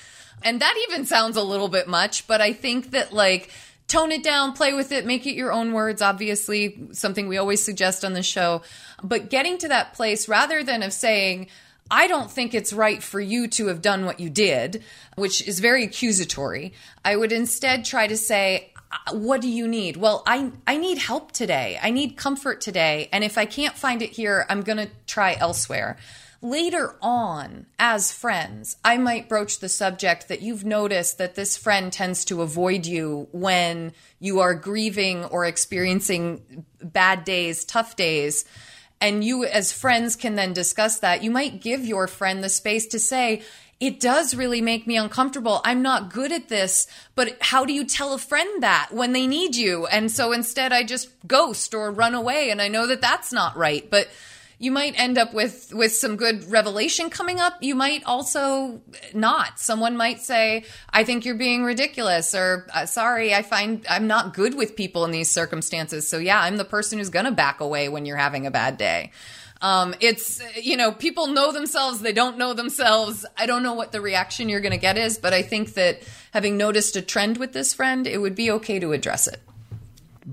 And 0.43 0.61
that 0.61 0.75
even 0.89 1.05
sounds 1.05 1.37
a 1.37 1.43
little 1.43 1.69
bit 1.69 1.89
much, 1.89 2.27
but 2.27 2.41
I 2.41 2.53
think 2.53 2.93
that 2.93 3.13
like 3.13 3.51
tone 3.89 4.13
it 4.13 4.23
down, 4.23 4.53
play 4.53 4.75
with 4.75 4.93
it, 4.93 5.07
make 5.07 5.27
it 5.27 5.35
your 5.35 5.51
own 5.51 5.73
words, 5.73 6.03
obviously, 6.03 6.79
something 6.93 7.27
we 7.27 7.39
always 7.39 7.63
suggest 7.63 8.05
on 8.05 8.13
the 8.13 8.23
show. 8.23 8.63
But 9.03 9.31
getting 9.31 9.59
to 9.59 9.69
that 9.69 9.95
place 9.95 10.29
rather 10.29 10.63
than 10.63 10.83
of 10.83 10.93
saying, 10.93 11.49
I 11.91 12.07
don't 12.07 12.31
think 12.31 12.55
it's 12.55 12.73
right 12.73 13.03
for 13.03 13.19
you 13.19 13.49
to 13.49 13.69
have 13.69 13.81
done 13.81 14.05
what 14.05 14.21
you 14.21 14.29
did, 14.29 14.85
which 15.17 15.47
is 15.49 15.61
very 15.61 15.85
accusatory. 15.85 16.75
I 17.03 17.17
would 17.17 17.33
instead 17.33 17.87
try 17.87 18.07
to 18.07 18.17
say, 18.17 18.73
uh, 18.93 19.15
what 19.15 19.41
do 19.41 19.49
you 19.49 19.67
need? 19.67 19.97
Well, 19.97 20.23
I 20.27 20.53
I 20.67 20.77
need 20.77 20.99
help 20.99 21.33
today. 21.33 21.79
I 21.83 21.91
need 21.91 22.17
comfort 22.17 22.61
today, 22.61 23.09
and 23.13 23.25
if 23.25 23.37
I 23.37 23.47
can't 23.47 23.75
find 23.75 24.03
it 24.03 24.11
here, 24.11 24.47
I'm 24.49 24.63
going 24.63 24.79
to 24.79 24.89
try 25.07 25.35
elsewhere. 25.35 25.99
Later 26.41 26.97
on, 27.03 27.67
as 27.81 28.13
friends, 28.13 28.77
I 28.85 28.97
might 28.97 29.29
broach 29.29 29.59
the 29.59 29.69
subject 29.69 30.29
that 30.29 30.41
you've 30.41 30.65
noticed 30.65 31.19
that 31.19 31.35
this 31.35 31.57
friend 31.57 31.93
tends 31.93 32.25
to 32.27 32.43
avoid 32.43 32.87
you 32.87 33.29
when 33.33 33.93
you 34.21 34.39
are 34.39 34.55
grieving 34.55 35.25
or 35.25 35.45
experiencing 35.45 36.65
bad 36.81 37.25
days, 37.25 37.65
tough 37.65 37.97
days. 37.97 38.45
And 39.01 39.25
you, 39.25 39.45
as 39.45 39.73
friends, 39.73 40.15
can 40.15 40.37
then 40.37 40.53
discuss 40.53 41.01
that. 41.01 41.25
You 41.25 41.33
might 41.33 41.61
give 41.61 41.85
your 41.85 42.07
friend 42.07 42.43
the 42.43 42.49
space 42.49 42.87
to 42.89 43.01
say, 43.01 43.43
it 43.81 44.01
does 44.01 44.35
really 44.35 44.61
make 44.61 44.87
me 44.87 44.97
uncomfortable. 44.97 45.61
I'm 45.65 45.83
not 45.83 46.13
good 46.13 46.33
at 46.33 46.49
this, 46.49 46.89
but 47.15 47.37
how 47.41 47.65
do 47.65 47.73
you 47.73 47.85
tell 47.85 48.13
a 48.13 48.19
friend 48.19 48.63
that 48.63 48.89
when 48.93 49.13
they 49.13 49.27
need 49.27 49.55
you? 49.55 49.87
And 49.87 50.11
so 50.11 50.33
instead 50.33 50.73
I 50.73 50.83
just 50.83 51.11
ghost 51.27 51.75
or 51.75 51.91
run 51.91 52.15
away. 52.15 52.51
And 52.51 52.61
I 52.61 52.69
know 52.69 52.87
that 52.89 53.01
that's 53.01 53.33
not 53.33 53.57
right, 53.57 53.89
but 53.89 54.09
you 54.59 54.73
might 54.73 54.99
end 54.99 55.19
up 55.19 55.33
with 55.33 55.73
with 55.73 55.93
some 55.93 56.17
good 56.17 56.51
revelation 56.51 57.11
coming 57.11 57.39
up. 57.39 57.63
You 57.63 57.75
might 57.75 58.03
also 58.05 58.81
not. 59.15 59.59
Someone 59.61 59.97
might 59.97 60.21
say 60.21 60.65
i 60.91 61.05
think 61.05 61.25
you're 61.25 61.37
being 61.37 61.63
ridiculous 61.65 62.35
or 62.35 62.67
uh, 62.75 62.87
sorry 62.87 63.35
i 63.35 63.43
find 63.43 63.87
i'm 63.89 64.07
not 64.07 64.35
good 64.35 64.55
with 64.55 64.77
people 64.77 65.05
in 65.05 65.11
these 65.11 65.31
circumstances. 65.31 66.09
So 66.09 66.19
yeah 66.19 66.41
i'm 66.41 66.57
the 66.57 66.65
person 66.65 66.99
who's 66.99 67.11
going 67.11 67.27
to 67.27 67.31
back 67.31 67.61
away 67.61 67.89
when 67.89 68.05
you're 68.07 68.17
having 68.17 68.47
a 68.47 68.51
bad 68.51 68.77
day. 68.77 69.13
Um, 69.61 69.95
it's 70.01 70.41
you 70.57 70.77
know 70.77 70.93
people 70.93 71.29
know 71.29 71.53
themselves. 71.53 72.01
They 72.01 72.13
don't 72.13 72.39
know 72.39 72.55
themselves. 72.55 73.27
I 73.37 73.47
don't 73.47 73.63
know 73.65 73.75
what 73.75 73.91
the 73.91 74.01
reaction 74.01 74.49
you're 74.49 74.61
going 74.61 74.73
to 74.73 74.79
get 74.79 74.99
is 74.99 75.19
but 75.19 75.33
i 75.33 75.43
think 75.43 75.75
that 75.75 76.03
having 76.33 76.57
noticed 76.57 76.97
a 76.97 77.03
trend 77.03 77.39
with 77.39 77.53
this 77.53 77.75
friend 77.75 78.07
it 78.07 78.19
would 78.19 78.35
be 78.35 78.51
okay 78.51 78.79
to 78.79 78.93
address 78.93 79.27
it 79.27 79.41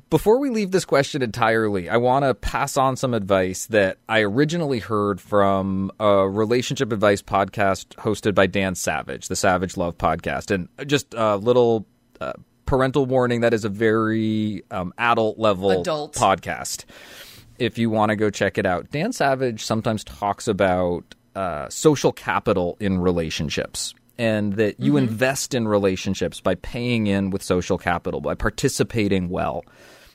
before 0.09 0.39
we 0.39 0.49
leave 0.49 0.71
this 0.71 0.85
question 0.85 1.21
entirely, 1.21 1.89
I 1.89 1.97
want 1.97 2.25
to 2.25 2.33
pass 2.33 2.77
on 2.77 2.95
some 2.95 3.13
advice 3.13 3.67
that 3.67 3.97
I 4.09 4.21
originally 4.21 4.79
heard 4.79 5.21
from 5.21 5.91
a 5.99 6.27
relationship 6.27 6.91
advice 6.91 7.21
podcast 7.21 7.87
hosted 7.95 8.35
by 8.35 8.47
Dan 8.47 8.75
Savage, 8.75 9.27
the 9.27 9.35
Savage 9.35 9.77
Love 9.77 9.97
podcast. 9.97 10.51
And 10.51 10.67
just 10.87 11.13
a 11.13 11.37
little 11.37 11.85
uh, 12.19 12.33
parental 12.65 13.05
warning 13.05 13.41
that 13.41 13.53
is 13.53 13.63
a 13.63 13.69
very 13.69 14.63
um, 14.71 14.93
adult 14.97 15.39
level 15.39 15.81
adult. 15.81 16.15
podcast. 16.15 16.85
If 17.57 17.77
you 17.77 17.89
want 17.89 18.09
to 18.09 18.17
go 18.17 18.29
check 18.29 18.57
it 18.57 18.65
out, 18.65 18.91
Dan 18.91 19.13
Savage 19.13 19.63
sometimes 19.63 20.03
talks 20.03 20.47
about 20.47 21.15
uh, 21.35 21.69
social 21.69 22.11
capital 22.11 22.75
in 22.79 22.99
relationships 22.99 23.93
and 24.17 24.53
that 24.53 24.79
you 24.79 24.93
mm-hmm. 24.93 25.09
invest 25.09 25.53
in 25.53 25.67
relationships 25.67 26.39
by 26.39 26.55
paying 26.55 27.07
in 27.07 27.29
with 27.29 27.43
social 27.43 27.77
capital, 27.77 28.21
by 28.21 28.35
participating 28.35 29.29
well. 29.29 29.63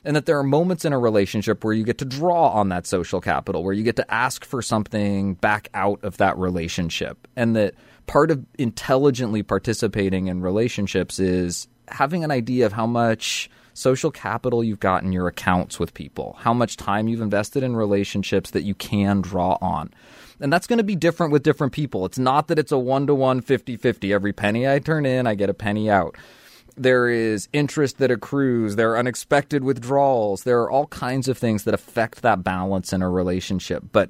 and 0.03 0.15
that 0.15 0.25
there 0.25 0.37
are 0.37 0.43
moments 0.43 0.85
in 0.85 0.93
a 0.93 0.99
relationship 0.99 1.63
where 1.63 1.73
you 1.73 1.83
get 1.83 1.99
to 1.99 2.05
draw 2.05 2.49
on 2.49 2.69
that 2.69 2.87
social 2.87 3.21
capital, 3.21 3.63
where 3.63 3.73
you 3.73 3.83
get 3.83 3.95
to 3.97 4.13
ask 4.13 4.43
for 4.43 4.61
something 4.61 5.35
back 5.35 5.69
out 5.73 6.03
of 6.03 6.17
that 6.17 6.37
relationship, 6.37 7.27
and 7.35 7.55
that 7.55 7.75
part 8.07 8.31
of 8.31 8.43
intelligently 8.57 9.43
participating 9.43 10.27
in 10.27 10.41
relationships 10.41 11.19
is 11.19 11.67
having 11.87 12.23
an 12.23 12.31
idea 12.31 12.65
of 12.65 12.73
how 12.73 12.87
much 12.87 13.49
social 13.73 14.11
capital 14.11 14.63
you've 14.63 14.79
got 14.79 15.03
in 15.03 15.11
your 15.11 15.27
accounts 15.27 15.79
with 15.79 15.93
people, 15.93 16.35
how 16.39 16.53
much 16.53 16.77
time 16.77 17.07
you've 17.07 17.21
invested 17.21 17.63
in 17.63 17.75
relationships 17.75 18.51
that 18.51 18.63
you 18.63 18.73
can 18.75 19.21
draw 19.21 19.57
on. 19.61 19.93
And 20.41 20.51
that's 20.51 20.67
going 20.67 20.77
to 20.77 20.83
be 20.83 20.95
different 20.95 21.31
with 21.31 21.43
different 21.43 21.73
people. 21.73 22.05
It's 22.05 22.19
not 22.19 22.47
that 22.47 22.59
it's 22.59 22.71
a 22.71 22.77
one 22.77 23.07
to 23.07 23.15
one, 23.15 23.41
50 23.41 23.77
50. 23.77 24.11
Every 24.11 24.33
penny 24.33 24.67
I 24.67 24.79
turn 24.79 25.05
in, 25.05 25.27
I 25.27 25.35
get 25.35 25.49
a 25.49 25.53
penny 25.53 25.89
out. 25.89 26.17
There 26.75 27.07
is 27.09 27.47
interest 27.53 27.99
that 27.99 28.11
accrues. 28.11 28.75
There 28.75 28.91
are 28.91 28.97
unexpected 28.97 29.63
withdrawals. 29.63 30.43
There 30.43 30.61
are 30.61 30.71
all 30.71 30.87
kinds 30.87 31.27
of 31.27 31.37
things 31.37 31.63
that 31.65 31.73
affect 31.73 32.21
that 32.21 32.43
balance 32.43 32.91
in 32.91 33.01
a 33.01 33.09
relationship. 33.09 33.83
But 33.91 34.09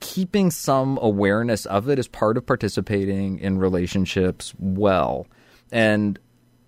keeping 0.00 0.50
some 0.50 0.98
awareness 1.00 1.66
of 1.66 1.88
it 1.88 1.98
is 1.98 2.08
part 2.08 2.36
of 2.36 2.44
participating 2.44 3.38
in 3.38 3.58
relationships 3.58 4.52
well. 4.58 5.26
And 5.72 6.18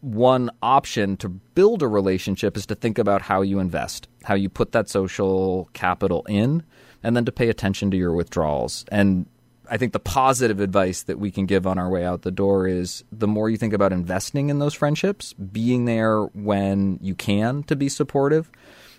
one 0.01 0.51
option 0.63 1.17
to 1.19 1.29
build 1.29 1.83
a 1.83 1.89
relationship 1.89 2.57
is 2.57 2.65
to 2.67 2.75
think 2.75 2.97
about 2.97 3.23
how 3.23 3.43
you 3.43 3.59
invest, 3.59 4.09
how 4.25 4.35
you 4.35 4.49
put 4.49 4.73
that 4.73 4.89
social 4.89 5.69
capital 5.73 6.25
in, 6.29 6.63
and 7.07 7.17
then 7.17 7.25
to 7.25 7.31
pay 7.31 7.49
attention 7.49 7.89
to 7.93 7.97
your 7.97 8.13
withdrawals. 8.13 8.85
And 8.91 9.27
I 9.71 9.77
think 9.77 9.93
the 9.93 10.01
positive 10.01 10.59
advice 10.59 11.05
that 11.05 11.21
we 11.21 11.31
can 11.31 11.47
give 11.47 11.65
on 11.65 11.79
our 11.79 11.89
way 11.89 12.05
out 12.05 12.23
the 12.23 12.33
door 12.33 12.67
is 12.67 13.05
the 13.13 13.29
more 13.29 13.49
you 13.49 13.57
think 13.57 13.73
about 13.73 13.93
investing 13.93 14.51
in 14.51 14.59
those 14.59 14.75
friendships, 14.75 15.33
being 15.35 15.85
there 15.85 16.25
when 16.25 16.99
you 17.01 17.15
can 17.15 17.63
to 17.65 17.77
be 17.77 17.89
supportive, 17.89 18.51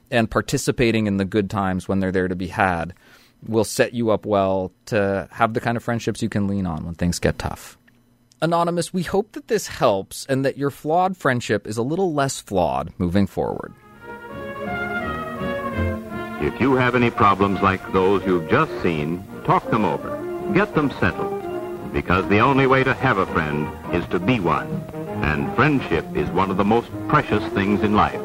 and 0.09 0.31
participating 0.31 1.05
in 1.05 1.17
the 1.17 1.25
good 1.25 1.49
times 1.49 1.89
when 1.89 1.99
they're 1.99 2.13
there 2.13 2.29
to 2.29 2.35
be 2.35 2.47
had 2.47 2.93
will 3.45 3.65
set 3.65 3.93
you 3.93 4.09
up 4.09 4.25
well 4.25 4.71
to 4.85 5.27
have 5.31 5.53
the 5.53 5.59
kind 5.59 5.75
of 5.75 5.83
friendships 5.83 6.21
you 6.21 6.29
can 6.29 6.47
lean 6.47 6.65
on 6.65 6.85
when 6.85 6.95
things 6.95 7.19
get 7.19 7.37
tough. 7.37 7.77
Anonymous, 8.41 8.93
we 8.93 9.03
hope 9.03 9.33
that 9.33 9.49
this 9.49 9.67
helps 9.67 10.25
and 10.27 10.45
that 10.45 10.57
your 10.57 10.71
flawed 10.71 11.17
friendship 11.17 11.67
is 11.67 11.75
a 11.75 11.83
little 11.83 12.13
less 12.13 12.39
flawed 12.39 12.93
moving 12.97 13.27
forward. 13.27 13.73
If 16.39 16.61
you 16.61 16.75
have 16.75 16.93
any 16.93 17.09
problems 17.09 17.61
like 17.63 17.81
those 17.93 18.23
you've 18.23 18.47
just 18.47 18.71
seen, 18.83 19.23
talk 19.43 19.71
them 19.71 19.83
over. 19.83 20.51
Get 20.53 20.75
them 20.75 20.91
settled. 20.99 21.33
Because 21.91 22.27
the 22.29 22.39
only 22.39 22.67
way 22.67 22.83
to 22.83 22.93
have 22.93 23.17
a 23.17 23.25
friend 23.25 23.67
is 23.91 24.05
to 24.09 24.19
be 24.19 24.39
one. 24.39 24.67
And 25.23 25.55
friendship 25.55 26.05
is 26.15 26.29
one 26.29 26.51
of 26.51 26.57
the 26.57 26.63
most 26.63 26.91
precious 27.07 27.43
things 27.53 27.81
in 27.81 27.95
life. 27.95 28.21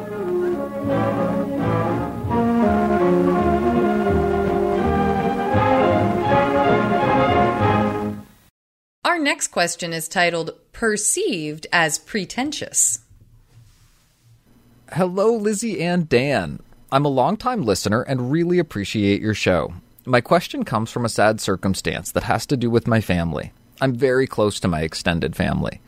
Our 9.03 9.17
next 9.17 9.47
question 9.47 9.91
is 9.91 10.07
titled 10.07 10.51
Perceived 10.71 11.65
as 11.73 11.97
Pretentious. 11.97 12.99
Hello, 14.91 15.33
Lizzie 15.33 15.81
and 15.81 16.07
Dan. 16.07 16.59
I'm 16.93 17.05
a 17.05 17.09
longtime 17.09 17.63
listener 17.63 18.03
and 18.03 18.31
really 18.31 18.59
appreciate 18.59 19.19
your 19.19 19.33
show. 19.33 19.73
My 20.05 20.21
question 20.21 20.63
comes 20.63 20.91
from 20.91 21.05
a 21.05 21.09
sad 21.09 21.41
circumstance 21.41 22.11
that 22.11 22.25
has 22.25 22.45
to 22.45 22.55
do 22.55 22.69
with 22.69 22.85
my 22.85 23.01
family. 23.01 23.51
I'm 23.81 23.95
very 23.95 24.27
close 24.27 24.59
to 24.59 24.67
my 24.67 24.81
extended 24.81 25.35
family. 25.35 25.81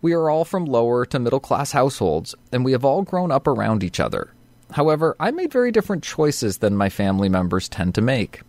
We 0.00 0.12
are 0.12 0.30
all 0.30 0.44
from 0.44 0.66
lower 0.66 1.04
to 1.06 1.18
middle 1.18 1.40
class 1.40 1.72
households, 1.72 2.36
and 2.52 2.64
we 2.64 2.70
have 2.70 2.84
all 2.84 3.02
grown 3.02 3.32
up 3.32 3.48
around 3.48 3.82
each 3.82 3.98
other. 3.98 4.30
However, 4.70 5.16
I 5.18 5.32
made 5.32 5.50
very 5.50 5.72
different 5.72 6.04
choices 6.04 6.58
than 6.58 6.76
my 6.76 6.90
family 6.90 7.28
members 7.28 7.68
tend 7.68 7.96
to 7.96 8.00
make. 8.00 8.42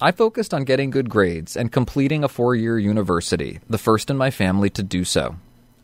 I 0.00 0.10
focused 0.10 0.52
on 0.52 0.64
getting 0.64 0.90
good 0.90 1.10
grades 1.10 1.56
and 1.56 1.70
completing 1.70 2.24
a 2.24 2.28
four 2.28 2.56
year 2.56 2.76
university, 2.76 3.60
the 3.70 3.78
first 3.78 4.10
in 4.10 4.16
my 4.16 4.32
family 4.32 4.68
to 4.70 4.82
do 4.82 5.04
so. 5.04 5.36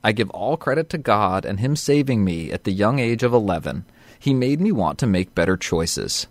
I 0.03 0.11
give 0.11 0.31
all 0.31 0.57
credit 0.57 0.91
to 0.91 0.99
God 0.99 1.45
and 1.45 1.61
Him 1.61 1.77
saving 1.77 2.25
me 2.25 2.51
at 2.51 2.65
the 2.65 2.73
young 2.73 2.99
age 2.99 3.23
of 3.23 3.33
11. 3.33 3.85
He 4.21 4.35
made 4.35 4.61
me 4.61 4.71
want 4.71 4.99
to 4.99 5.07
make 5.07 5.35
better 5.35 5.57
choices. 5.57 6.27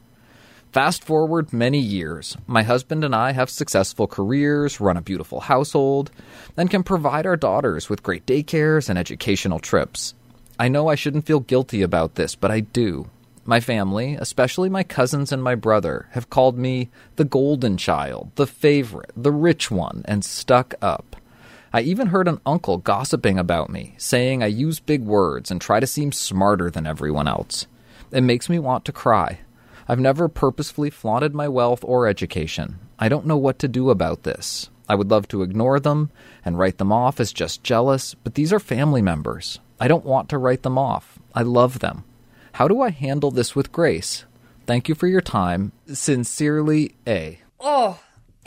Fast 0.72 1.04
forward 1.04 1.52
many 1.52 1.80
years, 1.80 2.38
my 2.46 2.62
husband 2.62 3.04
and 3.04 3.16
I 3.16 3.32
have 3.32 3.50
successful 3.50 4.06
careers, 4.06 4.80
run 4.80 4.96
a 4.96 5.02
beautiful 5.02 5.40
household, 5.40 6.12
and 6.56 6.70
can 6.70 6.84
provide 6.84 7.26
our 7.26 7.36
daughters 7.36 7.90
with 7.90 8.04
great 8.04 8.28
daycares 8.28 8.90
and 8.90 9.00
educational 9.00 9.58
trips. 9.58 10.14
I 10.60 10.68
know 10.68 10.88
I 10.88 10.94
shouldn't 10.94 11.26
feel 11.26 11.40
guilty 11.40 11.82
about 11.82 12.14
this, 12.14 12.36
but 12.36 12.52
I 12.52 12.60
do. 12.60 13.10
My 13.44 13.60
family, 13.60 14.14
especially 14.14 14.70
my 14.70 14.84
cousins 14.84 15.32
and 15.32 15.42
my 15.42 15.56
brother, 15.56 16.10
have 16.12 16.30
called 16.30 16.60
me 16.60 16.90
the 17.16 17.26
golden 17.26 17.76
child, 17.76 18.30
the 18.36 18.46
favorite, 18.46 19.12
the 19.18 19.32
rich 19.32 19.72
one, 19.72 20.04
and 20.06 20.24
stuck 20.24 20.76
up. 20.80 21.16
I 21.74 21.82
even 21.82 22.08
heard 22.08 22.28
an 22.28 22.42
uncle 22.46 22.78
gossiping 22.78 23.40
about 23.40 23.72
me, 23.72 23.96
saying 23.98 24.44
I 24.44 24.48
use 24.48 24.80
big 24.80 25.04
words 25.04 25.50
and 25.50 25.60
try 25.60 25.80
to 25.80 25.88
seem 25.88 26.12
smarter 26.12 26.70
than 26.70 26.86
everyone 26.86 27.28
else. 27.28 27.66
It 28.12 28.22
makes 28.22 28.50
me 28.50 28.60
want 28.60 28.86
to 28.86 28.92
cry. 28.92 29.40
I've 29.88 30.00
never 30.00 30.28
purposefully 30.28 30.90
flaunted 30.90 31.34
my 31.34 31.48
wealth 31.48 31.84
or 31.84 32.08
education. 32.08 32.80
I 32.98 33.10
don't 33.10 33.26
know 33.26 33.38
what 33.38 33.60
to 33.60 33.68
do 33.68 33.90
about 33.90 34.24
this. 34.24 34.70
I 34.88 34.96
would 34.96 35.12
love 35.12 35.28
to 35.30 35.44
ignore 35.44 35.80
them 35.80 36.10
and 36.44 36.58
write 36.58 36.80
them 36.80 36.92
off 36.92 37.20
as 37.20 37.32
just 37.32 37.64
jealous, 37.64 38.16
but 38.16 38.36
these 38.36 38.52
are 38.52 38.60
family 38.60 39.02
members. 39.02 39.60
I 39.80 39.88
don't 39.88 40.06
want 40.06 40.30
to 40.30 40.38
write 40.38 40.64
them 40.64 40.78
off. 40.78 41.20
I 41.34 41.44
love 41.44 41.80
them. 41.80 42.04
How 42.54 42.68
do 42.68 42.82
I 42.82 42.90
handle 42.90 43.32
this 43.32 43.56
with 43.56 43.72
grace? 43.72 44.26
Thank 44.66 44.90
you 44.90 44.96
for 44.96 45.08
your 45.08 45.22
time. 45.22 45.72
Sincerely, 45.92 46.96
A. 47.08 47.40
Oh, 47.60 48.00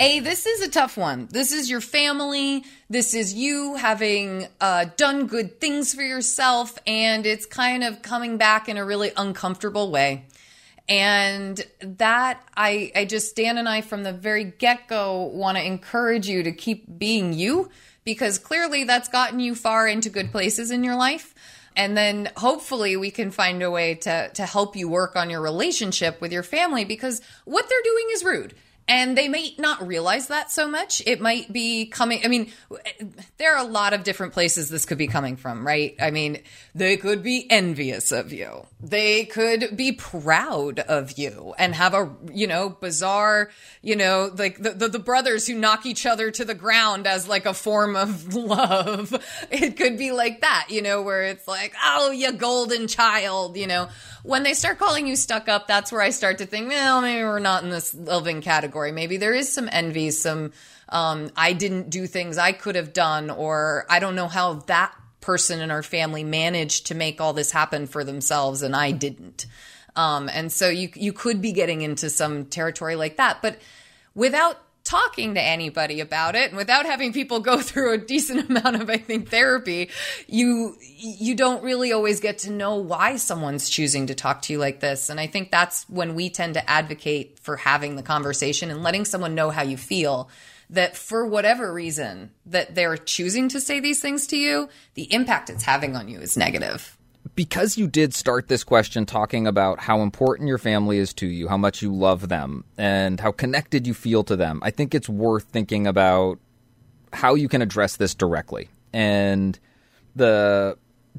A, 0.03 0.19
this 0.19 0.47
is 0.47 0.61
a 0.63 0.69
tough 0.69 0.97
one. 0.97 1.29
This 1.31 1.53
is 1.53 1.71
your 1.71 1.81
family. 1.81 2.65
This 2.91 3.15
is 3.15 3.35
you 3.35 3.77
having 3.77 4.49
uh, 4.61 4.87
done 4.97 5.29
good 5.29 5.61
things 5.61 5.95
for 5.95 6.03
yourself, 6.03 6.77
and 6.89 7.25
it's 7.25 7.47
kind 7.47 7.85
of 7.85 8.03
coming 8.03 8.37
back 8.37 8.69
in 8.69 8.77
a 8.77 8.85
really 8.85 9.13
uncomfortable 9.17 9.93
way. 9.93 10.25
And 10.89 11.65
that 11.83 12.45
I, 12.57 12.91
I 12.97 13.05
just, 13.05 13.37
Dan 13.37 13.59
and 13.59 13.69
I 13.69 13.81
from 13.81 14.03
the 14.03 14.13
very 14.13 14.43
get 14.43 14.89
go 14.89 15.23
want 15.23 15.57
to 15.57 15.65
encourage 15.65 16.27
you 16.27 16.43
to 16.43 16.51
keep 16.51 16.99
being 16.99 17.33
you 17.33 17.71
because 18.03 18.41
clearly 18.41 18.83
that's 18.83 19.09
gotten 19.09 19.39
you 19.39 19.55
far 19.55 19.87
into 19.87 20.11
good 20.11 20.33
places 20.33 20.73
in 20.73 20.83
your 20.83 20.97
life 20.97 21.33
and 21.77 21.97
then 21.97 22.29
hopefully 22.37 22.97
we 22.97 23.11
can 23.13 23.31
find 23.31 23.63
a 23.63 23.71
way 23.71 23.95
to 23.95 24.29
to 24.31 24.45
help 24.45 24.75
you 24.75 24.89
work 24.89 25.15
on 25.15 25.31
your 25.31 25.41
relationship 25.41 26.21
with 26.21 26.33
your 26.33 26.43
family 26.43 26.85
because 26.85 27.23
what 27.45 27.69
they're 27.69 27.79
doing 27.85 28.07
is 28.11 28.25
rude 28.25 28.55
and 28.89 29.17
they 29.17 29.29
may 29.29 29.55
not 29.59 29.87
realize 29.87 30.27
that 30.29 30.51
so 30.51 30.67
much. 30.67 31.03
It 31.07 31.21
might 31.21 31.53
be 31.53 31.87
coming. 31.87 32.21
I 32.25 32.29
mean, 32.29 32.53
there 33.39 33.55
are 33.55 33.65
a 33.65 33.69
lot 33.69 33.93
of 33.93 34.03
different 34.03 34.33
places 34.33 34.69
this 34.69 34.85
could 34.85 34.99
be 34.99 35.07
coming 35.07 35.37
from, 35.37 35.65
right? 35.67 35.95
I 36.01 36.11
mean, 36.11 36.43
they 36.75 36.97
could 36.97 37.23
be 37.23 37.49
envious 37.49 38.11
of 38.11 38.33
you. 38.33 38.67
They 38.81 39.25
could 39.25 39.77
be 39.77 39.93
proud 39.93 40.81
of 40.81 41.17
you 41.17 41.55
and 41.59 41.75
have 41.75 41.95
a, 41.95 42.13
you 42.33 42.49
know, 42.49 42.71
bizarre, 42.71 43.51
you 43.83 43.95
know, 43.95 44.31
like 44.37 44.59
the, 44.59 44.71
the, 44.71 44.89
the 44.89 44.99
brothers 44.99 45.47
who 45.47 45.55
knock 45.55 45.87
each 45.87 46.05
other 46.05 46.31
to 46.33 46.45
the 46.45 46.55
ground 46.55 47.07
as 47.07 47.29
like 47.29 47.47
a 47.47 47.55
form 47.55 47.95
of 47.95 48.35
love. 48.35 49.15
It 49.51 49.77
could 49.77 49.97
be 49.97 50.11
like 50.11 50.41
that, 50.41 50.67
you 50.71 50.83
know, 50.83 51.03
where 51.03 51.23
it's 51.23 51.47
like, 51.47 51.75
oh, 51.85 52.11
you 52.11 52.33
golden 52.33 52.89
child, 52.89 53.57
you 53.57 53.69
know. 53.69 53.89
When 54.23 54.45
they 54.45 54.55
start 54.55 54.79
calling 54.79 55.07
you 55.07 55.17
stuck 55.17 55.49
up, 55.49 55.67
that's 55.67 55.91
where 55.91 56.01
I 56.01 56.11
start 56.11 56.39
to 56.39 56.47
think, 56.47 56.69
well, 56.69 57.03
maybe 57.03 57.25
we're 57.25 57.41
not 57.41 57.65
in 57.65 57.71
this 57.71 57.93
loving 57.95 58.41
category. 58.41 58.93
Maybe 58.93 59.17
there 59.17 59.35
is 59.35 59.53
some 59.53 59.69
envy, 59.73 60.11
some, 60.11 60.53
um, 60.89 61.31
I 61.37 61.53
didn't 61.55 61.91
do 61.91 62.07
things 62.07 62.39
I 62.39 62.53
could 62.53 62.77
have 62.77 62.93
done, 62.93 63.31
or 63.31 63.85
I 63.91 63.99
don't 63.99 64.15
know 64.15 64.29
how 64.29 64.55
that 64.67 64.95
person 65.21 65.61
in 65.61 65.71
our 65.71 65.83
family 65.83 66.23
managed 66.25 66.87
to 66.89 66.95
make 66.95 67.21
all 67.21 67.33
this 67.33 67.51
happen 67.53 67.87
for 67.87 68.05
themselves 68.05 68.63
and 68.63 68.77
I 68.77 68.91
didn't. 68.93 69.47
Um, 69.97 70.29
and 70.33 70.53
so 70.53 70.69
you 70.69 70.91
you 70.95 71.13
could 71.13 71.41
be 71.43 71.53
getting 71.53 71.83
into 71.83 72.11
some 72.11 72.47
territory 72.47 72.97
like 72.97 73.17
that, 73.19 73.43
but 73.43 73.59
without 74.15 74.59
talking 74.85 75.35
to 75.35 75.41
anybody 75.41 76.01
about 76.01 76.35
it 76.35 76.51
and 76.51 76.57
without 76.57 76.87
having 76.87 77.13
people 77.13 77.41
go 77.41 77.59
through 77.61 77.93
a 77.93 77.99
decent 77.99 78.51
amount 78.51 78.81
of 78.81 78.91
I 78.91 78.97
think 78.97 79.29
therapy, 79.29 79.91
you 80.27 80.77
you 80.81 81.35
don't 81.35 81.63
really 81.63 81.93
always 81.93 82.21
get 82.21 82.39
to 82.39 82.51
know 82.51 82.77
why 82.77 83.17
someone's 83.17 83.69
choosing 83.69 84.07
to 84.09 84.15
talk 84.15 84.43
to 84.43 84.53
you 84.53 84.59
like 84.59 84.81
this. 84.81 85.09
And 85.09 85.19
I 85.19 85.27
think 85.27 85.51
that's 85.51 85.89
when 85.89 86.15
we 86.15 86.31
tend 86.31 86.55
to 86.55 86.71
advocate 86.71 87.39
for 87.41 87.57
having 87.57 87.97
the 87.97 88.03
conversation 88.03 88.71
and 88.71 88.83
letting 88.83 89.05
someone 89.05 89.35
know 89.35 89.51
how 89.51 89.63
you 89.63 89.77
feel 89.77 90.31
that 90.71 90.97
for 90.97 91.27
whatever 91.27 91.73
reason 91.73 92.31
that 92.47 92.75
they're 92.75 92.97
choosing 92.97 93.49
to 93.51 93.61
say 93.61 93.81
these 93.81 94.01
things 94.01 94.27
to 94.29 94.37
you, 94.37 94.69
the 94.95 95.13
impact 95.13 95.51
it's 95.51 95.65
having 95.65 95.97
on 95.97 96.09
you 96.09 96.19
is 96.21 96.37
negative 96.37 96.97
because 97.35 97.79
you 97.79 97.87
did 97.87 98.15
start 98.15 98.49
this 98.49 98.65
question 98.65 99.07
talking 99.07 99.47
about 99.47 99.81
how 99.81 100.01
important 100.01 100.49
your 100.49 100.59
family 100.59 100.99
is 100.99 101.15
to 101.15 101.27
you, 101.27 101.49
how 101.49 101.57
much 101.57 101.83
you 101.83 101.95
love 101.95 102.29
them, 102.29 102.65
and 102.77 103.21
how 103.21 103.33
connected 103.33 103.87
you 103.87 103.95
feel 103.95 104.23
to 104.25 104.37
them, 104.37 104.61
I 104.63 104.71
think 104.71 104.95
it's 104.95 105.09
worth 105.09 105.45
thinking 105.45 105.87
about 105.87 106.39
how 107.13 107.35
you 107.35 107.49
can 107.49 107.63
address 107.63 107.97
this 107.97 108.15
directly. 108.15 108.69
And 108.93 109.59
the 110.15 110.77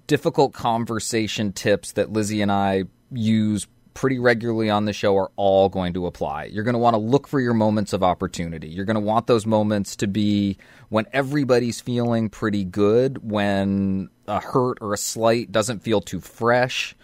difficult 0.08 0.54
conversation 0.54 1.52
tips 1.52 1.94
that 1.94 2.12
Lizzie 2.12 2.42
and 2.42 2.52
I 2.52 2.84
use 3.12 3.68
pretty 3.94 4.20
regularly 4.20 4.70
on 4.70 4.86
the 4.86 4.94
show 4.94 5.18
are 5.18 5.32
all 5.36 5.70
going 5.70 5.94
to 5.94 6.06
apply. 6.06 6.46
You're 6.46 6.64
going 6.64 6.74
to 6.74 6.80
want 6.80 6.94
to 6.94 7.00
look 7.00 7.28
for 7.28 7.40
your 7.40 7.54
moments 7.54 7.94
of 7.94 8.04
opportunity. 8.04 8.68
You're 8.68 8.86
going 8.86 8.96
to 8.96 9.00
want 9.02 9.28
those 9.28 9.46
moments 9.46 9.96
to 9.98 10.08
be 10.08 10.58
when 10.90 11.06
everybody's 11.14 11.82
feeling 11.82 12.30
pretty 12.30 12.64
good, 12.64 13.30
when 13.30 14.10
a 14.28 14.40
hurt 14.40 14.78
or 14.82 14.94
a 14.94 14.98
slight 14.98 15.52
doesn't 15.52 15.80
feel 15.80 16.02
too 16.02 16.20
fresh. 16.20 16.96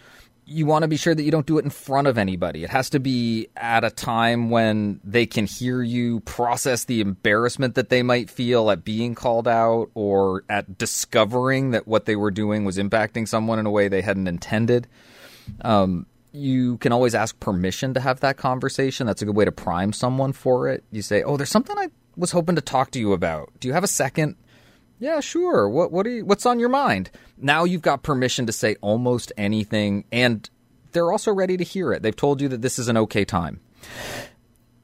You 0.46 0.66
want 0.66 0.82
to 0.82 0.88
be 0.88 0.96
sure 0.96 1.14
that 1.14 1.22
you 1.22 1.30
don't 1.30 1.46
do 1.46 1.58
it 1.58 1.64
in 1.64 1.70
front 1.70 2.08
of 2.08 2.18
anybody. 2.18 2.64
It 2.64 2.70
has 2.70 2.90
to 2.90 2.98
be 2.98 3.46
at 3.56 3.84
a 3.84 3.90
time 3.90 4.50
when 4.50 5.00
they 5.04 5.24
can 5.24 5.46
hear 5.46 5.80
you 5.80 6.20
process 6.20 6.84
the 6.84 7.00
embarrassment 7.00 7.76
that 7.76 7.88
they 7.88 8.02
might 8.02 8.28
feel 8.28 8.68
at 8.70 8.82
being 8.84 9.14
called 9.14 9.46
out 9.46 9.90
or 9.94 10.42
at 10.48 10.76
discovering 10.76 11.70
that 11.70 11.86
what 11.86 12.06
they 12.06 12.16
were 12.16 12.32
doing 12.32 12.64
was 12.64 12.78
impacting 12.78 13.28
someone 13.28 13.60
in 13.60 13.66
a 13.66 13.70
way 13.70 13.86
they 13.86 14.02
hadn't 14.02 14.26
intended. 14.26 14.88
Um, 15.62 16.06
you 16.32 16.78
can 16.78 16.92
always 16.92 17.14
ask 17.14 17.38
permission 17.40 17.94
to 17.94 18.00
have 18.00 18.20
that 18.20 18.36
conversation. 18.36 19.06
That's 19.06 19.22
a 19.22 19.26
good 19.26 19.36
way 19.36 19.44
to 19.44 19.52
prime 19.52 19.92
someone 19.92 20.32
for 20.32 20.68
it. 20.68 20.84
You 20.90 21.02
say, 21.02 21.22
"Oh, 21.22 21.36
there's 21.36 21.50
something 21.50 21.76
I 21.78 21.88
was 22.16 22.32
hoping 22.32 22.56
to 22.56 22.60
talk 22.60 22.90
to 22.92 22.98
you 23.00 23.12
about. 23.12 23.50
Do 23.60 23.68
you 23.68 23.74
have 23.74 23.84
a 23.84 23.88
second? 23.88 24.36
Yeah, 24.98 25.20
sure. 25.20 25.68
What 25.68 25.90
what 25.90 26.06
you, 26.06 26.24
what's 26.24 26.46
on 26.46 26.60
your 26.60 26.68
mind? 26.68 27.10
Now 27.38 27.64
you've 27.64 27.82
got 27.82 28.02
permission 28.02 28.46
to 28.46 28.52
say 28.52 28.76
almost 28.80 29.32
anything 29.36 30.04
and 30.12 30.48
they're 30.92 31.10
also 31.12 31.32
ready 31.32 31.56
to 31.56 31.64
hear 31.64 31.92
it. 31.92 32.02
They've 32.02 32.14
told 32.14 32.40
you 32.40 32.48
that 32.48 32.62
this 32.62 32.78
is 32.78 32.88
an 32.88 32.96
okay 32.96 33.24
time. 33.24 33.60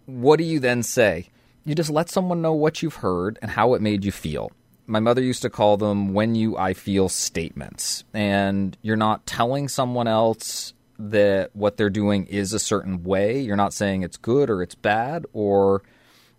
What 0.06 0.36
do 0.36 0.44
you 0.44 0.60
then 0.60 0.82
say? 0.82 1.30
You 1.64 1.74
just 1.74 1.90
let 1.90 2.08
someone 2.08 2.40
know 2.40 2.52
what 2.52 2.82
you've 2.82 2.96
heard 2.96 3.38
and 3.42 3.50
how 3.50 3.74
it 3.74 3.82
made 3.82 4.04
you 4.04 4.12
feel. 4.12 4.52
My 4.86 5.00
mother 5.00 5.20
used 5.20 5.42
to 5.42 5.50
call 5.50 5.76
them 5.76 6.14
when 6.14 6.36
you 6.36 6.56
I 6.56 6.74
feel 6.74 7.08
statements. 7.08 8.04
And 8.14 8.78
you're 8.82 8.96
not 8.96 9.26
telling 9.26 9.68
someone 9.68 10.06
else 10.06 10.72
that 10.98 11.54
what 11.54 11.76
they're 11.76 11.90
doing 11.90 12.26
is 12.26 12.52
a 12.52 12.58
certain 12.58 13.02
way. 13.02 13.40
You're 13.40 13.56
not 13.56 13.72
saying 13.72 14.02
it's 14.02 14.16
good 14.16 14.50
or 14.50 14.62
it's 14.62 14.74
bad, 14.74 15.26
or 15.32 15.82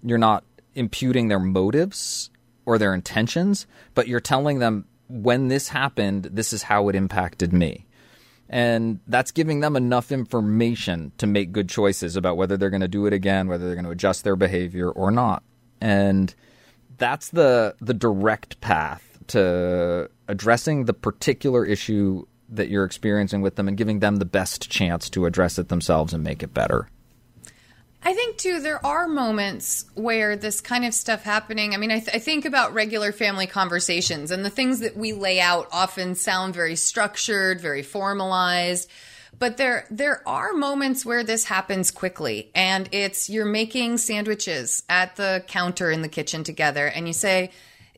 you're 0.03 0.17
not 0.17 0.43
imputing 0.75 1.27
their 1.27 1.39
motives 1.39 2.29
or 2.65 2.77
their 2.77 2.93
intentions, 2.93 3.67
but 3.95 4.07
you're 4.07 4.19
telling 4.19 4.59
them 4.59 4.85
when 5.09 5.47
this 5.47 5.69
happened, 5.69 6.25
this 6.25 6.53
is 6.53 6.63
how 6.63 6.89
it 6.89 6.95
impacted 6.95 7.53
me. 7.53 7.85
And 8.49 8.99
that's 9.07 9.31
giving 9.31 9.59
them 9.59 9.75
enough 9.75 10.11
information 10.11 11.11
to 11.17 11.27
make 11.27 11.51
good 11.51 11.67
choices 11.67 12.15
about 12.15 12.37
whether 12.37 12.55
they're 12.55 12.69
going 12.69 12.81
to 12.81 12.87
do 12.87 13.05
it 13.05 13.13
again, 13.13 13.47
whether 13.47 13.65
they're 13.65 13.75
going 13.75 13.85
to 13.85 13.91
adjust 13.91 14.23
their 14.23 14.37
behavior 14.37 14.89
or 14.89 15.11
not. 15.11 15.43
And 15.81 16.33
that's 16.97 17.29
the 17.29 17.75
the 17.79 17.93
direct 17.93 18.59
path 18.61 19.19
to 19.27 20.09
addressing 20.27 20.85
the 20.85 20.93
particular 20.93 21.65
issue 21.65 22.25
that 22.49 22.69
you're 22.69 22.85
experiencing 22.85 23.41
with 23.41 23.55
them 23.55 23.67
and 23.67 23.77
giving 23.77 23.99
them 23.99 24.17
the 24.17 24.25
best 24.25 24.69
chance 24.69 25.09
to 25.11 25.25
address 25.25 25.59
it 25.59 25.69
themselves 25.69 26.13
and 26.13 26.23
make 26.23 26.43
it 26.43 26.53
better. 26.53 26.89
I 28.03 28.13
think 28.13 28.37
too 28.37 28.61
there 28.61 28.85
are 28.85 29.07
moments 29.07 29.85
where 29.95 30.35
this 30.35 30.61
kind 30.61 30.85
of 30.85 30.93
stuff 30.93 31.23
happening. 31.23 31.73
I 31.73 31.77
mean, 31.77 31.91
I, 31.91 31.99
th- 31.99 32.15
I, 32.15 32.19
think 32.19 32.45
about 32.45 32.73
regular 32.73 33.11
family 33.11 33.47
conversations, 33.47 34.31
and 34.31 34.45
the 34.45 34.49
things 34.49 34.79
that 34.79 34.95
we 34.95 35.13
lay 35.13 35.41
out 35.41 35.67
often 35.71 36.15
sound 36.15 36.53
very 36.53 36.75
structured, 36.75 37.59
very 37.59 37.83
formalized. 37.83 38.89
But 39.39 39.57
there 39.57 39.87
there 39.91 40.27
are 40.27 40.53
moments 40.53 41.05
where 41.05 41.23
this 41.23 41.43
happens 41.43 41.91
quickly, 41.91 42.49
and 42.55 42.87
it's 42.91 43.29
you're 43.29 43.45
making 43.45 43.97
sandwiches 43.97 44.83
at 44.87 45.15
the 45.15 45.43
counter 45.47 45.91
in 45.91 46.01
the 46.01 46.07
kitchen 46.07 46.43
together, 46.43 46.87
and 46.87 47.07
you 47.07 47.13
say, 47.13 47.51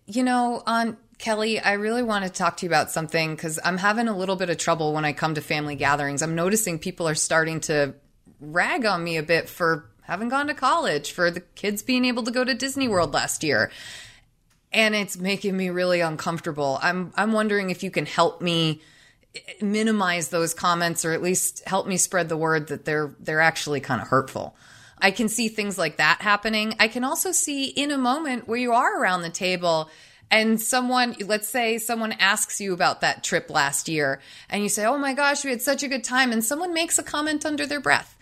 you 0.05 0.23
know, 0.23 0.63
on 0.65 0.97
Kelly, 1.19 1.59
I 1.59 1.73
really 1.73 2.01
want 2.01 2.23
to 2.23 2.31
talk 2.31 2.57
to 2.57 2.65
you 2.65 2.69
about 2.69 2.91
something 2.91 3.35
because 3.35 3.59
I'm 3.63 3.77
having 3.77 4.07
a 4.07 4.15
little 4.15 4.37
bit 4.37 4.49
of 4.49 4.57
trouble 4.57 4.93
when 4.93 5.03
I 5.03 5.11
come 5.11 5.35
to 5.35 5.41
family 5.41 5.75
gatherings. 5.75 6.21
I'm 6.21 6.33
noticing 6.33 6.79
people 6.79 7.09
are 7.09 7.15
starting 7.15 7.59
to 7.61 7.93
rag 8.39 8.85
on 8.85 9.03
me 9.03 9.17
a 9.17 9.23
bit 9.23 9.49
for 9.49 9.89
having 10.03 10.29
gone 10.29 10.47
to 10.47 10.53
college, 10.53 11.11
for 11.11 11.29
the 11.29 11.41
kids 11.41 11.83
being 11.83 12.05
able 12.05 12.23
to 12.23 12.31
go 12.31 12.45
to 12.45 12.53
Disney 12.53 12.87
World 12.87 13.13
last 13.13 13.43
year. 13.43 13.69
And 14.71 14.95
it's 14.95 15.17
making 15.17 15.57
me 15.57 15.69
really 15.69 15.99
uncomfortable. 15.99 16.79
I'm 16.81 17.11
I'm 17.17 17.33
wondering 17.33 17.69
if 17.69 17.83
you 17.83 17.91
can 17.91 18.05
help 18.05 18.41
me 18.41 18.81
eh, 19.35 19.39
minimize 19.61 20.29
those 20.29 20.53
comments 20.53 21.03
or 21.03 21.11
at 21.11 21.21
least 21.21 21.67
help 21.67 21.85
me 21.85 21.97
spread 21.97 22.29
the 22.29 22.37
word 22.37 22.67
that 22.67 22.85
they're 22.85 23.13
they're 23.19 23.41
actually 23.41 23.81
kind 23.81 24.01
of 24.01 24.07
hurtful. 24.07 24.55
I 25.01 25.11
can 25.11 25.27
see 25.27 25.49
things 25.49 25.77
like 25.77 25.97
that 25.97 26.21
happening. 26.21 26.75
I 26.79 26.87
can 26.87 27.03
also 27.03 27.33
see 27.33 27.65
in 27.65 27.91
a 27.91 27.97
moment 27.97 28.47
where 28.47 28.59
you 28.59 28.71
are 28.71 29.01
around 29.01 29.23
the 29.23 29.29
table 29.29 29.89
and 30.31 30.61
someone, 30.61 31.15
let's 31.25 31.47
say 31.47 31.77
someone 31.77 32.11
asks 32.13 32.61
you 32.61 32.73
about 32.73 33.01
that 33.01 33.23
trip 33.23 33.49
last 33.49 33.89
year 33.89 34.21
and 34.49 34.61
you 34.61 34.69
say, 34.69 34.85
Oh 34.85 34.97
my 34.97 35.13
gosh, 35.13 35.43
we 35.43 35.49
had 35.49 35.61
such 35.61 35.83
a 35.83 35.87
good 35.87 36.03
time. 36.03 36.31
And 36.31 36.43
someone 36.43 36.73
makes 36.73 36.99
a 36.99 37.03
comment 37.03 37.45
under 37.45 37.65
their 37.65 37.79
breath. 37.79 38.15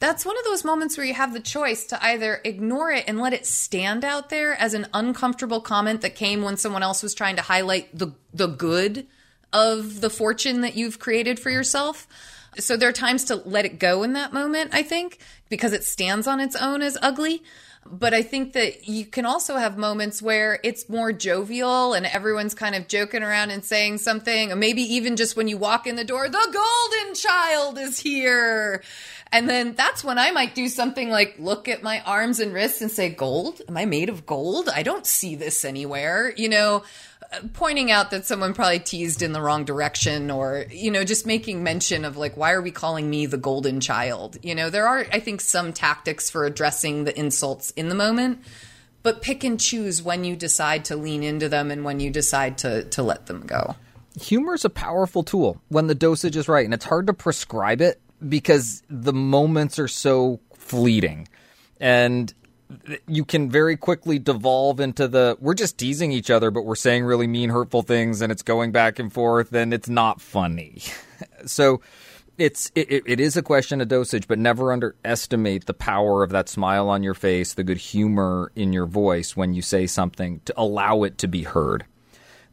That's 0.00 0.24
one 0.24 0.38
of 0.38 0.44
those 0.44 0.64
moments 0.64 0.96
where 0.96 1.06
you 1.06 1.14
have 1.14 1.32
the 1.32 1.40
choice 1.40 1.86
to 1.86 2.04
either 2.04 2.40
ignore 2.44 2.92
it 2.92 3.04
and 3.08 3.18
let 3.18 3.32
it 3.32 3.46
stand 3.46 4.04
out 4.04 4.30
there 4.30 4.54
as 4.54 4.74
an 4.74 4.86
uncomfortable 4.94 5.60
comment 5.60 6.02
that 6.02 6.14
came 6.14 6.42
when 6.42 6.56
someone 6.56 6.84
else 6.84 7.02
was 7.02 7.14
trying 7.14 7.34
to 7.36 7.42
highlight 7.42 7.96
the, 7.96 8.12
the 8.32 8.46
good 8.46 9.08
of 9.52 10.00
the 10.00 10.10
fortune 10.10 10.60
that 10.60 10.76
you've 10.76 11.00
created 11.00 11.40
for 11.40 11.50
yourself. 11.50 12.06
So 12.58 12.76
there 12.76 12.88
are 12.88 12.92
times 12.92 13.24
to 13.24 13.36
let 13.36 13.64
it 13.64 13.80
go 13.80 14.04
in 14.04 14.12
that 14.12 14.32
moment, 14.32 14.70
I 14.72 14.84
think, 14.84 15.18
because 15.48 15.72
it 15.72 15.82
stands 15.82 16.28
on 16.28 16.38
its 16.38 16.54
own 16.54 16.80
as 16.80 16.96
ugly. 17.02 17.42
But 17.90 18.14
I 18.14 18.22
think 18.22 18.52
that 18.52 18.88
you 18.88 19.06
can 19.06 19.24
also 19.24 19.56
have 19.56 19.78
moments 19.78 20.20
where 20.20 20.60
it's 20.62 20.88
more 20.88 21.12
jovial 21.12 21.94
and 21.94 22.06
everyone's 22.06 22.54
kind 22.54 22.74
of 22.74 22.88
joking 22.88 23.22
around 23.22 23.50
and 23.50 23.64
saying 23.64 23.98
something, 23.98 24.52
or 24.52 24.56
maybe 24.56 24.82
even 24.82 25.16
just 25.16 25.36
when 25.36 25.48
you 25.48 25.56
walk 25.56 25.86
in 25.86 25.96
the 25.96 26.04
door, 26.04 26.28
the 26.28 26.32
golden 26.32 27.14
child 27.14 27.78
is 27.78 27.98
here. 27.98 28.82
And 29.30 29.48
then 29.48 29.74
that's 29.74 30.02
when 30.02 30.18
I 30.18 30.30
might 30.30 30.54
do 30.54 30.68
something 30.68 31.10
like 31.10 31.36
look 31.38 31.68
at 31.68 31.82
my 31.82 32.00
arms 32.00 32.40
and 32.40 32.52
wrists 32.52 32.80
and 32.80 32.90
say, 32.90 33.10
Gold? 33.10 33.60
Am 33.68 33.76
I 33.76 33.84
made 33.84 34.08
of 34.08 34.26
gold? 34.26 34.68
I 34.74 34.82
don't 34.82 35.06
see 35.06 35.34
this 35.34 35.64
anywhere. 35.64 36.32
You 36.36 36.48
know, 36.48 36.82
pointing 37.52 37.90
out 37.90 38.10
that 38.10 38.24
someone 38.24 38.54
probably 38.54 38.78
teased 38.78 39.22
in 39.22 39.32
the 39.32 39.40
wrong 39.40 39.64
direction 39.64 40.30
or 40.30 40.64
you 40.70 40.90
know 40.90 41.04
just 41.04 41.26
making 41.26 41.62
mention 41.62 42.04
of 42.04 42.16
like 42.16 42.36
why 42.36 42.52
are 42.52 42.62
we 42.62 42.70
calling 42.70 43.08
me 43.08 43.26
the 43.26 43.36
golden 43.36 43.80
child? 43.80 44.38
You 44.42 44.54
know 44.54 44.70
there 44.70 44.86
are 44.86 45.06
i 45.12 45.20
think 45.20 45.40
some 45.40 45.72
tactics 45.72 46.30
for 46.30 46.46
addressing 46.46 47.04
the 47.04 47.18
insults 47.18 47.70
in 47.72 47.88
the 47.88 47.94
moment 47.94 48.42
but 49.02 49.22
pick 49.22 49.44
and 49.44 49.60
choose 49.60 50.02
when 50.02 50.24
you 50.24 50.36
decide 50.36 50.84
to 50.86 50.96
lean 50.96 51.22
into 51.22 51.48
them 51.48 51.70
and 51.70 51.84
when 51.84 52.00
you 52.00 52.10
decide 52.10 52.58
to 52.58 52.84
to 52.84 53.02
let 53.02 53.26
them 53.26 53.46
go. 53.46 53.76
Humor 54.20 54.54
is 54.54 54.64
a 54.64 54.70
powerful 54.70 55.22
tool 55.22 55.60
when 55.68 55.86
the 55.86 55.94
dosage 55.94 56.36
is 56.36 56.48
right 56.48 56.64
and 56.64 56.74
it's 56.74 56.84
hard 56.84 57.06
to 57.06 57.14
prescribe 57.14 57.80
it 57.80 58.00
because 58.26 58.82
the 58.90 59.12
moments 59.12 59.78
are 59.78 59.88
so 59.88 60.40
fleeting. 60.54 61.28
And 61.80 62.32
you 63.06 63.24
can 63.24 63.50
very 63.50 63.76
quickly 63.76 64.18
devolve 64.18 64.80
into 64.80 65.08
the 65.08 65.36
we're 65.40 65.54
just 65.54 65.78
teasing 65.78 66.12
each 66.12 66.30
other, 66.30 66.50
but 66.50 66.62
we're 66.62 66.76
saying 66.76 67.04
really 67.04 67.26
mean, 67.26 67.50
hurtful 67.50 67.82
things, 67.82 68.20
and 68.20 68.30
it's 68.30 68.42
going 68.42 68.72
back 68.72 68.98
and 68.98 69.12
forth, 69.12 69.52
and 69.52 69.72
it's 69.72 69.88
not 69.88 70.20
funny. 70.20 70.82
so 71.46 71.80
it's 72.36 72.70
it, 72.74 73.02
it 73.06 73.20
is 73.20 73.36
a 73.36 73.42
question 73.42 73.80
of 73.80 73.88
dosage, 73.88 74.28
but 74.28 74.38
never 74.38 74.72
underestimate 74.72 75.66
the 75.66 75.74
power 75.74 76.22
of 76.22 76.30
that 76.30 76.48
smile 76.48 76.88
on 76.88 77.02
your 77.02 77.14
face, 77.14 77.54
the 77.54 77.64
good 77.64 77.78
humor 77.78 78.52
in 78.54 78.72
your 78.72 78.86
voice 78.86 79.36
when 79.36 79.54
you 79.54 79.62
say 79.62 79.86
something 79.86 80.40
to 80.44 80.54
allow 80.56 81.02
it 81.02 81.18
to 81.18 81.28
be 81.28 81.42
heard. 81.42 81.84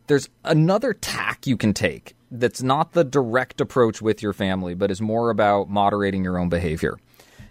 There's 0.07 0.29
another 0.43 0.93
tack 0.93 1.47
you 1.47 1.57
can 1.57 1.73
take 1.73 2.15
that's 2.31 2.61
not 2.61 2.93
the 2.93 3.03
direct 3.03 3.61
approach 3.61 4.01
with 4.01 4.21
your 4.21 4.33
family, 4.33 4.75
but 4.75 4.91
is 4.91 5.01
more 5.01 5.29
about 5.29 5.69
moderating 5.69 6.23
your 6.23 6.37
own 6.37 6.49
behavior. 6.49 6.97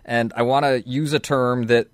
And 0.04 0.32
I 0.36 0.42
want 0.42 0.64
to 0.64 0.82
use 0.86 1.12
a 1.12 1.18
term 1.18 1.66
that 1.66 1.88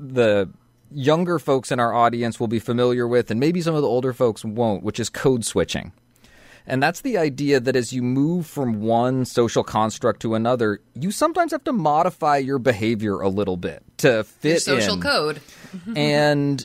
the 0.00 0.48
younger 0.90 1.38
folks 1.38 1.70
in 1.70 1.78
our 1.78 1.92
audience 1.92 2.40
will 2.40 2.48
be 2.48 2.58
familiar 2.58 3.06
with, 3.06 3.30
and 3.30 3.38
maybe 3.38 3.60
some 3.60 3.74
of 3.74 3.82
the 3.82 3.88
older 3.88 4.12
folks 4.12 4.44
won't, 4.44 4.82
which 4.82 4.98
is 4.98 5.08
code 5.08 5.44
switching. 5.44 5.92
And 6.66 6.82
that's 6.82 7.00
the 7.00 7.18
idea 7.18 7.58
that 7.58 7.74
as 7.74 7.92
you 7.92 8.02
move 8.02 8.46
from 8.46 8.80
one 8.80 9.24
social 9.24 9.64
construct 9.64 10.20
to 10.22 10.34
another, 10.34 10.80
you 10.94 11.10
sometimes 11.10 11.52
have 11.52 11.64
to 11.64 11.72
modify 11.72 12.36
your 12.36 12.58
behavior 12.58 13.20
a 13.20 13.28
little 13.28 13.56
bit 13.56 13.82
to 13.98 14.24
fit 14.24 14.66
your 14.66 14.80
social 14.80 14.94
in. 14.94 15.00
code. 15.00 15.40
and 15.96 16.64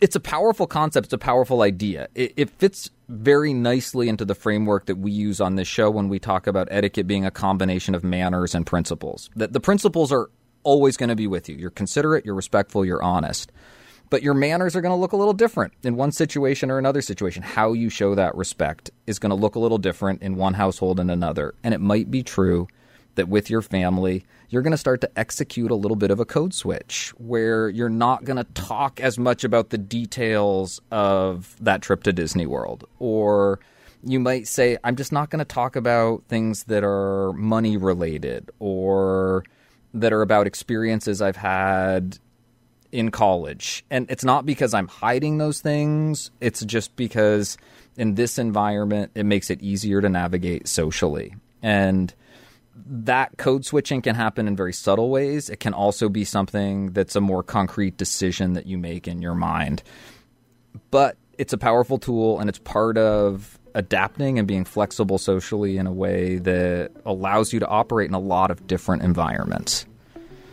it's 0.00 0.14
a 0.14 0.20
powerful 0.20 0.66
concept, 0.66 1.06
it's 1.06 1.12
a 1.12 1.18
powerful 1.18 1.62
idea. 1.62 2.08
It, 2.14 2.34
it, 2.36 2.50
fits 2.50 2.90
very 3.08 3.52
nicely 3.52 4.08
into 4.08 4.24
the 4.24 4.34
framework 4.34 4.86
that 4.86 4.96
we 4.96 5.10
use 5.10 5.40
on 5.40 5.56
this 5.56 5.68
show 5.68 5.90
when 5.90 6.08
we 6.08 6.18
talk 6.18 6.46
about 6.46 6.68
etiquette 6.70 7.06
being 7.06 7.26
a 7.26 7.30
combination 7.30 7.94
of 7.94 8.04
manners 8.04 8.54
and 8.54 8.64
principles. 8.64 9.28
That 9.34 9.52
the 9.52 9.60
principles 9.60 10.12
are 10.12 10.30
always 10.64 10.96
going 10.96 11.08
to 11.08 11.16
be 11.16 11.26
with 11.26 11.48
you. 11.48 11.56
You're 11.56 11.70
considerate, 11.70 12.24
you're 12.24 12.34
respectful, 12.34 12.84
you're 12.84 13.02
honest. 13.02 13.52
But 14.10 14.22
your 14.22 14.34
manners 14.34 14.76
are 14.76 14.82
going 14.82 14.92
to 14.92 15.00
look 15.00 15.12
a 15.12 15.16
little 15.16 15.32
different 15.32 15.72
in 15.82 15.96
one 15.96 16.12
situation 16.12 16.70
or 16.70 16.78
another 16.78 17.00
situation. 17.00 17.42
How 17.42 17.72
you 17.72 17.88
show 17.88 18.14
that 18.14 18.34
respect 18.34 18.90
is 19.06 19.18
going 19.18 19.30
to 19.30 19.36
look 19.36 19.54
a 19.54 19.58
little 19.58 19.78
different 19.78 20.20
in 20.20 20.36
one 20.36 20.52
household 20.54 21.00
and 21.00 21.10
another. 21.10 21.54
And 21.64 21.72
it 21.72 21.80
might 21.80 22.10
be 22.10 22.22
true 22.22 22.68
that 23.14 23.28
with 23.28 23.48
your 23.48 23.62
family, 23.62 24.24
you're 24.50 24.62
going 24.62 24.72
to 24.72 24.76
start 24.76 25.00
to 25.00 25.18
execute 25.18 25.70
a 25.70 25.74
little 25.74 25.96
bit 25.96 26.10
of 26.10 26.20
a 26.20 26.26
code 26.26 26.52
switch 26.52 27.14
where 27.16 27.70
you're 27.70 27.88
not 27.88 28.24
going 28.24 28.36
to 28.36 28.44
talk 28.52 29.00
as 29.00 29.18
much 29.18 29.44
about 29.44 29.70
the 29.70 29.78
details 29.78 30.80
of 30.90 31.56
that 31.60 31.80
trip 31.80 32.02
to 32.02 32.12
Disney 32.12 32.44
World 32.46 32.84
or 32.98 33.60
You 34.04 34.18
might 34.18 34.48
say, 34.48 34.78
I'm 34.82 34.96
just 34.96 35.12
not 35.12 35.30
going 35.30 35.38
to 35.38 35.44
talk 35.44 35.76
about 35.76 36.24
things 36.26 36.64
that 36.64 36.82
are 36.82 37.32
money 37.34 37.76
related 37.76 38.50
or 38.58 39.44
that 39.94 40.12
are 40.12 40.22
about 40.22 40.46
experiences 40.46 41.20
I've 41.20 41.36
had 41.36 42.18
in 42.90 43.10
college. 43.10 43.84
And 43.90 44.10
it's 44.10 44.24
not 44.24 44.44
because 44.46 44.74
I'm 44.74 44.88
hiding 44.88 45.38
those 45.38 45.60
things, 45.60 46.30
it's 46.40 46.64
just 46.64 46.94
because 46.96 47.56
in 47.96 48.14
this 48.14 48.38
environment, 48.38 49.12
it 49.14 49.24
makes 49.24 49.50
it 49.50 49.60
easier 49.62 50.00
to 50.00 50.08
navigate 50.08 50.68
socially. 50.68 51.34
And 51.62 52.14
that 52.86 53.36
code 53.36 53.64
switching 53.64 54.02
can 54.02 54.14
happen 54.14 54.48
in 54.48 54.56
very 54.56 54.72
subtle 54.72 55.10
ways. 55.10 55.50
It 55.50 55.60
can 55.60 55.74
also 55.74 56.08
be 56.08 56.24
something 56.24 56.92
that's 56.92 57.16
a 57.16 57.20
more 57.20 57.42
concrete 57.42 57.96
decision 57.96 58.54
that 58.54 58.66
you 58.66 58.78
make 58.78 59.06
in 59.06 59.20
your 59.20 59.34
mind. 59.34 59.82
But 60.90 61.16
it's 61.38 61.52
a 61.52 61.58
powerful 61.58 61.98
tool 61.98 62.40
and 62.40 62.48
it's 62.48 62.58
part 62.58 62.96
of 62.96 63.58
adapting 63.74 64.38
and 64.38 64.46
being 64.46 64.64
flexible 64.64 65.18
socially 65.18 65.78
in 65.78 65.86
a 65.86 65.92
way 65.92 66.36
that 66.36 66.90
allows 67.04 67.52
you 67.52 67.60
to 67.60 67.66
operate 67.66 68.08
in 68.08 68.14
a 68.14 68.20
lot 68.20 68.50
of 68.50 68.66
different 68.66 69.02
environments. 69.02 69.86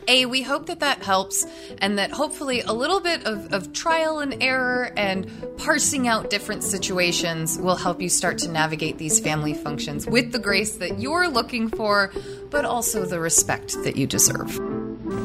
A, 0.09 0.25
we 0.25 0.41
hope 0.41 0.65
that 0.65 0.79
that 0.79 1.03
helps 1.03 1.45
and 1.77 1.99
that 1.99 2.09
hopefully 2.09 2.61
a 2.61 2.73
little 2.73 2.99
bit 2.99 3.27
of, 3.27 3.53
of 3.53 3.73
trial 3.73 4.17
and 4.17 4.41
error 4.41 4.91
and 4.97 5.29
parsing 5.59 6.07
out 6.07 6.31
different 6.31 6.63
situations 6.63 7.59
will 7.59 7.75
help 7.75 8.01
you 8.01 8.09
start 8.09 8.39
to 8.39 8.49
navigate 8.49 8.97
these 8.97 9.19
family 9.19 9.53
functions 9.53 10.07
with 10.07 10.31
the 10.31 10.39
grace 10.39 10.77
that 10.77 10.99
you're 10.99 11.27
looking 11.27 11.69
for, 11.69 12.11
but 12.49 12.65
also 12.65 13.05
the 13.05 13.19
respect 13.19 13.73
that 13.83 13.97
you 13.97 14.07
deserve. 14.07 14.55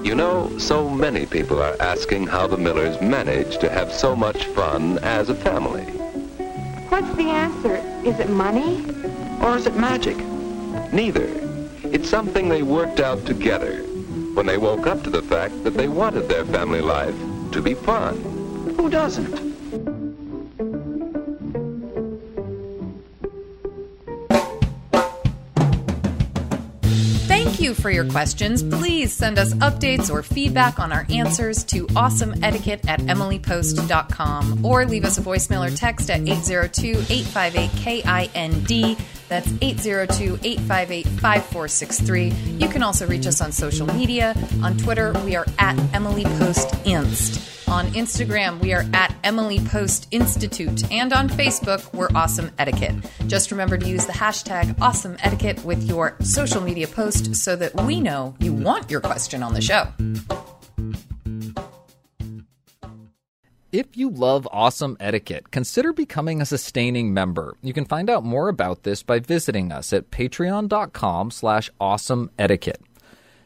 You 0.05 0.15
know, 0.15 0.53
so 0.59 0.91
many 0.91 1.25
people 1.25 1.63
are 1.63 1.81
asking 1.81 2.27
how 2.27 2.47
the 2.47 2.59
Millers 2.59 3.01
manage 3.01 3.57
to 3.59 3.71
have 3.71 3.91
so 3.91 4.15
much 4.15 4.45
fun 4.49 4.99
as 4.99 5.31
a 5.31 5.35
family. 5.35 6.04
What's 6.95 7.17
the 7.17 7.29
answer? 7.29 7.75
Is 8.09 8.21
it 8.21 8.31
money? 8.31 8.85
Or 9.43 9.57
is 9.57 9.67
it 9.67 9.75
magic? 9.75 10.17
Neither. 10.93 11.29
It's 11.83 12.09
something 12.09 12.49
they 12.49 12.63
worked 12.63 13.01
out 13.01 13.27
together 13.27 13.79
when 14.35 14.47
they 14.47 14.59
woke 14.59 14.87
up 14.87 15.03
to 15.03 15.11
the 15.11 15.23
fact 15.23 15.65
that 15.65 15.75
they 15.75 15.89
wanted 15.89 16.29
their 16.29 16.45
family 16.45 16.81
life 16.81 17.17
to 17.51 17.61
be 17.61 17.75
fun. 17.75 18.15
Who 18.77 18.89
doesn't? 18.89 19.54
For 27.85 27.91
your 27.91 28.07
questions. 28.07 28.62
Please 28.62 29.12
send 29.12 29.39
us 29.39 29.53
updates 29.57 30.11
or 30.11 30.22
feedback 30.22 30.78
on 30.78 30.91
our 30.91 31.05
answers 31.11 31.62
to 31.64 31.87
awesomeetiquette 31.89 32.89
at 32.89 32.99
emilypost.com 33.01 34.64
or 34.64 34.87
leave 34.87 35.05
us 35.05 35.18
a 35.18 35.20
voicemail 35.20 35.70
or 35.70 35.76
text 35.76 36.09
at 36.09 36.26
802 36.26 36.93
858 37.12 37.70
KIND. 38.32 38.97
That's 39.35 39.53
802 39.62 40.39
858 40.45 41.07
5463. 41.09 42.28
You 42.28 42.68
can 42.68 42.85
also 42.85 43.05
reach 43.05 43.26
us 43.26 43.41
on 43.41 43.51
social 43.51 43.85
media. 43.85 44.32
On 44.62 44.78
Twitter, 44.78 45.12
we 45.24 45.35
are 45.35 45.45
at 45.59 45.76
Emily 45.93 46.22
Post 46.22 46.72
Inst. 46.85 47.68
On 47.68 47.87
Instagram, 47.95 48.61
we 48.61 48.72
are 48.72 48.85
at 48.93 49.12
Emily 49.24 49.59
Post 49.59 50.07
Institute. 50.12 50.89
And 50.93 51.12
on 51.12 51.28
Facebook, 51.28 51.93
we're 51.93 52.11
Awesome 52.14 52.53
Etiquette. 52.61 52.95
Just 53.26 53.51
remember 53.51 53.76
to 53.76 53.89
use 53.89 54.07
the 54.07 54.12
hashtag 54.12 54.80
Awesome 54.80 55.16
Etiquette 55.18 55.64
with 55.64 55.82
your 55.82 56.16
social 56.20 56.61
media 56.61 56.87
post 56.87 57.35
so 57.35 57.57
that 57.57 57.74
we 57.74 58.01
know 58.01 58.37
you 58.39 58.53
want 58.53 58.89
your 58.89 59.01
question 59.01 59.43
on 59.43 59.53
the 59.53 59.61
show. 59.61 59.89
If 63.75 63.97
you 63.97 64.09
love 64.09 64.47
awesome 64.53 64.97
etiquette, 65.01 65.51
consider 65.51 65.93
becoming 65.93 66.41
a 66.41 66.47
sustaining 66.47 67.12
member. 67.12 67.57
You 67.61 67.72
can 67.72 67.87
find 67.87 68.09
out 68.09 68.22
more 68.22 68.49
about 68.49 68.85
this 68.85 69.03
by 69.03 69.18
visiting 69.18 69.72
us 69.72 69.93
at 69.93 70.12
patreon.com 70.12 71.33
slash 71.33 71.72
awesome 71.81 72.31
etiquette. 72.39 72.81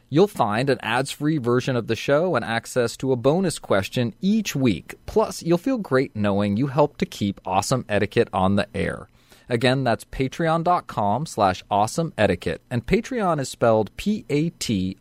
You'll 0.07 0.27
find 0.27 0.69
an 0.69 0.77
ads-free 0.83 1.39
version 1.39 1.75
of 1.75 1.87
the 1.87 1.95
show 1.95 2.35
and 2.35 2.45
access 2.45 2.95
to 2.97 3.11
a 3.11 3.15
bonus 3.15 3.57
question 3.57 4.13
each 4.21 4.55
week. 4.55 4.93
Plus, 5.07 5.41
you'll 5.41 5.57
feel 5.57 5.79
great 5.79 6.15
knowing 6.15 6.57
you 6.57 6.67
help 6.67 6.97
to 6.97 7.07
keep 7.07 7.41
awesome 7.43 7.83
etiquette 7.89 8.29
on 8.31 8.55
the 8.55 8.67
air. 8.77 9.09
Again, 9.49 9.83
that's 9.83 10.05
patreon.com 10.05 11.25
slash 11.25 11.63
awesome 11.71 12.13
etiquette. 12.19 12.61
And 12.69 12.85
Patreon 12.85 13.39
is 13.39 13.49
spelled 13.49 13.89
P-A-T-R-E-O-N. 13.97 14.99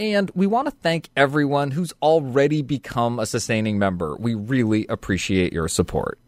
And 0.00 0.30
we 0.34 0.46
want 0.46 0.66
to 0.66 0.70
thank 0.70 1.10
everyone 1.14 1.72
who's 1.72 1.92
already 2.00 2.62
become 2.62 3.18
a 3.18 3.26
sustaining 3.26 3.78
member. 3.78 4.16
We 4.18 4.34
really 4.34 4.86
appreciate 4.88 5.52
your 5.52 5.68
support. 5.68 6.18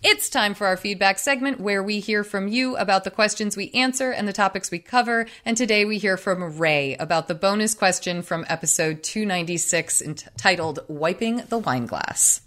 It's 0.00 0.30
time 0.30 0.54
for 0.54 0.68
our 0.68 0.76
feedback 0.76 1.18
segment 1.18 1.58
where 1.58 1.82
we 1.82 1.98
hear 1.98 2.22
from 2.22 2.46
you 2.46 2.76
about 2.76 3.02
the 3.02 3.10
questions 3.10 3.56
we 3.56 3.72
answer 3.72 4.12
and 4.12 4.28
the 4.28 4.32
topics 4.32 4.70
we 4.70 4.78
cover. 4.78 5.26
And 5.44 5.56
today 5.56 5.84
we 5.84 5.98
hear 5.98 6.16
from 6.16 6.56
Ray 6.56 6.94
about 6.98 7.26
the 7.26 7.34
bonus 7.34 7.74
question 7.74 8.22
from 8.22 8.46
episode 8.48 9.02
296 9.02 10.02
entitled 10.02 10.78
Wiping 10.86 11.42
the 11.48 11.58
Wine 11.58 11.86
Glass. 11.86 12.45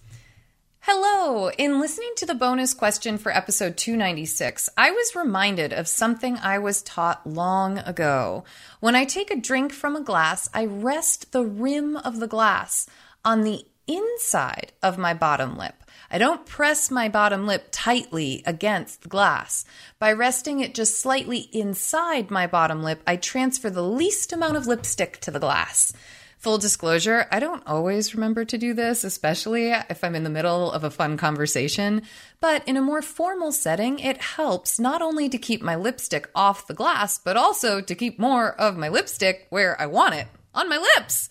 Hello! 0.84 1.50
In 1.58 1.82
listening 1.82 2.14
to 2.16 2.26
the 2.26 2.34
bonus 2.34 2.74
question 2.74 3.18
for 3.18 3.36
episode 3.36 3.76
296, 3.76 4.70
I 4.78 4.92
was 4.92 5.14
reminded 5.14 5.74
of 5.74 5.90
something 5.90 6.38
I 6.38 6.58
was 6.58 6.82
taught 6.82 7.28
long 7.28 7.80
ago. 7.80 8.46
When 8.80 8.96
I 8.96 9.04
take 9.04 9.30
a 9.30 9.36
drink 9.36 9.74
from 9.74 9.98
a 9.98 10.02
glass, 10.02 10.50
I 10.54 10.66
rest 10.66 11.34
the 11.34 11.44
rim 11.44 11.98
of 11.98 12.22
the 12.22 12.28
glass 12.28 12.88
on 13.26 13.42
the 13.42 13.66
inside 13.88 14.72
of 14.82 14.98
my 14.98 15.14
bottom 15.14 15.58
lip. 15.58 15.76
I 16.10 16.18
don't 16.18 16.46
press 16.46 16.90
my 16.90 17.10
bottom 17.10 17.46
lip 17.46 17.68
tightly 17.72 18.42
against 18.46 19.02
the 19.02 19.10
glass. 19.10 19.66
By 20.00 20.14
resting 20.14 20.62
it 20.62 20.74
just 20.74 21.00
slightly 21.00 21.50
inside 21.52 22.32
my 22.32 22.48
bottom 22.48 22.82
lip, 22.84 23.04
I 23.06 23.18
transfer 23.18 23.70
the 23.70 23.84
least 23.84 24.32
amount 24.32 24.56
of 24.56 24.66
lipstick 24.66 25.20
to 25.22 25.32
the 25.32 25.40
glass. 25.40 25.92
Full 26.40 26.58
disclosure, 26.58 27.28
I 27.34 27.42
don't 27.42 27.68
always 27.68 28.16
remember 28.16 28.46
to 28.46 28.58
do 28.58 28.74
this, 28.74 29.04
especially 29.04 29.72
if 29.72 30.06
I'm 30.06 30.16
in 30.16 30.24
the 30.24 30.30
middle 30.30 30.72
of 30.72 30.86
a 30.86 30.90
fun 30.90 31.18
conversation. 31.18 32.02
But 32.40 32.66
in 32.66 32.78
a 32.78 32.82
more 32.82 33.02
formal 33.02 33.52
setting, 33.52 34.00
it 34.00 34.22
helps 34.22 34.80
not 34.80 35.02
only 35.02 35.28
to 35.28 35.38
keep 35.38 35.62
my 35.62 35.76
lipstick 35.76 36.30
off 36.34 36.66
the 36.66 36.74
glass, 36.74 37.20
but 37.20 37.36
also 37.36 37.82
to 37.82 37.94
keep 37.94 38.18
more 38.18 38.54
of 38.56 38.78
my 38.78 38.88
lipstick 38.88 39.48
where 39.50 39.80
I 39.82 39.88
want 39.88 40.16
it 40.16 40.28
on 40.56 40.70
my 40.70 40.78
lips. 40.78 41.28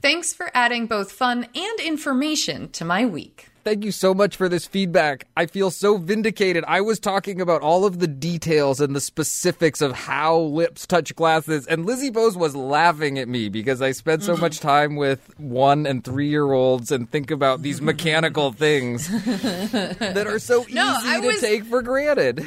Thanks 0.00 0.32
for 0.32 0.48
adding 0.54 0.86
both 0.86 1.10
fun 1.10 1.48
and 1.56 1.80
information 1.80 2.68
to 2.70 2.84
my 2.84 3.04
week. 3.04 3.51
Thank 3.64 3.84
you 3.84 3.92
so 3.92 4.12
much 4.12 4.36
for 4.36 4.48
this 4.48 4.66
feedback. 4.66 5.28
I 5.36 5.46
feel 5.46 5.70
so 5.70 5.96
vindicated. 5.96 6.64
I 6.66 6.80
was 6.80 6.98
talking 6.98 7.40
about 7.40 7.62
all 7.62 7.84
of 7.84 8.00
the 8.00 8.08
details 8.08 8.80
and 8.80 8.94
the 8.96 9.00
specifics 9.00 9.80
of 9.80 9.92
how 9.92 10.36
lips 10.38 10.84
touch 10.84 11.14
glasses, 11.14 11.66
and 11.68 11.86
Lizzie 11.86 12.10
Post 12.10 12.36
was 12.36 12.56
laughing 12.56 13.20
at 13.20 13.28
me 13.28 13.48
because 13.48 13.80
I 13.80 13.92
spend 13.92 14.24
so 14.24 14.32
mm-hmm. 14.32 14.40
much 14.40 14.58
time 14.58 14.96
with 14.96 15.32
one 15.38 15.86
and 15.86 16.02
three 16.02 16.28
year 16.28 16.50
olds 16.50 16.90
and 16.90 17.08
think 17.08 17.30
about 17.30 17.62
these 17.62 17.80
mechanical 17.82 18.50
things 18.50 19.06
that 19.08 20.24
are 20.26 20.40
so 20.40 20.62
easy 20.62 20.74
No, 20.74 20.98
to 21.00 21.26
was- 21.26 21.40
take 21.40 21.64
for 21.64 21.82
granted. 21.82 22.44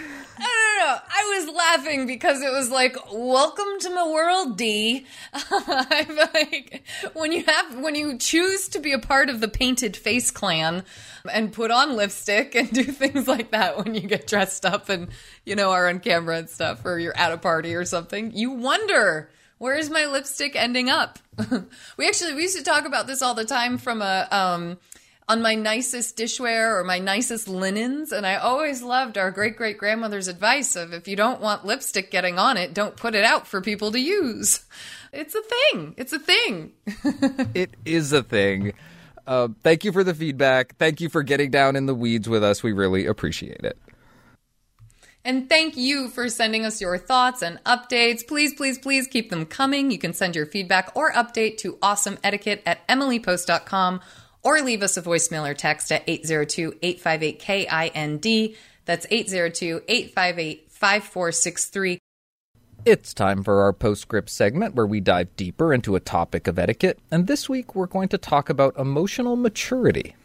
No. 0.77 0.97
I 1.07 1.39
was 1.39 1.55
laughing 1.55 2.05
because 2.05 2.41
it 2.41 2.51
was 2.51 2.69
like, 2.69 2.97
"Welcome 3.11 3.79
to 3.79 3.89
my 3.89 4.07
world, 4.07 4.57
D." 4.57 5.05
Like, 5.67 6.83
when 7.13 7.31
you 7.31 7.43
have, 7.45 7.79
when 7.79 7.95
you 7.95 8.17
choose 8.17 8.67
to 8.69 8.79
be 8.79 8.91
a 8.91 8.99
part 8.99 9.29
of 9.29 9.39
the 9.39 9.47
Painted 9.47 9.95
Face 9.95 10.31
Clan 10.31 10.83
and 11.31 11.53
put 11.53 11.71
on 11.71 11.95
lipstick 11.95 12.55
and 12.55 12.69
do 12.73 12.83
things 12.83 13.27
like 13.27 13.51
that 13.51 13.77
when 13.77 13.95
you 13.95 14.01
get 14.01 14.27
dressed 14.27 14.65
up 14.65 14.89
and 14.89 15.09
you 15.45 15.55
know 15.55 15.71
are 15.71 15.87
on 15.87 15.99
camera 15.99 16.37
and 16.37 16.49
stuff, 16.49 16.85
or 16.85 16.99
you're 16.99 17.17
at 17.17 17.31
a 17.31 17.37
party 17.37 17.75
or 17.75 17.85
something, 17.85 18.31
you 18.33 18.51
wonder. 18.51 19.29
Where's 19.57 19.89
my 19.89 20.05
lipstick 20.05 20.57
ending 20.57 20.89
up? 20.89 21.17
we 21.97 22.07
actually 22.07 22.33
we 22.33 22.41
used 22.41 22.57
to 22.57 22.63
talk 22.63 22.85
about 22.85 23.07
this 23.07 23.21
all 23.21 23.33
the 23.33 23.45
time 23.45 23.77
from 23.77 24.01
a 24.01 24.27
um, 24.29 24.77
on 25.27 25.41
my 25.41 25.55
nicest 25.55 26.17
dishware 26.17 26.79
or 26.79 26.83
my 26.83 26.99
nicest 26.99 27.47
linens. 27.47 28.11
And 28.11 28.25
I 28.25 28.35
always 28.35 28.81
loved 28.81 29.17
our 29.17 29.31
great 29.31 29.55
great 29.55 29.77
grandmother's 29.77 30.27
advice 30.27 30.75
of 30.75 30.93
if 30.93 31.07
you 31.07 31.15
don't 31.15 31.41
want 31.41 31.65
lipstick 31.65 32.11
getting 32.11 32.37
on 32.37 32.57
it, 32.57 32.73
don't 32.73 32.95
put 32.95 33.15
it 33.15 33.23
out 33.23 33.47
for 33.47 33.61
people 33.61 33.91
to 33.91 33.99
use. 33.99 34.65
It's 35.11 35.33
a 35.33 35.41
thing. 35.41 35.95
It's 35.97 36.13
a 36.13 36.19
thing. 36.19 36.73
It 37.53 37.75
is 37.85 38.11
a 38.11 38.21
thing. 38.21 38.73
Uh, 39.25 39.47
thank 39.63 39.85
you 39.85 39.91
for 39.91 40.03
the 40.03 40.13
feedback. 40.13 40.75
Thank 40.77 40.99
you 40.99 41.09
for 41.09 41.23
getting 41.23 41.49
down 41.49 41.75
in 41.75 41.85
the 41.85 41.95
weeds 41.95 42.27
with 42.27 42.43
us. 42.43 42.61
We 42.61 42.73
really 42.73 43.05
appreciate 43.05 43.61
it. 43.61 43.77
And 45.23 45.49
thank 45.49 45.75
you 45.75 46.09
for 46.09 46.29
sending 46.29 46.65
us 46.65 46.79
your 46.79 46.97
thoughts 46.99 47.41
and 47.41 47.63
updates. 47.63 48.27
Please, 48.27 48.53
please, 48.53 48.77
please 48.77 49.07
keep 49.07 49.31
them 49.31 49.45
coming. 49.45 49.89
You 49.89 49.97
can 49.97 50.13
send 50.13 50.35
your 50.35 50.45
feedback 50.45 50.91
or 50.95 51.11
update 51.13 51.57
to 51.59 51.77
awesomeetiquette 51.77 52.61
at 52.65 52.87
emilypost.com 52.87 54.01
or 54.45 54.61
leave 54.61 54.81
us 54.81 54.95
a 54.95 55.01
voicemail 55.01 55.49
or 55.49 55.53
text 55.53 55.91
at 55.91 56.07
802-858-KIND. 56.07 58.55
That's 58.85 59.05
802-858-5463. 59.07 61.97
It's 62.85 63.13
time 63.15 63.43
for 63.43 63.63
our 63.63 63.73
postscript 63.73 64.29
segment 64.29 64.75
where 64.75 64.85
we 64.85 64.99
dive 64.99 65.35
deeper 65.35 65.73
into 65.73 65.95
a 65.95 65.99
topic 65.99 66.45
of 66.45 66.59
etiquette, 66.59 66.99
and 67.09 67.25
this 67.25 67.49
week 67.49 67.73
we're 67.73 67.87
going 67.87 68.09
to 68.09 68.19
talk 68.19 68.47
about 68.47 68.77
emotional 68.77 69.35
maturity. 69.35 70.15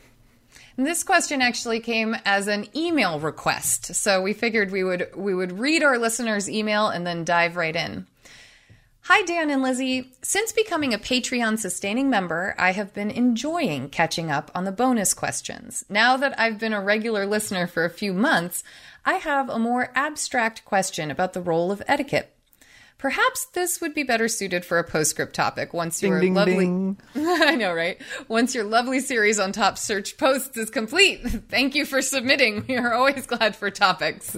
And 0.76 0.86
this 0.86 1.02
question 1.02 1.40
actually 1.40 1.80
came 1.80 2.14
as 2.26 2.48
an 2.48 2.66
email 2.76 3.18
request. 3.18 3.94
So 3.94 4.20
we 4.20 4.34
figured 4.34 4.70
we 4.70 4.84
would 4.84 5.08
we 5.16 5.34
would 5.34 5.58
read 5.58 5.82
our 5.82 5.96
listeners' 5.98 6.50
email 6.50 6.88
and 6.88 7.06
then 7.06 7.24
dive 7.24 7.56
right 7.56 7.74
in. 7.74 8.06
Hi, 9.04 9.22
Dan 9.22 9.50
and 9.50 9.62
Lizzie. 9.62 10.12
Since 10.22 10.52
becoming 10.52 10.92
a 10.92 10.98
Patreon 10.98 11.58
sustaining 11.58 12.10
member, 12.10 12.54
I 12.58 12.72
have 12.72 12.92
been 12.92 13.10
enjoying 13.10 13.88
catching 13.88 14.30
up 14.30 14.50
on 14.54 14.64
the 14.64 14.72
bonus 14.72 15.14
questions. 15.14 15.84
Now 15.88 16.16
that 16.18 16.38
I've 16.38 16.58
been 16.58 16.74
a 16.74 16.82
regular 16.82 17.26
listener 17.26 17.66
for 17.66 17.84
a 17.84 17.90
few 17.90 18.12
months, 18.12 18.62
I 19.04 19.14
have 19.14 19.48
a 19.48 19.58
more 19.58 19.90
abstract 19.94 20.64
question 20.64 21.10
about 21.10 21.32
the 21.32 21.40
role 21.40 21.72
of 21.72 21.82
etiquette. 21.88 22.36
Perhaps 22.98 23.46
this 23.46 23.80
would 23.80 23.94
be 23.94 24.02
better 24.02 24.28
suited 24.28 24.66
for 24.66 24.78
a 24.78 24.84
postscript 24.84 25.34
topic 25.34 25.72
once 25.72 26.02
your 26.02 26.20
ding, 26.20 26.34
lovely 26.34 26.66
ding. 26.66 26.98
I 27.14 27.56
know, 27.56 27.72
right? 27.72 27.98
Once 28.28 28.54
your 28.54 28.64
lovely 28.64 29.00
series 29.00 29.38
on 29.38 29.52
top 29.52 29.78
search 29.78 30.18
posts 30.18 30.58
is 30.58 30.68
complete. 30.68 31.22
Thank 31.48 31.74
you 31.74 31.86
for 31.86 32.02
submitting. 32.02 32.66
We 32.68 32.76
are 32.76 32.92
always 32.92 33.26
glad 33.26 33.56
for 33.56 33.70
topics. 33.70 34.36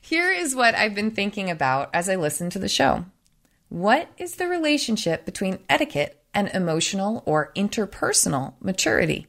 Here 0.00 0.30
is 0.30 0.54
what 0.54 0.76
I've 0.76 0.94
been 0.94 1.10
thinking 1.10 1.50
about 1.50 1.90
as 1.92 2.08
I 2.08 2.14
listen 2.14 2.48
to 2.50 2.60
the 2.60 2.68
show. 2.68 3.04
What 3.72 4.10
is 4.18 4.34
the 4.34 4.48
relationship 4.48 5.24
between 5.24 5.60
etiquette 5.66 6.22
and 6.34 6.48
emotional 6.48 7.22
or 7.24 7.52
interpersonal 7.56 8.52
maturity? 8.60 9.28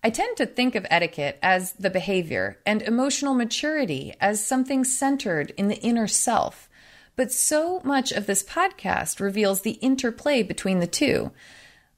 I 0.00 0.10
tend 0.10 0.36
to 0.36 0.46
think 0.46 0.76
of 0.76 0.86
etiquette 0.90 1.40
as 1.42 1.72
the 1.72 1.90
behavior 1.90 2.60
and 2.64 2.82
emotional 2.82 3.34
maturity 3.34 4.14
as 4.20 4.46
something 4.46 4.84
centered 4.84 5.52
in 5.56 5.66
the 5.66 5.80
inner 5.80 6.06
self. 6.06 6.68
But 7.16 7.32
so 7.32 7.80
much 7.82 8.12
of 8.12 8.26
this 8.26 8.44
podcast 8.44 9.18
reveals 9.18 9.62
the 9.62 9.72
interplay 9.82 10.44
between 10.44 10.78
the 10.78 10.86
two. 10.86 11.32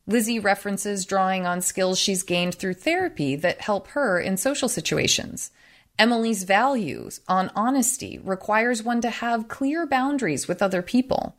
Lizzie 0.06 0.38
references 0.38 1.04
drawing 1.04 1.44
on 1.44 1.60
skills 1.60 1.98
she's 1.98 2.22
gained 2.22 2.54
through 2.54 2.72
therapy 2.72 3.36
that 3.36 3.60
help 3.60 3.88
her 3.88 4.18
in 4.18 4.38
social 4.38 4.70
situations. 4.70 5.50
Emily's 5.98 6.44
values 6.44 7.20
on 7.28 7.50
honesty 7.54 8.18
requires 8.24 8.82
one 8.82 9.02
to 9.02 9.10
have 9.10 9.48
clear 9.48 9.86
boundaries 9.86 10.48
with 10.48 10.62
other 10.62 10.80
people. 10.80 11.36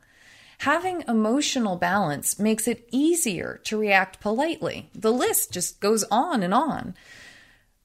Having 0.60 1.04
emotional 1.08 1.76
balance 1.76 2.40
makes 2.40 2.68
it 2.68 2.88
easier 2.92 3.62
to 3.66 3.78
react 3.78 4.20
politely. 4.20 4.90
The 4.96 5.14
list 5.14 5.52
just 5.52 5.80
goes 5.80 6.04
on 6.10 6.42
and 6.42 6.54
on. 6.54 6.96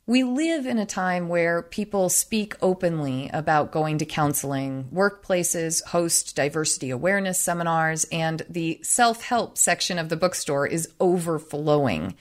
We 0.05 0.25
live 0.25 0.67
in 0.67 0.79
a 0.79 0.87
time 0.87 1.29
where 1.29 1.63
people 1.63 2.09
speak 2.09 2.57
openly 2.61 3.31
about 3.33 3.71
going 3.71 3.99
to 3.99 4.05
counseling. 4.05 4.89
Workplaces 4.93 5.85
host 5.85 6.35
diversity 6.35 6.91
awareness 6.91 7.39
seminars, 7.39 8.05
and 8.11 8.43
the 8.49 8.81
self 8.83 9.23
help 9.23 9.57
section 9.57 9.99
of 9.99 10.09
the 10.09 10.17
bookstore 10.17 10.67
is 10.67 10.93
overflowing. 10.99 12.17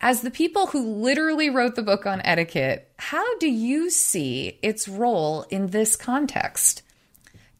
As 0.00 0.20
the 0.20 0.30
people 0.30 0.68
who 0.68 0.82
literally 0.82 1.50
wrote 1.50 1.74
the 1.74 1.82
book 1.82 2.06
on 2.06 2.22
etiquette, 2.22 2.92
how 2.98 3.38
do 3.38 3.50
you 3.50 3.90
see 3.90 4.58
its 4.62 4.86
role 4.86 5.46
in 5.50 5.68
this 5.68 5.96
context? 5.96 6.82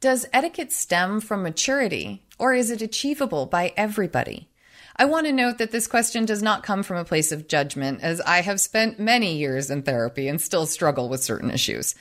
Does 0.00 0.24
etiquette 0.32 0.72
stem 0.72 1.20
from 1.20 1.42
maturity, 1.42 2.22
or 2.38 2.54
is 2.54 2.70
it 2.70 2.80
achievable 2.80 3.44
by 3.44 3.74
everybody? 3.76 4.48
I 4.96 5.04
want 5.04 5.26
to 5.26 5.32
note 5.32 5.58
that 5.58 5.72
this 5.72 5.86
question 5.86 6.24
does 6.24 6.42
not 6.42 6.62
come 6.62 6.82
from 6.82 6.96
a 6.96 7.04
place 7.04 7.32
of 7.32 7.48
judgment, 7.48 8.00
as 8.00 8.18
I 8.22 8.40
have 8.40 8.62
spent 8.62 8.98
many 8.98 9.36
years 9.36 9.70
in 9.70 9.82
therapy 9.82 10.26
and 10.26 10.40
still 10.40 10.64
struggle 10.64 11.10
with 11.10 11.22
certain 11.22 11.50
issues. 11.50 11.94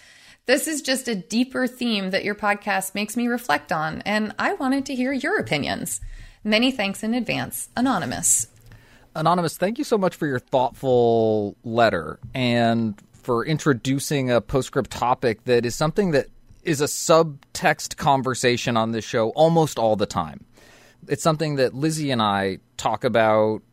This 0.45 0.65
is 0.65 0.81
just 0.81 1.09
a 1.09 1.15
deeper 1.15 1.67
theme 1.67 2.11
that 2.11 2.23
your 2.23 2.35
podcast 2.35 2.95
makes 2.95 3.17
me 3.17 3.27
reflect 3.27 3.73
on, 3.73 4.01
and 4.03 4.33
I 4.39 4.53
wanted 4.53 4.85
to 4.85 4.95
hear 4.95 5.11
your 5.11 5.37
opinions. 5.37 5.99
Many 6.41 6.71
thanks 6.71 7.03
in 7.03 7.13
advance, 7.13 7.67
Anonymous. 7.75 8.47
Anonymous, 9.13 9.57
thank 9.57 9.77
you 9.77 9.83
so 9.83 9.97
much 9.97 10.15
for 10.15 10.25
your 10.25 10.39
thoughtful 10.39 11.57
letter 11.65 12.17
and 12.33 12.97
for 13.11 13.45
introducing 13.45 14.31
a 14.31 14.39
postscript 14.39 14.89
topic 14.89 15.43
that 15.43 15.65
is 15.65 15.75
something 15.75 16.11
that 16.11 16.27
is 16.69 16.81
a 16.81 16.85
subtext 16.85 17.97
conversation 17.97 18.77
on 18.77 18.91
this 18.91 19.03
show 19.03 19.29
almost 19.29 19.79
all 19.79 19.95
the 19.95 20.05
time. 20.05 20.45
It's 21.07 21.23
something 21.23 21.55
that 21.55 21.73
Lizzie 21.73 22.11
and 22.11 22.21
I 22.21 22.59
talk 22.77 23.03
about 23.03 23.63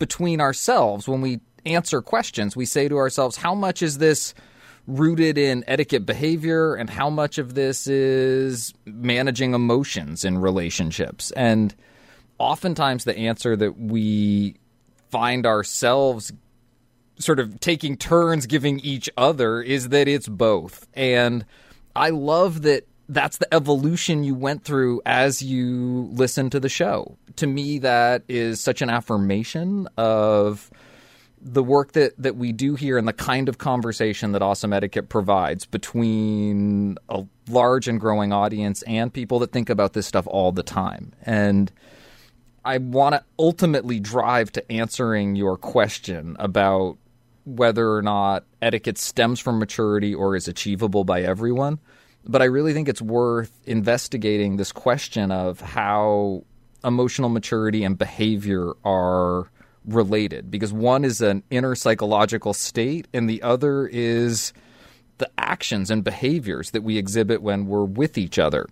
between 0.00 0.40
ourselves 0.40 1.06
when 1.06 1.20
we 1.20 1.40
answer 1.64 2.02
questions. 2.02 2.56
We 2.56 2.66
say 2.66 2.88
to 2.88 2.96
ourselves, 2.96 3.36
how 3.36 3.54
much 3.54 3.80
is 3.80 3.98
this 3.98 4.34
rooted 4.88 5.38
in 5.38 5.62
etiquette 5.68 6.04
behavior 6.04 6.74
and 6.74 6.90
how 6.90 7.10
much 7.10 7.38
of 7.38 7.54
this 7.54 7.86
is 7.86 8.74
managing 8.84 9.54
emotions 9.54 10.24
in 10.24 10.38
relationships? 10.38 11.30
And 11.36 11.76
oftentimes 12.38 13.04
the 13.04 13.16
answer 13.16 13.54
that 13.54 13.78
we 13.78 14.56
find 15.10 15.46
ourselves 15.46 16.32
sort 17.20 17.38
of 17.38 17.60
taking 17.60 17.96
turns 17.96 18.46
giving 18.46 18.80
each 18.80 19.08
other 19.16 19.62
is 19.62 19.90
that 19.90 20.08
it's 20.08 20.26
both. 20.26 20.88
And 20.94 21.46
I 21.96 22.10
love 22.10 22.62
that 22.62 22.86
that's 23.08 23.38
the 23.38 23.52
evolution 23.52 24.24
you 24.24 24.34
went 24.34 24.64
through 24.64 25.02
as 25.04 25.42
you 25.42 26.08
listened 26.12 26.52
to 26.52 26.60
the 26.60 26.68
show. 26.68 27.16
To 27.36 27.46
me, 27.46 27.78
that 27.80 28.22
is 28.28 28.60
such 28.60 28.82
an 28.82 28.90
affirmation 28.90 29.88
of 29.96 30.70
the 31.40 31.62
work 31.62 31.92
that, 31.92 32.14
that 32.16 32.36
we 32.36 32.52
do 32.52 32.74
here 32.74 32.96
and 32.96 33.06
the 33.06 33.12
kind 33.12 33.50
of 33.50 33.58
conversation 33.58 34.32
that 34.32 34.40
Awesome 34.40 34.72
Etiquette 34.72 35.10
provides 35.10 35.66
between 35.66 36.96
a 37.10 37.24
large 37.48 37.86
and 37.86 38.00
growing 38.00 38.32
audience 38.32 38.82
and 38.82 39.12
people 39.12 39.38
that 39.40 39.52
think 39.52 39.68
about 39.68 39.92
this 39.92 40.06
stuff 40.06 40.26
all 40.26 40.52
the 40.52 40.62
time. 40.62 41.12
And 41.22 41.70
I 42.64 42.78
want 42.78 43.14
to 43.14 43.22
ultimately 43.38 44.00
drive 44.00 44.50
to 44.52 44.72
answering 44.72 45.36
your 45.36 45.58
question 45.58 46.34
about 46.38 46.96
whether 47.44 47.94
or 47.94 48.02
not 48.02 48.44
etiquette 48.62 48.98
stems 48.98 49.40
from 49.40 49.58
maturity 49.58 50.14
or 50.14 50.36
is 50.36 50.48
achievable 50.48 51.04
by 51.04 51.22
everyone. 51.22 51.78
But 52.26 52.40
I 52.40 52.46
really 52.46 52.72
think 52.72 52.88
it's 52.88 53.02
worth 53.02 53.52
investigating 53.66 54.56
this 54.56 54.72
question 54.72 55.30
of 55.30 55.60
how 55.60 56.44
emotional 56.82 57.28
maturity 57.28 57.84
and 57.84 57.98
behavior 57.98 58.72
are 58.84 59.50
related 59.84 60.50
because 60.50 60.72
one 60.72 61.04
is 61.04 61.20
an 61.20 61.42
inner 61.50 61.74
psychological 61.74 62.54
state 62.54 63.06
and 63.12 63.28
the 63.28 63.42
other 63.42 63.86
is 63.86 64.52
the 65.18 65.30
actions 65.38 65.90
and 65.90 66.02
behaviors 66.02 66.70
that 66.70 66.82
we 66.82 66.96
exhibit 66.96 67.42
when 67.42 67.66
we're 67.66 67.84
with 67.84 68.16
each 68.18 68.38
other. 68.38 68.66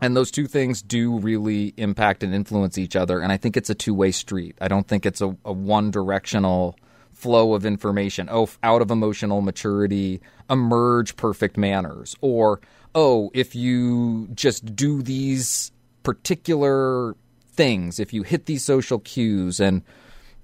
And 0.00 0.16
those 0.16 0.30
two 0.30 0.46
things 0.46 0.80
do 0.80 1.18
really 1.18 1.74
impact 1.76 2.22
and 2.22 2.32
influence 2.32 2.78
each 2.78 2.94
other. 2.94 3.20
And 3.20 3.32
I 3.32 3.36
think 3.36 3.56
it's 3.56 3.70
a 3.70 3.74
two 3.74 3.94
way 3.94 4.12
street. 4.12 4.56
I 4.60 4.68
don't 4.68 4.86
think 4.86 5.04
it's 5.04 5.20
a, 5.20 5.36
a 5.44 5.52
one 5.52 5.90
directional 5.90 6.76
flow 7.18 7.54
of 7.54 7.66
information. 7.66 8.28
Oh, 8.30 8.48
out 8.62 8.80
of 8.80 8.90
emotional 8.90 9.40
maturity 9.40 10.20
emerge 10.48 11.16
perfect 11.16 11.56
manners. 11.56 12.14
Or, 12.20 12.60
oh, 12.94 13.30
if 13.34 13.56
you 13.56 14.28
just 14.34 14.76
do 14.76 15.02
these 15.02 15.72
particular 16.04 17.16
things, 17.52 17.98
if 17.98 18.12
you 18.12 18.22
hit 18.22 18.46
these 18.46 18.64
social 18.64 19.00
cues 19.00 19.58
and 19.58 19.82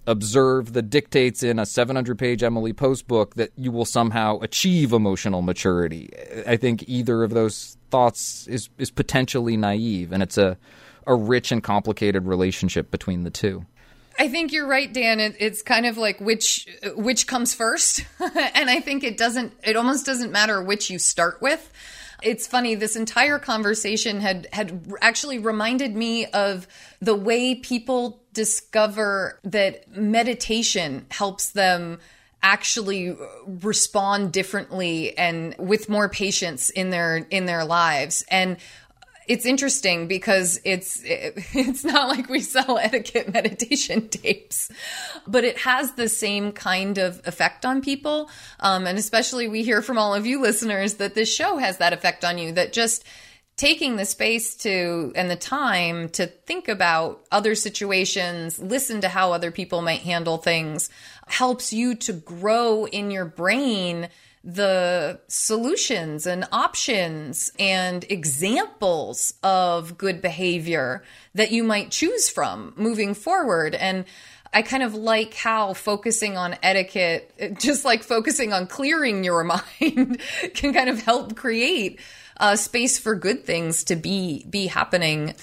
observe 0.07 0.73
the 0.73 0.83
dictates 0.83 1.45
in 1.45 1.61
a 1.61 1.65
700 1.65 2.19
page 2.19 2.43
Emily 2.43 2.73
Post 2.73 3.07
book, 3.07 3.37
that 3.37 3.51
you 3.57 3.71
will 3.71 3.85
somehow 3.85 4.41
achieve 4.41 4.93
emotional 4.93 5.43
maturity. 5.43 6.11
I 6.45 6.57
think 6.57 6.85
either 6.89 7.23
of 7.23 7.31
those 7.31 7.79
thoughts 7.91 8.49
is, 8.49 8.69
is 8.79 8.91
potentially 8.91 9.57
naive, 9.57 10.11
and 10.11 10.25
it's 10.25 10.37
a, 10.37 10.59
a 11.07 11.15
rich 11.15 11.53
and 11.53 11.63
complicated 11.63 12.27
relationship 12.27 12.91
between 12.91 13.23
the 13.23 13.31
two. 13.31 13.65
I 14.19 14.29
think 14.29 14.53
you're 14.53 14.67
right, 14.67 14.93
Dan. 14.93 15.21
It, 15.21 15.37
it's 15.41 15.63
kind 15.63 15.87
of 15.87 15.99
like 15.99 16.21
which 16.21 16.69
which 16.95 17.27
comes 17.27 17.55
first, 17.55 18.05
and 18.21 18.71
I 18.71 18.81
think 18.81 19.05
it 19.05 19.17
doesn't. 19.17 19.53
It 19.63 19.77
almost 19.77 20.07
doesn't 20.07 20.31
matter 20.31 20.63
which 20.63 20.91
you 20.91 20.99
start 20.99 21.43
with. 21.43 21.71
It's 22.23 22.47
funny. 22.47 22.75
This 22.75 22.97
entire 22.97 23.39
conversation 23.39 24.21
had 24.21 24.49
had 24.53 24.93
actually 25.01 25.39
reminded 25.39 25.97
me 25.97 26.27
of 26.27 26.67
the 27.01 27.15
way 27.15 27.55
people 27.57 28.23
discover 28.33 29.39
that 29.45 29.89
meditation 29.97 31.07
helps 31.11 31.51
them 31.51 32.01
actually 32.43 33.17
respond 33.47 34.31
differently 34.33 35.17
and 35.17 35.57
with 35.59 35.89
more 35.89 36.11
patience 36.11 36.69
in 36.71 36.91
their 36.91 37.17
in 37.31 37.47
their 37.47 37.65
lives 37.65 38.23
and 38.31 38.59
it's 39.27 39.47
interesting 39.47 40.07
because 40.07 40.61
it's 40.65 41.01
it's 41.05 41.85
not 41.85 42.09
like 42.09 42.29
we 42.29 42.41
sell 42.41 42.79
etiquette 42.83 43.33
meditation 43.33 44.09
tapes, 44.09 44.71
but 45.27 45.45
it 45.45 45.59
has 45.59 45.93
the 45.93 46.09
same 46.09 46.53
kind 46.53 46.99
of 46.99 47.21
effect 47.27 47.65
on 47.65 47.81
people. 47.81 48.31
Um, 48.61 48.87
and 48.87 48.99
especially 48.99 49.49
we 49.49 49.63
hear 49.63 49.83
from 49.83 49.99
all 49.99 50.15
of 50.15 50.27
you 50.27 50.41
listeners 50.41 50.95
that 50.95 51.15
this 51.15 51.33
show 51.33 51.57
has 51.57 51.79
that 51.79 51.93
effect 51.93 52.25
on 52.25 52.39
you. 52.39 52.53
That 52.53 52.73
just 52.73 53.05
taking 53.57 53.97
the 53.97 54.05
space 54.05 54.57
to 54.57 55.13
and 55.15 55.31
the 55.31 55.37
time 55.37 56.09
to 56.11 56.27
think 56.27 56.69
about 56.69 57.25
other 57.31 57.55
situations, 57.55 58.59
listen 58.59 59.01
to 59.01 59.09
how 59.09 59.33
other 59.33 59.51
people 59.51 59.81
might 59.81 60.01
handle 60.01 60.39
things, 60.39 60.91
helps 61.29 61.73
you 61.73 61.95
to 61.95 62.13
grow 62.13 62.87
in 62.87 63.11
your 63.11 63.25
brain 63.25 64.09
the 64.45 65.19
solutions 65.27 66.27
and 66.27 66.47
options 66.53 67.51
and 67.59 68.05
examples 68.11 69.35
of 69.43 69.97
good 69.97 70.21
behavior 70.21 71.03
that 71.35 71.51
you 71.51 71.65
might 71.65 71.91
choose 71.91 72.29
from 72.29 72.75
moving 72.77 73.15
forward. 73.15 73.75
And 73.75 74.05
I 74.53 74.61
kind 74.63 74.83
of 74.83 74.95
like 74.95 75.35
how 75.35 75.73
focusing 75.73 76.37
on 76.37 76.57
etiquette, 76.63 77.57
just 77.59 77.87
like 77.87 78.03
focusing 78.03 78.53
on 78.53 78.67
clearing 78.67 79.25
your 79.25 79.45
mind, 79.81 80.21
can 80.55 80.75
kind 80.75 80.91
of 80.91 81.01
help 81.01 81.35
create 81.37 81.99
a 82.37 82.57
space 82.57 82.99
for 82.99 83.15
good 83.15 83.45
things 83.45 83.85
to 83.85 83.97
be 83.97 84.45
be 84.51 84.67
happening 84.67 85.35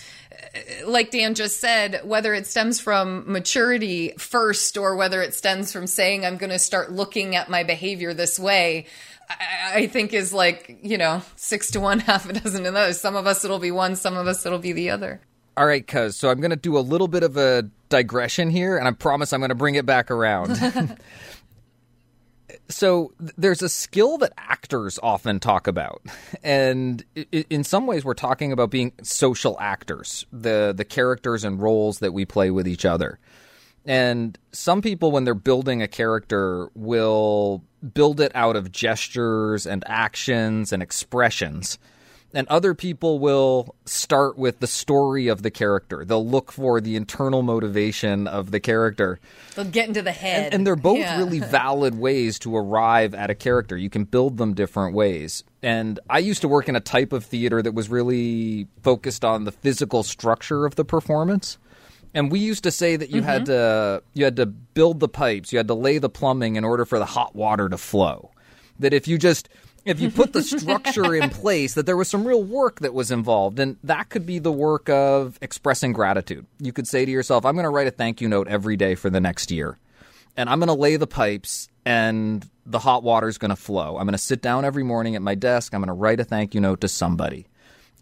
like 0.86 1.12
Dan 1.12 1.36
just 1.36 1.60
said, 1.60 2.02
whether 2.04 2.34
it 2.34 2.45
stems 2.45 2.80
from 2.80 3.32
maturity 3.32 4.14
first 4.18 4.78
or 4.78 4.95
whether 4.95 5.22
it 5.22 5.34
stems 5.34 5.72
from 5.72 5.88
saying, 5.88 6.26
I'm 6.26 6.38
going 6.38 6.49
to 6.49 6.60
start 6.60 6.91
looking 6.91 7.36
at 7.36 7.49
my 7.49 7.64
behavior 7.64 8.14
this 8.14 8.38
way, 8.39 8.86
I, 9.30 9.74
I 9.76 9.88
think 9.88 10.14
is 10.14 10.34
like, 10.34 10.80
you 10.82 10.97
know, 10.97 11.22
six 11.36 11.72
to 11.72 11.80
one, 11.80 11.99
half 12.02 12.30
a 12.30 12.34
dozen 12.34 12.66
of 12.66 12.74
those. 12.74 12.99
Some 12.99 13.16
of 13.16 13.28
us 13.28 13.45
it'll 13.45 13.60
be 13.60 13.72
one, 13.72 13.95
some 13.95 14.18
of 14.18 14.28
us 14.28 14.45
it'll 14.45 14.60
be 14.60 14.74
the 14.74 14.89
other. 14.89 15.22
All 15.58 15.66
right, 15.66 15.86
cuz. 15.86 16.16
So 16.16 16.30
I'm 16.30 16.39
going 16.39 16.52
to 16.52 16.56
do 16.56 16.78
a 16.78 16.80
little 16.80 17.08
bit 17.08 17.24
of 17.24 17.38
a 17.38 17.70
digression 17.89 18.49
here, 18.49 18.78
and 18.78 18.88
I 18.88 18.91
promise 18.91 19.34
I'm 19.34 19.41
going 19.41 19.49
to 19.49 19.56
bring 19.56 19.76
it 19.76 19.86
back 19.86 20.10
around. 20.10 20.58
so 22.72 23.14
there's 23.38 23.62
a 23.62 23.70
skill 23.70 24.18
that 24.20 24.34
actors 24.38 25.00
often 25.04 25.40
talk 25.40 25.68
about. 25.68 26.02
And 26.44 27.04
in 27.32 27.64
some 27.64 27.86
ways 27.86 28.04
we're 28.04 28.16
talking 28.16 28.52
about 28.52 28.72
being 28.72 28.94
social 29.04 29.60
actors 29.60 30.26
the 30.32 30.74
the 30.76 30.86
characters 30.86 31.44
and 31.44 31.62
roles 31.62 32.00
that 32.00 32.14
we 32.14 32.26
play 32.26 32.50
with 32.50 32.68
each 32.68 32.84
other. 32.84 33.20
And 33.86 34.38
some 34.52 34.82
people 34.82 35.12
when 35.12 35.24
they're 35.24 35.36
building 35.36 35.82
a 35.82 35.88
character 35.88 36.70
will 36.74 37.64
build 37.94 38.20
it 38.20 38.32
out 38.34 38.56
of 38.56 38.72
gestures 38.72 39.68
and 39.68 39.84
actions 39.88 40.74
and 40.74 40.82
expressions 40.82 41.78
and 42.34 42.48
other 42.48 42.74
people 42.74 43.20
will 43.20 43.76
start 43.86 44.38
with 44.38 44.60
the 44.60 44.68
story 44.68 45.28
of 45.28 45.42
the 45.42 45.52
character. 45.52 46.06
They'll 46.06 46.26
look 46.26 46.52
for 46.52 46.80
the 46.80 46.96
internal 46.96 47.42
motivation 47.42 48.28
of 48.28 48.52
the 48.52 48.60
character. 48.60 49.20
They'll 49.56 49.66
get 49.66 49.88
into 49.88 50.02
the 50.02 50.12
head. 50.12 50.46
And, 50.46 50.54
and 50.54 50.68
they're 50.68 50.76
both 50.76 51.00
yeah. 51.00 51.18
really 51.18 51.40
valid 51.52 51.98
ways 51.98 52.40
to 52.40 52.56
arrive 52.56 53.14
at 53.14 53.30
a 53.30 53.36
character. 53.36 53.78
You 53.78 53.90
can 53.90 54.06
build 54.06 54.38
them 54.38 54.54
different 54.54 54.96
ways. 54.96 55.44
And 55.62 56.00
I 56.10 56.20
used 56.20 56.42
to 56.42 56.48
work 56.48 56.70
in 56.70 56.76
a 56.76 56.80
type 56.80 57.14
of 57.14 57.26
theater 57.26 57.62
that 57.62 57.74
was 57.74 57.90
really 57.90 58.68
focused 58.82 59.26
on 59.26 59.44
the 59.44 59.52
physical 59.52 60.04
structure 60.04 60.66
of 60.66 60.76
the 60.76 60.86
performance. 60.86 61.58
And 62.14 62.32
we 62.32 62.40
used 62.40 62.64
to 62.64 62.72
say 62.72 62.96
that 62.96 63.10
you 63.10 63.22
mm-hmm. 63.22 63.30
had 63.30 63.46
to 63.46 64.04
you 64.14 64.26
had 64.26 64.36
to 64.38 64.46
build 64.46 65.00
the 65.00 65.08
pipes, 65.08 65.54
you 65.54 65.58
had 65.58 65.68
to 65.68 65.74
lay 65.74 65.98
the 65.98 66.10
plumbing 66.10 66.56
in 66.56 66.66
order 66.66 66.86
for 66.86 67.00
the 67.00 67.06
hot 67.06 67.36
water 67.36 67.70
to 67.70 67.78
flow. 67.78 68.32
That 68.80 68.94
if 68.94 69.08
you 69.08 69.18
just 69.18 69.48
if 69.86 70.00
you 70.00 70.10
put 70.10 70.34
the 70.34 70.44
structure 70.44 71.16
in 71.16 71.30
place, 71.32 71.74
that 71.74 71.86
there 71.86 71.98
was 71.98 72.08
some 72.08 72.26
real 72.26 72.44
work 72.44 72.80
that 72.82 72.94
was 72.94 73.12
involved. 73.12 73.60
And 73.60 73.78
that 73.84 74.10
could 74.10 74.26
be 74.26 74.40
the 74.40 74.52
work 74.52 74.90
of 74.90 75.38
expressing 75.42 75.94
gratitude. 75.94 76.46
You 76.60 76.74
could 76.74 76.88
say 76.88 77.06
to 77.06 77.12
yourself, 77.12 77.46
I'm 77.46 77.56
going 77.56 77.64
to 77.64 77.70
write 77.70 77.88
a 77.88 77.92
thank 77.92 78.22
you 78.22 78.28
note 78.28 78.48
every 78.48 78.78
day 78.78 78.96
for 78.96 79.10
the 79.10 79.20
next 79.20 79.52
year. 79.52 79.78
And 80.38 80.50
I'm 80.50 80.60
going 80.60 80.68
to 80.68 80.74
lay 80.74 80.96
the 80.96 81.08
pipes 81.08 81.68
and 81.86 82.48
the 82.66 82.80
hot 82.80 83.04
water 83.04 83.28
is 83.28 83.38
going 83.38 83.50
to 83.50 83.56
flow. 83.56 83.98
I'm 83.98 84.06
going 84.06 84.12
to 84.14 84.18
sit 84.18 84.42
down 84.42 84.66
every 84.66 84.84
morning 84.84 85.16
at 85.16 85.22
my 85.22 85.36
desk. 85.36 85.74
I'm 85.74 85.82
going 85.82 85.88
to 85.88 85.94
write 85.94 86.20
a 86.20 86.24
thank 86.24 86.54
you 86.54 86.62
note 86.62 86.82
to 86.82 86.88
somebody. 86.88 87.48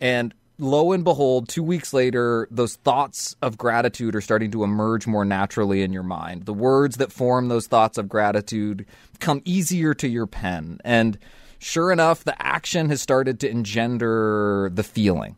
And 0.01 0.33
lo 0.57 0.91
and 0.91 1.03
behold, 1.03 1.47
two 1.47 1.63
weeks 1.63 1.93
later, 1.93 2.47
those 2.51 2.75
thoughts 2.75 3.35
of 3.41 3.57
gratitude 3.57 4.15
are 4.15 4.21
starting 4.21 4.51
to 4.51 4.63
emerge 4.63 5.07
more 5.07 5.25
naturally 5.25 5.81
in 5.81 5.93
your 5.93 6.03
mind. 6.03 6.45
The 6.45 6.53
words 6.53 6.97
that 6.97 7.11
form 7.11 7.47
those 7.47 7.67
thoughts 7.67 7.97
of 7.97 8.09
gratitude 8.09 8.85
come 9.19 9.41
easier 9.45 9.93
to 9.95 10.07
your 10.07 10.27
pen. 10.27 10.79
And 10.83 11.17
sure 11.59 11.91
enough, 11.91 12.23
the 12.23 12.41
action 12.41 12.89
has 12.89 13.01
started 13.01 13.39
to 13.41 13.49
engender 13.49 14.69
the 14.73 14.83
feeling. 14.83 15.35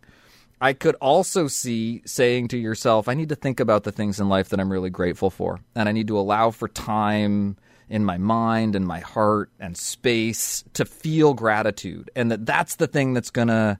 I 0.61 0.73
could 0.73 0.95
also 1.01 1.47
see 1.47 2.03
saying 2.05 2.49
to 2.49 2.57
yourself, 2.57 3.07
I 3.07 3.15
need 3.15 3.29
to 3.29 3.35
think 3.35 3.59
about 3.59 3.83
the 3.83 3.91
things 3.91 4.19
in 4.19 4.29
life 4.29 4.49
that 4.49 4.59
I'm 4.59 4.71
really 4.71 4.91
grateful 4.91 5.31
for. 5.31 5.59
And 5.75 5.89
I 5.89 5.91
need 5.91 6.07
to 6.07 6.19
allow 6.19 6.51
for 6.51 6.67
time 6.67 7.57
in 7.89 8.05
my 8.05 8.17
mind 8.17 8.75
and 8.75 8.85
my 8.85 8.99
heart 8.99 9.49
and 9.59 9.75
space 9.75 10.63
to 10.73 10.85
feel 10.85 11.33
gratitude. 11.33 12.11
And 12.15 12.31
that 12.31 12.45
that's 12.45 12.75
the 12.75 12.87
thing 12.87 13.13
that's 13.13 13.31
going 13.31 13.47
to 13.47 13.79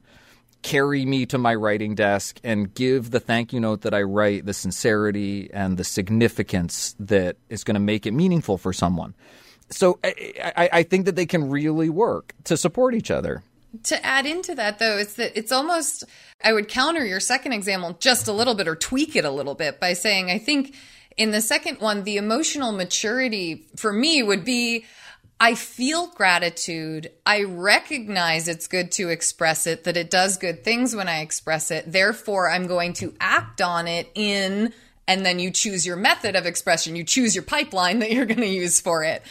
carry 0.64 1.06
me 1.06 1.26
to 1.28 1.38
my 1.38 1.56
writing 1.56 1.96
desk 1.96 2.40
and 2.44 2.74
give 2.74 3.12
the 3.12 3.20
thank 3.20 3.54
you 3.54 3.60
note 3.60 3.82
that 3.82 3.94
I 3.94 4.02
write 4.02 4.46
the 4.46 4.54
sincerity 4.54 5.50
and 5.54 5.78
the 5.78 5.84
significance 5.84 6.96
that 7.00 7.38
is 7.50 7.64
going 7.64 7.76
to 7.76 7.80
make 7.80 8.06
it 8.06 8.12
meaningful 8.12 8.58
for 8.58 8.74
someone 8.74 9.16
so 9.72 10.00
I, 10.04 10.70
I, 10.74 10.84
think 10.84 11.06
that 11.06 11.16
they 11.16 11.26
can 11.26 11.50
really 11.50 11.90
work 11.90 12.34
to 12.46 12.58
support 12.58 12.94
each 12.94 13.10
other. 13.10 13.44
To 13.84 14.06
add 14.06 14.26
into 14.26 14.54
that, 14.56 14.80
though, 14.80 14.98
it's 14.98 15.14
that 15.14 15.38
it's 15.38 15.52
almost, 15.52 16.04
I 16.44 16.52
would 16.52 16.68
counter 16.68 17.06
your 17.06 17.22
second 17.22 17.54
example 17.54 17.96
just 18.00 18.28
a 18.28 18.34
little 18.34 18.54
bit 18.54 18.68
or 18.68 18.76
tweak 18.76 19.16
it 19.16 19.24
a 19.24 19.32
little 19.32 19.56
bit 19.56 19.80
by 19.80 19.94
saying, 19.94 20.30
I 20.30 20.38
think 20.40 20.76
in 21.18 21.32
the 21.32 21.42
second 21.42 21.80
one, 21.80 22.04
the 22.04 22.18
emotional 22.18 22.72
maturity 22.72 23.66
for 23.76 23.94
me 23.94 24.22
would 24.24 24.44
be 24.44 24.86
I 25.42 25.56
feel 25.56 26.06
gratitude. 26.06 27.10
I 27.26 27.46
recognize 27.46 28.48
it's 28.48 28.68
good 28.68 28.92
to 28.94 29.10
express 29.10 29.66
it, 29.66 29.86
that 29.86 29.98
it 29.98 30.12
does 30.12 30.38
good 30.38 30.64
things 30.64 30.96
when 30.96 31.08
I 31.08 31.22
express 31.22 31.72
it. 31.72 31.92
Therefore, 31.92 32.48
I'm 32.48 32.68
going 32.68 32.94
to 32.94 33.16
act 33.20 33.60
on 33.60 33.88
it 33.88 34.12
in, 34.14 34.72
and 35.08 35.26
then 35.26 35.40
you 35.40 35.50
choose 35.50 35.84
your 35.84 35.96
method 35.96 36.36
of 36.36 36.46
expression. 36.46 36.96
You 36.96 37.04
choose 37.04 37.34
your 37.34 37.44
pipeline 37.44 37.98
that 38.00 38.12
you're 38.12 38.28
going 38.28 38.42
to 38.42 38.46
use 38.46 38.80
for 38.80 39.04
it. 39.04 39.24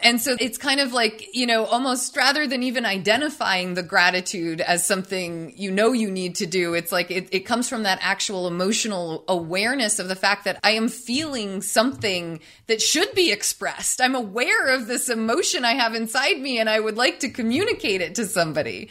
And 0.00 0.20
so 0.20 0.36
it's 0.38 0.58
kind 0.58 0.78
of 0.78 0.92
like, 0.92 1.34
you 1.34 1.46
know, 1.46 1.64
almost 1.64 2.16
rather 2.16 2.46
than 2.46 2.62
even 2.62 2.86
identifying 2.86 3.74
the 3.74 3.82
gratitude 3.82 4.60
as 4.60 4.86
something 4.86 5.52
you 5.56 5.72
know 5.72 5.92
you 5.92 6.10
need 6.10 6.36
to 6.36 6.46
do, 6.46 6.74
it's 6.74 6.92
like 6.92 7.10
it, 7.10 7.28
it 7.32 7.40
comes 7.40 7.68
from 7.68 7.82
that 7.82 7.98
actual 8.00 8.46
emotional 8.46 9.24
awareness 9.26 9.98
of 9.98 10.08
the 10.08 10.14
fact 10.14 10.44
that 10.44 10.60
I 10.62 10.72
am 10.72 10.88
feeling 10.88 11.62
something 11.62 12.40
that 12.68 12.80
should 12.80 13.12
be 13.14 13.32
expressed. 13.32 14.00
I'm 14.00 14.14
aware 14.14 14.68
of 14.68 14.86
this 14.86 15.08
emotion 15.08 15.64
I 15.64 15.74
have 15.74 15.94
inside 15.94 16.38
me 16.38 16.60
and 16.60 16.70
I 16.70 16.78
would 16.78 16.96
like 16.96 17.20
to 17.20 17.28
communicate 17.28 18.00
it 18.00 18.14
to 18.16 18.24
somebody. 18.24 18.90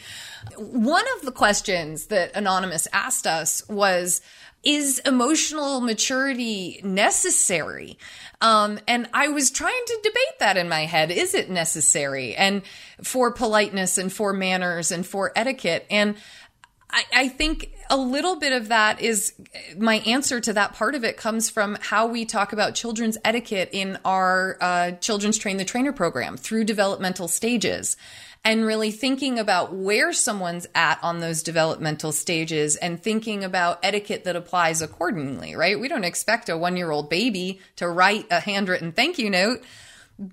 One 0.56 1.04
of 1.16 1.24
the 1.24 1.32
questions 1.32 2.06
that 2.06 2.36
Anonymous 2.36 2.86
asked 2.92 3.26
us 3.26 3.66
was, 3.68 4.20
is 4.68 4.98
emotional 4.98 5.80
maturity 5.80 6.78
necessary? 6.84 7.98
Um, 8.42 8.78
and 8.86 9.08
I 9.14 9.28
was 9.28 9.50
trying 9.50 9.82
to 9.86 10.00
debate 10.02 10.38
that 10.40 10.58
in 10.58 10.68
my 10.68 10.84
head. 10.84 11.10
Is 11.10 11.32
it 11.32 11.48
necessary? 11.48 12.36
And 12.36 12.60
for 13.02 13.32
politeness 13.32 13.96
and 13.96 14.12
for 14.12 14.34
manners 14.34 14.92
and 14.92 15.06
for 15.06 15.32
etiquette. 15.34 15.86
And 15.90 16.16
I, 16.90 17.04
I 17.14 17.28
think 17.28 17.72
a 17.90 17.96
little 17.96 18.36
bit 18.36 18.52
of 18.52 18.68
that 18.68 19.00
is 19.00 19.34
my 19.76 19.96
answer 20.00 20.40
to 20.40 20.52
that 20.54 20.74
part 20.74 20.94
of 20.94 21.04
it 21.04 21.16
comes 21.16 21.50
from 21.50 21.76
how 21.80 22.06
we 22.06 22.24
talk 22.24 22.52
about 22.52 22.74
children's 22.74 23.18
etiquette 23.24 23.70
in 23.72 23.98
our 24.04 24.56
uh, 24.60 24.90
Children's 24.92 25.38
Train 25.38 25.56
the 25.56 25.64
Trainer 25.64 25.92
program 25.92 26.36
through 26.36 26.64
developmental 26.64 27.28
stages 27.28 27.96
and 28.44 28.64
really 28.64 28.90
thinking 28.90 29.38
about 29.38 29.74
where 29.74 30.12
someone's 30.12 30.66
at 30.74 30.98
on 31.02 31.18
those 31.18 31.42
developmental 31.42 32.12
stages 32.12 32.76
and 32.76 33.02
thinking 33.02 33.42
about 33.42 33.80
etiquette 33.82 34.24
that 34.24 34.36
applies 34.36 34.80
accordingly, 34.80 35.56
right? 35.56 35.78
We 35.78 35.88
don't 35.88 36.04
expect 36.04 36.48
a 36.48 36.56
one 36.56 36.76
year 36.76 36.90
old 36.90 37.10
baby 37.10 37.60
to 37.76 37.88
write 37.88 38.26
a 38.30 38.40
handwritten 38.40 38.92
thank 38.92 39.18
you 39.18 39.30
note 39.30 39.62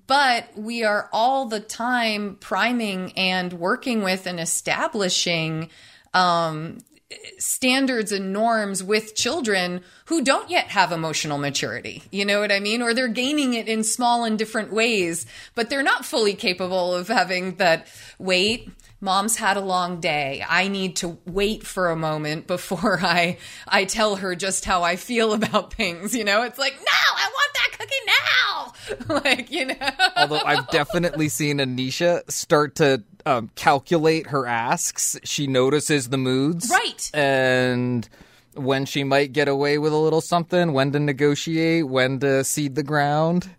but 0.07 0.47
we 0.55 0.83
are 0.83 1.09
all 1.13 1.45
the 1.45 1.59
time 1.59 2.37
priming 2.39 3.11
and 3.13 3.53
working 3.53 4.01
with 4.01 4.25
and 4.25 4.39
establishing 4.39 5.69
um, 6.15 6.79
standards 7.37 8.11
and 8.11 8.33
norms 8.33 8.83
with 8.83 9.15
children 9.15 9.81
who 10.05 10.23
don't 10.23 10.49
yet 10.49 10.67
have 10.69 10.91
emotional 10.91 11.37
maturity. 11.37 12.03
You 12.11 12.25
know 12.25 12.39
what 12.39 12.51
I 12.51 12.59
mean? 12.59 12.81
Or 12.81 12.93
they're 12.93 13.07
gaining 13.07 13.53
it 13.53 13.67
in 13.67 13.83
small 13.83 14.23
and 14.23 14.39
different 14.39 14.71
ways, 14.73 15.25
but 15.53 15.69
they're 15.69 15.83
not 15.83 16.05
fully 16.05 16.33
capable 16.33 16.95
of 16.95 17.09
having 17.09 17.55
that 17.55 17.87
wait. 18.17 18.69
Mom's 19.01 19.35
had 19.35 19.57
a 19.57 19.61
long 19.61 19.99
day. 19.99 20.43
I 20.47 20.69
need 20.69 20.95
to 20.97 21.19
wait 21.25 21.67
for 21.67 21.91
a 21.91 21.95
moment 21.95 22.47
before 22.47 22.99
I 23.03 23.37
I 23.67 23.85
tell 23.85 24.15
her 24.15 24.33
just 24.35 24.65
how 24.65 24.81
I 24.83 24.95
feel 24.95 25.33
about 25.33 25.73
things, 25.73 26.15
you 26.15 26.23
know? 26.23 26.43
It's 26.43 26.57
like, 26.57 26.73
"No, 26.73 26.85
I 26.87 27.29
want 27.33 27.53
that 27.53 27.77
cookie 27.77 27.95
now." 28.07 29.21
like, 29.23 29.51
you 29.51 29.65
know. 29.65 29.89
Although 30.15 30.41
I've 30.45 30.69
definitely 30.69 31.29
seen 31.29 31.57
Anisha 31.57 32.29
start 32.31 32.75
to 32.75 33.03
um, 33.25 33.49
calculate 33.55 34.27
her 34.27 34.45
asks. 34.45 35.17
She 35.23 35.47
notices 35.47 36.09
the 36.09 36.17
moods. 36.17 36.69
Right. 36.69 37.09
And 37.13 38.07
when 38.53 38.85
she 38.85 39.03
might 39.03 39.33
get 39.33 39.47
away 39.47 39.77
with 39.77 39.93
a 39.93 39.97
little 39.97 40.21
something, 40.21 40.73
when 40.73 40.91
to 40.93 40.99
negotiate, 40.99 41.87
when 41.87 42.19
to 42.19 42.43
seed 42.43 42.75
the 42.75 42.83
ground. 42.83 43.49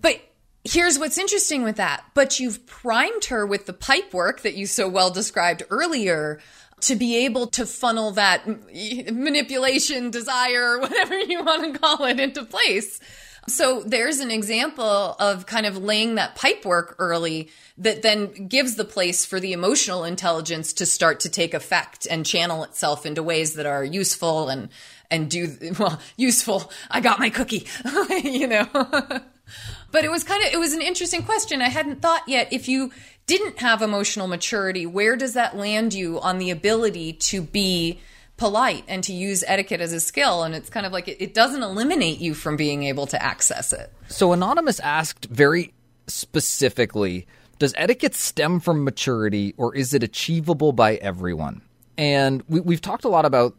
But 0.00 0.20
here's 0.64 0.98
what's 0.98 1.18
interesting 1.18 1.62
with 1.62 1.76
that. 1.76 2.04
But 2.14 2.40
you've 2.40 2.66
primed 2.66 3.26
her 3.26 3.46
with 3.46 3.66
the 3.66 3.72
pipe 3.72 4.12
work 4.12 4.42
that 4.42 4.54
you 4.54 4.66
so 4.66 4.88
well 4.88 5.10
described 5.10 5.62
earlier 5.70 6.40
to 6.82 6.96
be 6.96 7.24
able 7.24 7.46
to 7.46 7.64
funnel 7.64 8.12
that 8.12 8.46
manipulation, 9.12 10.10
desire, 10.10 10.78
whatever 10.80 11.18
you 11.18 11.42
want 11.42 11.72
to 11.72 11.78
call 11.78 12.04
it, 12.04 12.20
into 12.20 12.44
place. 12.44 13.00
So 13.48 13.80
there's 13.82 14.18
an 14.18 14.30
example 14.30 14.84
of 14.84 15.46
kind 15.46 15.66
of 15.66 15.76
laying 15.76 16.16
that 16.16 16.34
pipe 16.34 16.64
work 16.64 16.96
early 16.98 17.50
that 17.78 18.02
then 18.02 18.48
gives 18.48 18.74
the 18.74 18.84
place 18.84 19.24
for 19.24 19.38
the 19.38 19.52
emotional 19.52 20.04
intelligence 20.04 20.72
to 20.74 20.86
start 20.86 21.20
to 21.20 21.28
take 21.28 21.54
effect 21.54 22.06
and 22.10 22.26
channel 22.26 22.64
itself 22.64 23.06
into 23.06 23.22
ways 23.22 23.54
that 23.54 23.66
are 23.66 23.84
useful 23.84 24.48
and 24.48 24.68
and 25.10 25.30
do 25.30 25.56
well 25.78 26.00
useful. 26.16 26.70
I 26.90 27.00
got 27.00 27.20
my 27.20 27.30
cookie, 27.30 27.66
you 28.24 28.48
know. 28.48 28.66
but 28.72 30.04
it 30.04 30.10
was 30.10 30.24
kind 30.24 30.44
of 30.44 30.52
it 30.52 30.58
was 30.58 30.72
an 30.72 30.82
interesting 30.82 31.22
question. 31.22 31.62
I 31.62 31.68
hadn't 31.68 32.02
thought 32.02 32.28
yet 32.28 32.52
if 32.52 32.68
you 32.68 32.90
didn't 33.26 33.58
have 33.58 33.82
emotional 33.82 34.26
maturity, 34.26 34.86
where 34.86 35.16
does 35.16 35.34
that 35.34 35.56
land 35.56 35.94
you 35.94 36.20
on 36.20 36.38
the 36.38 36.50
ability 36.50 37.12
to 37.12 37.42
be 37.42 38.00
polite 38.36 38.84
and 38.88 39.02
to 39.04 39.12
use 39.12 39.42
etiquette 39.46 39.80
as 39.80 39.92
a 39.92 40.00
skill. 40.00 40.42
And 40.42 40.54
it's 40.54 40.70
kind 40.70 40.86
of 40.86 40.92
like 40.92 41.08
it, 41.08 41.22
it 41.22 41.34
doesn't 41.34 41.62
eliminate 41.62 42.18
you 42.18 42.34
from 42.34 42.56
being 42.56 42.84
able 42.84 43.06
to 43.08 43.22
access 43.22 43.72
it. 43.72 43.92
So, 44.08 44.32
Anonymous 44.32 44.80
asked 44.80 45.26
very 45.26 45.72
specifically 46.06 47.26
Does 47.58 47.74
etiquette 47.76 48.14
stem 48.14 48.60
from 48.60 48.84
maturity 48.84 49.54
or 49.56 49.74
is 49.74 49.94
it 49.94 50.02
achievable 50.02 50.72
by 50.72 50.96
everyone? 50.96 51.62
And 51.98 52.42
we, 52.48 52.60
we've 52.60 52.80
talked 52.80 53.04
a 53.04 53.08
lot 53.08 53.24
about 53.24 53.54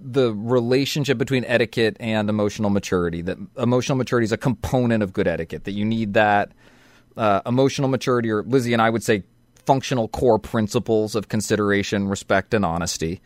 the 0.00 0.34
relationship 0.34 1.18
between 1.18 1.44
etiquette 1.44 1.96
and 2.00 2.28
emotional 2.28 2.68
maturity. 2.68 3.22
That 3.22 3.38
emotional 3.56 3.96
maturity 3.96 4.24
is 4.24 4.32
a 4.32 4.36
component 4.36 5.02
of 5.02 5.12
good 5.12 5.28
etiquette. 5.28 5.64
That 5.64 5.72
you 5.72 5.84
need 5.84 6.14
that 6.14 6.52
uh, 7.16 7.40
emotional 7.46 7.88
maturity, 7.88 8.30
or 8.30 8.42
Lizzie 8.42 8.72
and 8.72 8.82
I 8.82 8.90
would 8.90 9.02
say 9.02 9.22
functional 9.64 10.08
core 10.08 10.38
principles 10.38 11.14
of 11.14 11.28
consideration, 11.28 12.08
respect, 12.08 12.54
and 12.54 12.64
honesty 12.64 13.20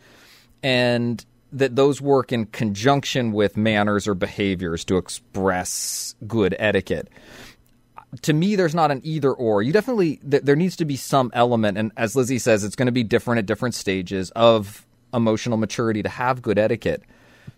and 0.63 1.23
that 1.51 1.75
those 1.75 2.01
work 2.01 2.31
in 2.31 2.47
conjunction 2.47 3.31
with 3.31 3.55
manners 3.55 4.07
or 4.07 4.15
behaviors 4.15 4.83
to 4.85 4.97
express 4.97 6.15
good 6.25 6.55
etiquette. 6.57 7.09
To 8.23 8.33
me, 8.33 8.55
there's 8.55 8.75
not 8.75 8.91
an 8.91 9.01
either 9.03 9.31
or. 9.31 9.61
You 9.61 9.73
definitely, 9.73 10.19
there 10.23 10.55
needs 10.55 10.75
to 10.77 10.85
be 10.85 10.95
some 10.95 11.31
element, 11.33 11.77
and 11.77 11.91
as 11.97 12.15
Lizzie 12.15 12.39
says, 12.39 12.63
it's 12.63 12.75
going 12.75 12.87
to 12.87 12.91
be 12.91 13.03
different 13.03 13.39
at 13.39 13.45
different 13.45 13.75
stages 13.75 14.31
of 14.31 14.85
emotional 15.13 15.57
maturity 15.57 16.01
to 16.03 16.09
have 16.09 16.41
good 16.41 16.57
etiquette. 16.57 17.03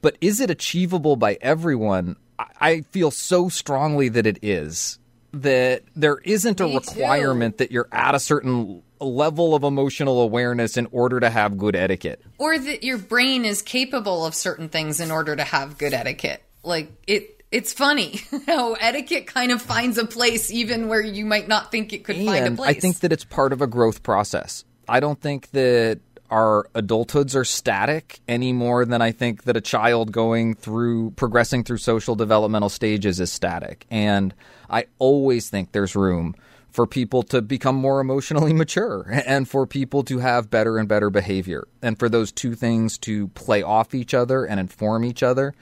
But 0.01 0.17
is 0.21 0.39
it 0.39 0.49
achievable 0.49 1.15
by 1.15 1.37
everyone? 1.41 2.15
I 2.59 2.81
feel 2.91 3.11
so 3.11 3.49
strongly 3.49 4.09
that 4.09 4.25
it 4.25 4.39
is. 4.41 4.99
That 5.33 5.83
there 5.95 6.17
isn't 6.23 6.61
a 6.61 6.67
requirement 6.67 7.57
that 7.57 7.71
you're 7.71 7.89
at 7.91 8.15
a 8.15 8.19
certain 8.19 8.81
level 9.03 9.55
of 9.55 9.63
emotional 9.63 10.21
awareness 10.21 10.77
in 10.77 10.87
order 10.91 11.19
to 11.19 11.29
have 11.29 11.57
good 11.57 11.75
etiquette. 11.75 12.21
Or 12.37 12.57
that 12.57 12.83
your 12.83 12.97
brain 12.97 13.45
is 13.45 13.61
capable 13.61 14.25
of 14.25 14.35
certain 14.35 14.69
things 14.69 14.99
in 14.99 15.11
order 15.11 15.35
to 15.35 15.43
have 15.43 15.77
good 15.77 15.93
etiquette. 15.93 16.43
Like 16.63 16.91
it 17.07 17.43
it's 17.51 17.73
funny 17.73 18.21
how 18.47 18.73
etiquette 18.73 19.27
kind 19.27 19.51
of 19.51 19.61
finds 19.61 19.97
a 19.97 20.05
place 20.05 20.51
even 20.51 20.87
where 20.87 21.01
you 21.01 21.25
might 21.25 21.47
not 21.47 21.71
think 21.71 21.93
it 21.93 22.03
could 22.03 22.17
and 22.17 22.25
find 22.25 22.47
a 22.47 22.51
place. 22.51 22.77
I 22.77 22.79
think 22.79 22.99
that 22.99 23.11
it's 23.11 23.23
part 23.23 23.53
of 23.53 23.61
a 23.61 23.67
growth 23.67 24.03
process. 24.03 24.65
I 24.87 24.99
don't 24.99 25.19
think 25.19 25.51
that 25.51 25.99
our 26.29 26.67
adulthoods 26.73 27.35
are 27.35 27.45
static 27.45 28.19
any 28.27 28.51
more 28.51 28.83
than 28.83 29.01
I 29.01 29.11
think 29.11 29.43
that 29.43 29.55
a 29.55 29.61
child 29.61 30.11
going 30.11 30.55
through 30.55 31.11
progressing 31.11 31.63
through 31.63 31.77
social 31.77 32.15
developmental 32.15 32.69
stages 32.69 33.19
is 33.19 33.31
static. 33.31 33.85
And 33.91 34.33
I 34.69 34.87
always 34.97 35.49
think 35.49 35.71
there's 35.71 35.95
room 35.95 36.35
for 36.75 36.85
people 36.85 37.23
to 37.23 37.41
become 37.41 37.75
more 37.75 38.01
emotionally 38.01 38.51
mature 38.63 39.09
and 39.25 39.47
for 39.47 39.65
people 39.65 40.03
to 40.03 40.19
have 40.19 40.51
better 40.51 40.77
and 40.77 40.89
better 40.89 41.09
behavior 41.09 41.65
and 41.81 41.97
for 41.97 42.09
those 42.09 42.33
two 42.33 42.53
things 42.53 42.97
to 42.97 43.29
play 43.29 43.63
off 43.63 43.95
each 43.95 44.13
other 44.13 44.43
and 44.43 44.59
inform 44.59 45.05
each 45.05 45.23
other 45.23 45.53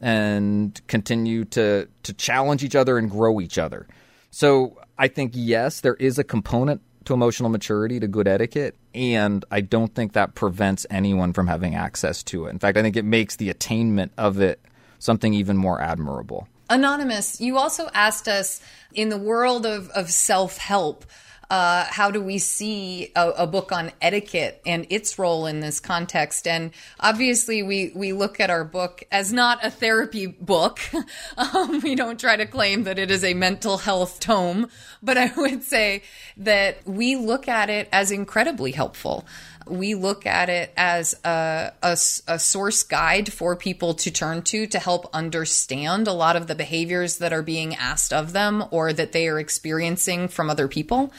and 0.00 0.80
continue 0.88 1.44
to 1.44 1.86
to 2.02 2.14
challenge 2.14 2.64
each 2.64 2.74
other 2.74 2.96
and 2.96 3.10
grow 3.10 3.38
each 3.38 3.58
other. 3.58 3.86
So 4.30 4.78
I 4.98 5.08
think 5.08 5.32
yes, 5.34 5.82
there 5.82 5.94
is 5.96 6.18
a 6.18 6.24
component 6.24 6.80
to 7.04 7.12
emotional 7.12 7.50
maturity 7.50 8.00
to 8.00 8.08
good 8.08 8.26
etiquette 8.26 8.74
and 8.94 9.44
I 9.50 9.60
don't 9.60 9.94
think 9.94 10.14
that 10.14 10.34
prevents 10.34 10.86
anyone 10.88 11.34
from 11.34 11.48
having 11.48 11.74
access 11.74 12.22
to 12.24 12.46
it. 12.46 12.50
In 12.50 12.58
fact, 12.58 12.78
I 12.78 12.82
think 12.82 12.96
it 12.96 13.04
makes 13.04 13.36
the 13.36 13.50
attainment 13.50 14.12
of 14.16 14.40
it 14.40 14.58
something 14.98 15.34
even 15.34 15.58
more 15.58 15.82
admirable. 15.82 16.48
Anonymous, 16.72 17.38
you 17.38 17.58
also 17.58 17.90
asked 17.92 18.28
us 18.28 18.62
in 18.94 19.10
the 19.10 19.18
world 19.18 19.66
of, 19.66 19.90
of 19.90 20.10
self 20.10 20.56
help, 20.56 21.04
uh, 21.50 21.84
how 21.84 22.10
do 22.10 22.18
we 22.22 22.38
see 22.38 23.12
a, 23.14 23.28
a, 23.32 23.46
book 23.46 23.72
on 23.72 23.92
etiquette 24.00 24.62
and 24.64 24.86
its 24.88 25.18
role 25.18 25.44
in 25.44 25.60
this 25.60 25.80
context? 25.80 26.46
And 26.46 26.70
obviously, 26.98 27.62
we, 27.62 27.92
we 27.94 28.14
look 28.14 28.40
at 28.40 28.48
our 28.48 28.64
book 28.64 29.04
as 29.12 29.34
not 29.34 29.62
a 29.62 29.70
therapy 29.70 30.24
book. 30.24 30.80
um, 31.36 31.80
we 31.82 31.94
don't 31.94 32.18
try 32.18 32.36
to 32.36 32.46
claim 32.46 32.84
that 32.84 32.98
it 32.98 33.10
is 33.10 33.22
a 33.22 33.34
mental 33.34 33.76
health 33.76 34.18
tome, 34.18 34.68
but 35.02 35.18
I 35.18 35.30
would 35.36 35.62
say 35.62 36.04
that 36.38 36.86
we 36.86 37.16
look 37.16 37.48
at 37.48 37.68
it 37.68 37.86
as 37.92 38.10
incredibly 38.10 38.72
helpful 38.72 39.26
we 39.72 39.94
look 39.94 40.26
at 40.26 40.50
it 40.50 40.70
as 40.76 41.14
a, 41.24 41.72
a, 41.82 41.92
a, 41.92 42.38
source 42.38 42.82
guide 42.82 43.32
for 43.32 43.56
people 43.56 43.94
to 43.94 44.10
turn 44.10 44.42
to 44.42 44.66
to 44.66 44.78
help 44.78 45.08
understand 45.14 46.06
a 46.06 46.12
lot 46.12 46.36
of 46.36 46.46
the 46.46 46.54
behaviors 46.54 47.18
that 47.18 47.32
are 47.32 47.42
being 47.42 47.74
asked 47.74 48.12
of 48.12 48.34
them 48.34 48.64
or 48.70 48.92
that 48.92 49.12
they 49.12 49.28
are 49.28 49.38
experiencing 49.38 50.28
from 50.28 50.50
other 50.50 50.68
people. 50.68 51.10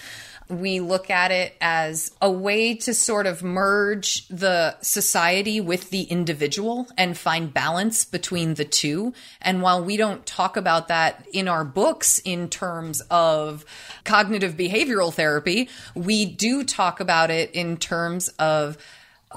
We 0.60 0.80
look 0.80 1.10
at 1.10 1.32
it 1.32 1.56
as 1.62 2.12
a 2.22 2.30
way 2.32 2.76
to 2.76 2.94
sort 2.94 3.26
of 3.26 3.44
merge 3.44 4.28
the 4.28 4.76
society 4.82 5.60
with 5.60 5.90
the 5.90 6.04
individual 6.04 6.88
and 6.98 7.18
find 7.18 7.54
balance 7.54 8.06
between 8.06 8.56
the 8.56 8.66
two. 8.66 9.14
And 9.42 9.62
while 9.62 9.84
we 9.84 9.98
don't 9.98 10.26
talk 10.26 10.58
about 10.58 10.88
that 10.90 11.28
in 11.34 11.48
our 11.48 11.66
books 11.66 12.20
in 12.20 12.50
terms 12.50 13.02
of 13.10 13.66
cognitive 14.04 14.56
behavioral 14.56 15.14
therapy, 15.14 15.70
we 15.96 16.26
do 16.26 16.64
talk 16.64 17.00
about 17.00 17.32
it 17.32 17.52
in 17.52 17.78
terms 17.78 18.30
of 18.40 18.78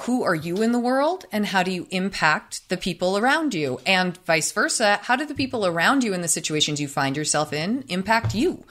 who 0.00 0.22
are 0.24 0.34
you 0.34 0.62
in 0.62 0.72
the 0.72 0.78
world 0.78 1.24
and 1.32 1.46
how 1.46 1.62
do 1.62 1.70
you 1.70 1.86
impact 1.90 2.68
the 2.68 2.76
people 2.76 3.16
around 3.16 3.54
you 3.54 3.80
and 3.86 4.18
vice 4.18 4.52
versa 4.52 5.00
how 5.02 5.16
do 5.16 5.24
the 5.24 5.34
people 5.34 5.64
around 5.64 6.04
you 6.04 6.12
in 6.12 6.20
the 6.20 6.28
situations 6.28 6.80
you 6.80 6.88
find 6.88 7.16
yourself 7.16 7.52
in 7.52 7.82
impact 7.88 8.34
you 8.34 8.62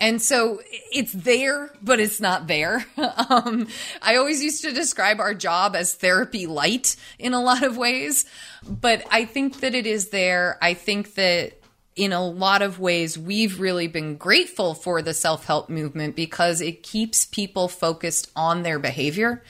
and 0.00 0.20
so 0.20 0.60
it's 0.92 1.12
there, 1.12 1.70
but 1.82 2.00
it's 2.00 2.20
not 2.20 2.46
there. 2.46 2.84
Um, 3.28 3.68
I 4.00 4.16
always 4.16 4.42
used 4.42 4.62
to 4.62 4.72
describe 4.72 5.20
our 5.20 5.34
job 5.34 5.76
as 5.76 5.94
therapy 5.94 6.46
light 6.46 6.96
in 7.18 7.34
a 7.34 7.40
lot 7.40 7.62
of 7.62 7.76
ways, 7.76 8.24
but 8.66 9.04
I 9.10 9.24
think 9.24 9.60
that 9.60 9.74
it 9.74 9.86
is 9.86 10.08
there. 10.08 10.58
I 10.60 10.74
think 10.74 11.14
that 11.14 11.62
in 11.94 12.12
a 12.12 12.26
lot 12.26 12.62
of 12.62 12.80
ways, 12.80 13.18
we've 13.18 13.60
really 13.60 13.86
been 13.86 14.16
grateful 14.16 14.74
for 14.74 15.02
the 15.02 15.14
self 15.14 15.44
help 15.44 15.68
movement 15.68 16.16
because 16.16 16.60
it 16.60 16.82
keeps 16.82 17.26
people 17.26 17.68
focused 17.68 18.30
on 18.34 18.62
their 18.62 18.78
behavior 18.78 19.42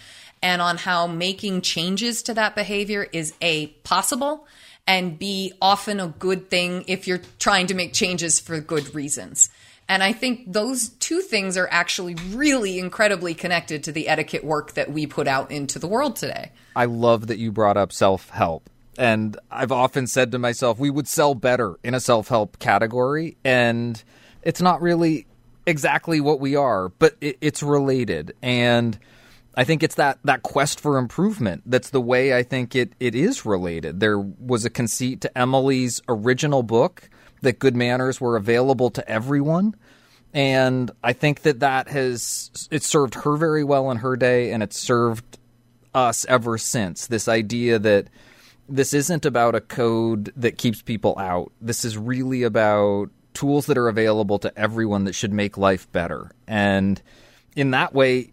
and 0.43 0.61
on 0.61 0.77
how 0.77 1.07
making 1.07 1.63
changes 1.63 2.23
to 2.25 2.35
that 2.35 2.55
behavior 2.55 3.07
is 3.13 3.33
A, 3.41 3.69
possible, 3.85 4.47
and 4.87 5.19
B, 5.19 5.53
often 5.63 6.01
a 6.01 6.09
good 6.09 6.51
thing 6.51 6.85
if 6.89 7.07
you're 7.07 7.23
trying 7.39 7.69
to 7.69 7.75
make 7.75 7.93
changes 7.93 8.41
for 8.41 8.59
good 8.61 8.95
reasons. 8.95 9.49
And 9.93 10.03
I 10.03 10.15
think 10.15 10.51
those 10.51 10.89
two 10.89 11.21
things 11.21 11.59
are 11.59 11.69
actually 11.71 12.15
really 12.31 12.79
incredibly 12.79 13.35
connected 13.35 13.85
to 13.85 13.93
the 13.93 14.09
etiquette 14.09 14.43
work 14.43 14.73
that 14.73 14.91
we 14.91 15.07
put 15.07 15.29
out 15.29 15.51
into 15.51 15.79
the 15.79 15.87
world 15.87 16.17
today. 16.17 16.51
I 16.75 16.87
love 16.87 17.27
that 17.27 17.37
you 17.37 17.53
brought 17.53 17.77
up 17.77 17.93
self 17.93 18.31
help. 18.31 18.71
And 18.97 19.37
I've 19.51 19.71
often 19.71 20.07
said 20.07 20.33
to 20.33 20.39
myself, 20.39 20.79
we 20.79 20.89
would 20.89 21.07
sell 21.07 21.35
better 21.35 21.77
in 21.85 21.93
a 21.93 22.01
self 22.01 22.29
help 22.29 22.59
category. 22.59 23.37
And 23.45 24.03
it's 24.41 24.63
not 24.63 24.81
really 24.81 25.27
exactly 25.67 26.23
what 26.23 26.41
we 26.41 26.57
are, 26.57 26.89
but 26.89 27.15
it, 27.21 27.37
it's 27.43 27.63
related. 27.63 28.35
And 28.41 28.99
I 29.55 29.65
think 29.65 29.83
it's 29.83 29.97
that, 29.97 30.21
that 30.25 30.43
quest 30.43 30.81
for 30.81 30.97
improvement 30.97 31.65
that's 31.67 31.91
the 31.91 32.01
way 32.01 32.35
I 32.35 32.45
think 32.45 32.75
it, 32.75 32.95
it 32.99 33.15
is 33.15 33.45
related. 33.45 34.01
There 34.01 34.19
was 34.19 34.65
a 34.65 34.71
conceit 34.71 35.21
to 35.21 35.39
Emily's 35.39 36.01
original 36.09 36.63
book 36.63 37.11
that 37.43 37.59
good 37.59 37.77
manners 37.77 38.21
were 38.21 38.37
available 38.37 38.91
to 38.91 39.09
everyone. 39.09 39.75
And 40.33 40.91
I 41.05 41.13
think 41.13 41.43
that 41.43 41.61
that 41.61 41.89
has 41.89 42.69
it 42.71 42.83
served 42.83 43.15
her 43.17 43.37
very 43.37 43.65
well 43.65 43.91
in 43.91 43.99
her 43.99 44.17
day, 44.17 44.53
and 44.53 44.63
it's 44.63 44.79
served 44.79 45.39
us 45.95 46.25
ever 46.27 46.57
since. 46.57 47.07
This 47.07 47.29
idea 47.29 47.79
that 47.79 48.09
this 48.69 48.95
isn't 48.95 49.27
about 49.27 49.55
a 49.55 49.61
code 49.61 50.33
that 50.37 50.57
keeps 50.57 50.81
people 50.81 51.19
out. 51.19 51.53
This 51.61 51.85
is 51.85 51.99
really 51.99 52.45
about 52.45 53.11
tools 53.35 53.67
that 53.67 53.77
are 53.77 53.89
available 53.89 54.39
to 54.39 54.59
everyone 54.59 55.05
that 55.05 55.15
should 55.15 55.33
make 55.33 55.59
life 55.59 55.91
better. 55.93 56.31
And 56.47 57.01
in 57.55 57.73
that 57.73 57.93
way, 57.93 58.33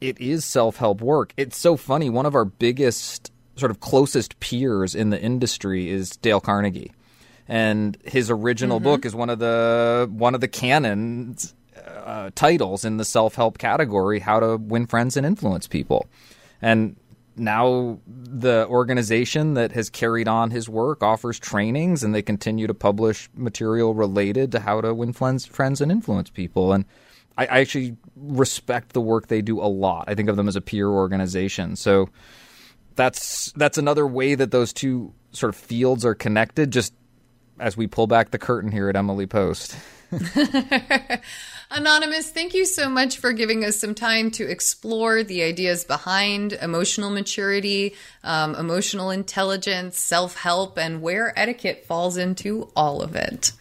it 0.00 0.20
is 0.20 0.44
self 0.44 0.78
help 0.78 1.00
work. 1.00 1.32
It's 1.36 1.56
so 1.56 1.76
funny. 1.76 2.10
One 2.10 2.26
of 2.26 2.34
our 2.34 2.44
biggest, 2.44 3.30
sort 3.54 3.70
of 3.70 3.78
closest 3.78 4.40
peers 4.40 4.96
in 4.96 5.10
the 5.10 5.20
industry 5.20 5.88
is 5.88 6.16
Dale 6.16 6.40
Carnegie 6.40 6.92
and 7.48 7.96
his 8.04 8.30
original 8.30 8.78
mm-hmm. 8.78 8.84
book 8.84 9.04
is 9.04 9.14
one 9.14 9.30
of 9.30 9.38
the 9.38 10.08
one 10.10 10.34
of 10.34 10.40
the 10.40 10.48
canon 10.48 11.36
uh, 12.04 12.30
titles 12.34 12.84
in 12.84 12.96
the 12.96 13.04
self 13.04 13.34
help 13.34 13.58
category, 13.58 14.20
How 14.20 14.40
to 14.40 14.56
Win 14.56 14.86
Friends 14.86 15.16
and 15.16 15.26
Influence 15.26 15.66
People. 15.66 16.06
And 16.62 16.96
now 17.36 17.98
the 18.06 18.66
organization 18.68 19.54
that 19.54 19.72
has 19.72 19.90
carried 19.90 20.26
on 20.26 20.50
his 20.50 20.68
work 20.68 21.02
offers 21.02 21.38
trainings 21.38 22.02
and 22.02 22.14
they 22.14 22.22
continue 22.22 22.66
to 22.66 22.74
publish 22.74 23.28
material 23.34 23.94
related 23.94 24.52
to 24.52 24.60
how 24.60 24.80
to 24.80 24.94
win 24.94 25.12
friends, 25.12 25.44
friends 25.44 25.80
and 25.80 25.92
influence 25.92 26.30
people. 26.30 26.72
And 26.72 26.86
I, 27.36 27.46
I 27.46 27.58
actually 27.60 27.96
respect 28.16 28.92
the 28.92 29.00
work 29.00 29.26
they 29.26 29.42
do 29.42 29.60
a 29.60 29.68
lot. 29.68 30.04
I 30.08 30.14
think 30.14 30.28
of 30.28 30.36
them 30.36 30.48
as 30.48 30.56
a 30.56 30.60
peer 30.60 30.88
organization. 30.88 31.76
So 31.76 32.08
that's 32.94 33.52
that's 33.52 33.76
another 33.76 34.06
way 34.06 34.34
that 34.34 34.50
those 34.50 34.72
two 34.72 35.12
sort 35.32 35.54
of 35.54 35.60
fields 35.60 36.04
are 36.04 36.14
connected. 36.14 36.70
Just 36.70 36.94
as 37.58 37.76
we 37.76 37.86
pull 37.86 38.06
back 38.06 38.30
the 38.30 38.38
curtain 38.38 38.70
here 38.70 38.88
at 38.88 38.96
Emily 38.96 39.26
Post. 39.26 39.76
Anonymous, 41.70 42.30
thank 42.30 42.54
you 42.54 42.64
so 42.64 42.88
much 42.88 43.18
for 43.18 43.32
giving 43.32 43.64
us 43.64 43.76
some 43.76 43.94
time 43.94 44.30
to 44.32 44.48
explore 44.48 45.24
the 45.24 45.42
ideas 45.42 45.84
behind 45.84 46.52
emotional 46.52 47.10
maturity, 47.10 47.94
um, 48.22 48.54
emotional 48.54 49.10
intelligence, 49.10 49.98
self 49.98 50.36
help, 50.36 50.78
and 50.78 51.02
where 51.02 51.36
etiquette 51.36 51.84
falls 51.86 52.16
into 52.16 52.70
all 52.76 53.02
of 53.02 53.16
it. 53.16 53.52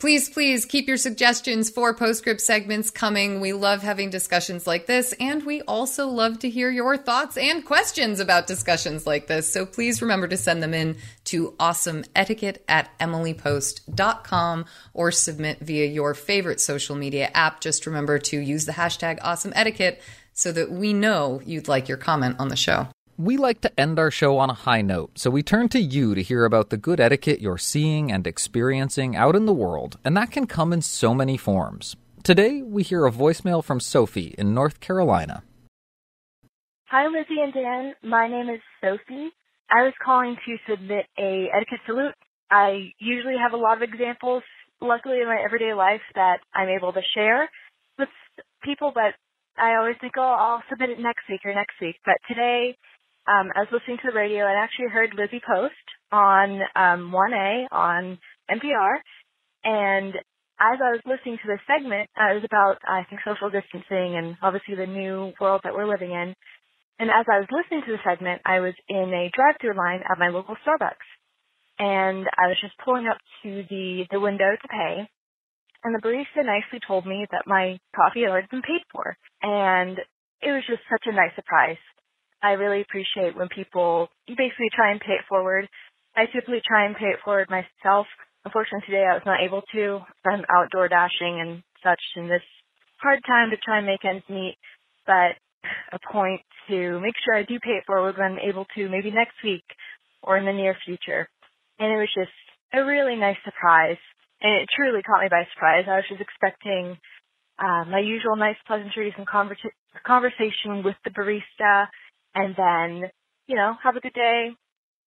Please, 0.00 0.30
please 0.30 0.64
keep 0.64 0.86
your 0.86 0.96
suggestions 0.96 1.70
for 1.70 1.92
postscript 1.92 2.40
segments 2.40 2.88
coming. 2.88 3.40
We 3.40 3.52
love 3.52 3.82
having 3.82 4.10
discussions 4.10 4.64
like 4.64 4.86
this, 4.86 5.12
and 5.18 5.44
we 5.44 5.60
also 5.62 6.06
love 6.06 6.38
to 6.40 6.50
hear 6.50 6.70
your 6.70 6.96
thoughts 6.96 7.36
and 7.36 7.64
questions 7.64 8.20
about 8.20 8.46
discussions 8.46 9.08
like 9.08 9.26
this. 9.26 9.52
So 9.52 9.66
please 9.66 10.00
remember 10.00 10.28
to 10.28 10.36
send 10.36 10.62
them 10.62 10.72
in 10.72 10.96
to 11.28 11.52
awesomeetiquette 11.52 12.58
at 12.68 12.96
emilypost.com 12.98 14.64
or 14.94 15.10
submit 15.10 15.60
via 15.60 15.86
your 15.86 16.14
favorite 16.14 16.60
social 16.60 16.96
media 16.96 17.30
app. 17.34 17.60
Just 17.60 17.86
remember 17.86 18.18
to 18.18 18.38
use 18.38 18.64
the 18.64 18.72
hashtag 18.72 19.20
awesomeetiquette 19.20 19.98
so 20.32 20.52
that 20.52 20.70
we 20.70 20.92
know 20.92 21.40
you'd 21.44 21.68
like 21.68 21.88
your 21.88 21.98
comment 21.98 22.36
on 22.38 22.48
the 22.48 22.56
show. 22.56 22.88
We 23.18 23.36
like 23.36 23.60
to 23.62 23.80
end 23.80 23.98
our 23.98 24.12
show 24.12 24.38
on 24.38 24.48
a 24.48 24.54
high 24.54 24.80
note, 24.80 25.18
so 25.18 25.28
we 25.28 25.42
turn 25.42 25.68
to 25.70 25.80
you 25.80 26.14
to 26.14 26.22
hear 26.22 26.44
about 26.44 26.70
the 26.70 26.76
good 26.76 27.00
etiquette 27.00 27.40
you're 27.40 27.58
seeing 27.58 28.12
and 28.12 28.24
experiencing 28.24 29.16
out 29.16 29.34
in 29.34 29.44
the 29.44 29.52
world, 29.52 29.98
and 30.04 30.16
that 30.16 30.30
can 30.30 30.46
come 30.46 30.72
in 30.72 30.82
so 30.82 31.12
many 31.12 31.36
forms. 31.36 31.96
Today, 32.22 32.62
we 32.62 32.84
hear 32.84 33.06
a 33.06 33.10
voicemail 33.10 33.64
from 33.64 33.80
Sophie 33.80 34.36
in 34.38 34.54
North 34.54 34.78
Carolina. 34.78 35.42
Hi, 36.90 37.08
Lizzie 37.08 37.40
and 37.42 37.52
Dan. 37.52 37.94
My 38.04 38.28
name 38.28 38.48
is 38.48 38.60
Sophie. 38.80 39.30
I 39.70 39.82
was 39.82 39.92
calling 40.02 40.36
to 40.46 40.56
submit 40.70 41.06
a 41.18 41.48
etiquette 41.54 41.80
salute. 41.86 42.14
I 42.50 42.92
usually 42.98 43.36
have 43.36 43.52
a 43.52 43.60
lot 43.60 43.76
of 43.76 43.82
examples, 43.82 44.42
luckily 44.80 45.20
in 45.20 45.26
my 45.26 45.38
everyday 45.44 45.74
life, 45.74 46.00
that 46.14 46.38
I'm 46.54 46.68
able 46.68 46.92
to 46.92 47.02
share 47.14 47.50
with 47.98 48.08
people, 48.62 48.92
but 48.94 49.12
I 49.58 49.76
always 49.76 49.96
think, 50.00 50.14
oh, 50.16 50.22
I'll 50.38 50.62
submit 50.70 50.90
it 50.90 51.00
next 51.00 51.28
week 51.28 51.40
or 51.44 51.54
next 51.54 51.74
week. 51.80 51.96
But 52.06 52.16
today, 52.28 52.76
um, 53.26 53.50
I 53.54 53.60
was 53.60 53.68
listening 53.72 53.98
to 53.98 54.10
the 54.10 54.16
radio 54.16 54.46
and 54.46 54.56
actually 54.56 54.88
heard 54.88 55.12
Lizzie 55.14 55.42
Post 55.44 55.74
on 56.10 56.60
um, 56.74 57.12
1A 57.12 57.66
on 57.70 58.18
NPR. 58.50 58.96
And 59.64 60.14
as 60.60 60.78
I 60.82 60.96
was 60.96 61.00
listening 61.04 61.38
to 61.42 61.48
this 61.48 61.60
segment, 61.66 62.08
uh, 62.16 62.32
it 62.32 62.40
was 62.40 62.48
about, 62.48 62.78
I 62.86 63.04
think, 63.10 63.20
social 63.26 63.50
distancing 63.50 64.16
and 64.16 64.36
obviously 64.42 64.74
the 64.74 64.86
new 64.86 65.32
world 65.40 65.60
that 65.64 65.74
we're 65.74 65.88
living 65.88 66.12
in. 66.12 66.34
And 66.98 67.10
as 67.10 67.26
I 67.30 67.38
was 67.38 67.48
listening 67.50 67.82
to 67.86 67.92
the 67.92 68.02
segment, 68.04 68.42
I 68.44 68.60
was 68.60 68.74
in 68.88 69.14
a 69.14 69.30
drive-through 69.34 69.78
line 69.78 70.02
at 70.10 70.18
my 70.18 70.28
local 70.28 70.56
Starbucks. 70.66 71.06
And 71.78 72.26
I 72.36 72.48
was 72.48 72.58
just 72.60 72.74
pulling 72.84 73.06
up 73.06 73.18
to 73.42 73.62
the, 73.70 74.04
the 74.10 74.18
window 74.18 74.50
to 74.50 74.68
pay. 74.68 75.08
And 75.84 75.94
the 75.94 76.02
barista 76.02 76.44
nicely 76.44 76.80
told 76.84 77.06
me 77.06 77.26
that 77.30 77.46
my 77.46 77.78
coffee 77.94 78.22
had 78.22 78.30
already 78.30 78.48
been 78.50 78.62
paid 78.62 78.82
for. 78.90 79.16
And 79.42 79.98
it 80.42 80.50
was 80.50 80.64
just 80.66 80.82
such 80.90 81.06
a 81.06 81.14
nice 81.14 81.34
surprise. 81.36 81.78
I 82.42 82.58
really 82.58 82.82
appreciate 82.82 83.36
when 83.36 83.48
people 83.48 84.08
basically 84.26 84.70
try 84.74 84.90
and 84.90 85.00
pay 85.00 85.14
it 85.14 85.26
forward. 85.28 85.68
I 86.16 86.26
typically 86.26 86.62
try 86.66 86.86
and 86.86 86.96
pay 86.96 87.14
it 87.14 87.22
forward 87.24 87.48
myself. 87.50 88.06
Unfortunately, 88.44 88.86
today 88.86 89.06
I 89.06 89.14
was 89.14 89.26
not 89.26 89.42
able 89.42 89.62
to. 89.72 90.00
I'm 90.26 90.42
out 90.50 90.70
DoorDashing 90.74 91.42
and 91.42 91.62
such 91.82 92.00
in 92.16 92.28
this 92.28 92.42
hard 93.00 93.20
time 93.26 93.50
to 93.50 93.56
try 93.56 93.78
and 93.78 93.86
make 93.86 94.04
ends 94.04 94.24
meet. 94.28 94.56
But 95.06 95.38
a 95.92 95.98
point 96.12 96.40
to 96.68 97.00
make 97.00 97.14
sure 97.24 97.34
I 97.34 97.42
do 97.44 97.58
pay 97.60 97.72
it 97.72 97.84
forward 97.86 98.16
when 98.18 98.32
I'm 98.32 98.38
able 98.38 98.66
to, 98.76 98.88
maybe 98.88 99.10
next 99.10 99.36
week 99.44 99.64
or 100.22 100.36
in 100.38 100.46
the 100.46 100.52
near 100.52 100.76
future. 100.84 101.28
And 101.78 101.92
it 101.92 101.96
was 101.96 102.10
just 102.14 102.32
a 102.74 102.84
really 102.84 103.16
nice 103.16 103.38
surprise. 103.44 103.98
And 104.42 104.52
it 104.62 104.68
truly 104.74 105.02
caught 105.02 105.22
me 105.22 105.28
by 105.30 105.46
surprise. 105.54 105.84
I 105.88 105.96
was 105.96 106.04
just 106.08 106.20
expecting 106.20 106.96
uh, 107.58 107.84
my 107.86 108.00
usual 108.00 108.36
nice 108.36 108.56
pleasantries 108.66 109.14
and 109.18 109.26
conver- 109.26 109.56
conversation 110.06 110.82
with 110.84 110.96
the 111.04 111.10
barista 111.10 111.86
and 112.34 112.54
then, 112.56 113.10
you 113.48 113.56
know, 113.56 113.74
have 113.82 113.96
a 113.96 114.00
good 114.00 114.14
day. 114.14 114.50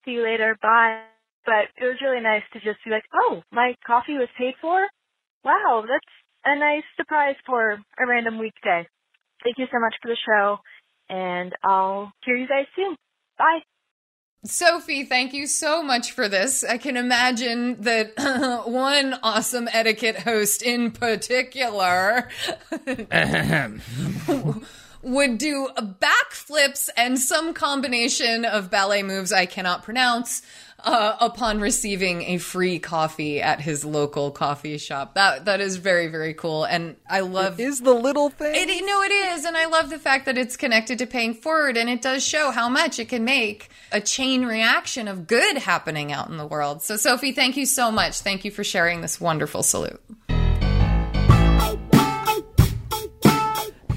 See 0.04 0.12
you 0.12 0.24
later. 0.24 0.56
Bye. 0.62 1.02
But 1.46 1.68
it 1.80 1.86
was 1.86 1.96
really 2.02 2.22
nice 2.22 2.42
to 2.52 2.60
just 2.60 2.78
be 2.84 2.90
like, 2.90 3.04
oh, 3.14 3.42
my 3.52 3.74
coffee 3.86 4.18
was 4.18 4.28
paid 4.38 4.54
for? 4.60 4.86
Wow, 5.44 5.84
that's 5.88 6.12
a 6.44 6.58
nice 6.58 6.84
surprise 6.96 7.36
for 7.46 7.72
a 7.72 8.06
random 8.06 8.38
weekday. 8.38 8.86
Thank 9.42 9.58
you 9.58 9.66
so 9.72 9.78
much 9.78 9.94
for 10.00 10.08
the 10.08 10.16
show, 10.26 10.58
and 11.08 11.54
I'll 11.64 12.12
hear 12.24 12.36
you 12.36 12.46
guys 12.46 12.66
soon. 12.76 12.96
Bye. 13.38 13.60
Sophie, 14.44 15.04
thank 15.04 15.32
you 15.34 15.46
so 15.46 15.84
much 15.84 16.10
for 16.10 16.28
this. 16.28 16.64
I 16.64 16.76
can 16.76 16.96
imagine 16.96 17.80
that 17.82 18.64
one 18.66 19.14
awesome 19.22 19.68
etiquette 19.72 20.18
host 20.18 20.62
in 20.62 20.90
particular 20.90 22.28
would 25.02 25.38
do 25.38 25.68
backflips 25.78 26.88
and 26.96 27.20
some 27.20 27.54
combination 27.54 28.44
of 28.44 28.68
ballet 28.68 29.04
moves 29.04 29.32
I 29.32 29.46
cannot 29.46 29.84
pronounce 29.84 30.42
uh, 30.84 31.16
upon 31.20 31.60
receiving 31.60 32.22
a 32.22 32.38
free 32.38 32.78
coffee 32.78 33.40
at 33.40 33.60
his 33.60 33.84
local 33.84 34.30
coffee 34.30 34.78
shop. 34.78 35.14
That 35.14 35.44
that 35.46 35.60
is 35.60 35.76
very 35.76 36.08
very 36.08 36.34
cool, 36.34 36.64
and 36.64 36.96
I 37.08 37.20
love 37.20 37.60
it 37.60 37.64
is 37.64 37.80
the 37.80 37.94
little 37.94 38.30
thing. 38.30 38.54
It, 38.54 38.84
no, 38.84 39.02
it 39.02 39.12
is, 39.12 39.44
and 39.44 39.56
I 39.56 39.66
love 39.66 39.90
the 39.90 39.98
fact 39.98 40.26
that 40.26 40.36
it's 40.36 40.56
connected 40.56 40.98
to 40.98 41.06
paying 41.06 41.34
forward, 41.34 41.76
and 41.76 41.88
it 41.88 42.02
does 42.02 42.26
show 42.26 42.50
how 42.50 42.68
much 42.68 42.98
it 42.98 43.08
can 43.08 43.24
make 43.24 43.68
a 43.90 44.00
chain 44.00 44.44
reaction 44.44 45.08
of 45.08 45.26
good 45.26 45.58
happening 45.58 46.12
out 46.12 46.28
in 46.28 46.36
the 46.36 46.46
world. 46.46 46.82
So, 46.82 46.96
Sophie, 46.96 47.32
thank 47.32 47.56
you 47.56 47.66
so 47.66 47.90
much. 47.90 48.20
Thank 48.20 48.44
you 48.44 48.50
for 48.50 48.64
sharing 48.64 49.00
this 49.00 49.20
wonderful 49.20 49.62
salute. 49.62 50.00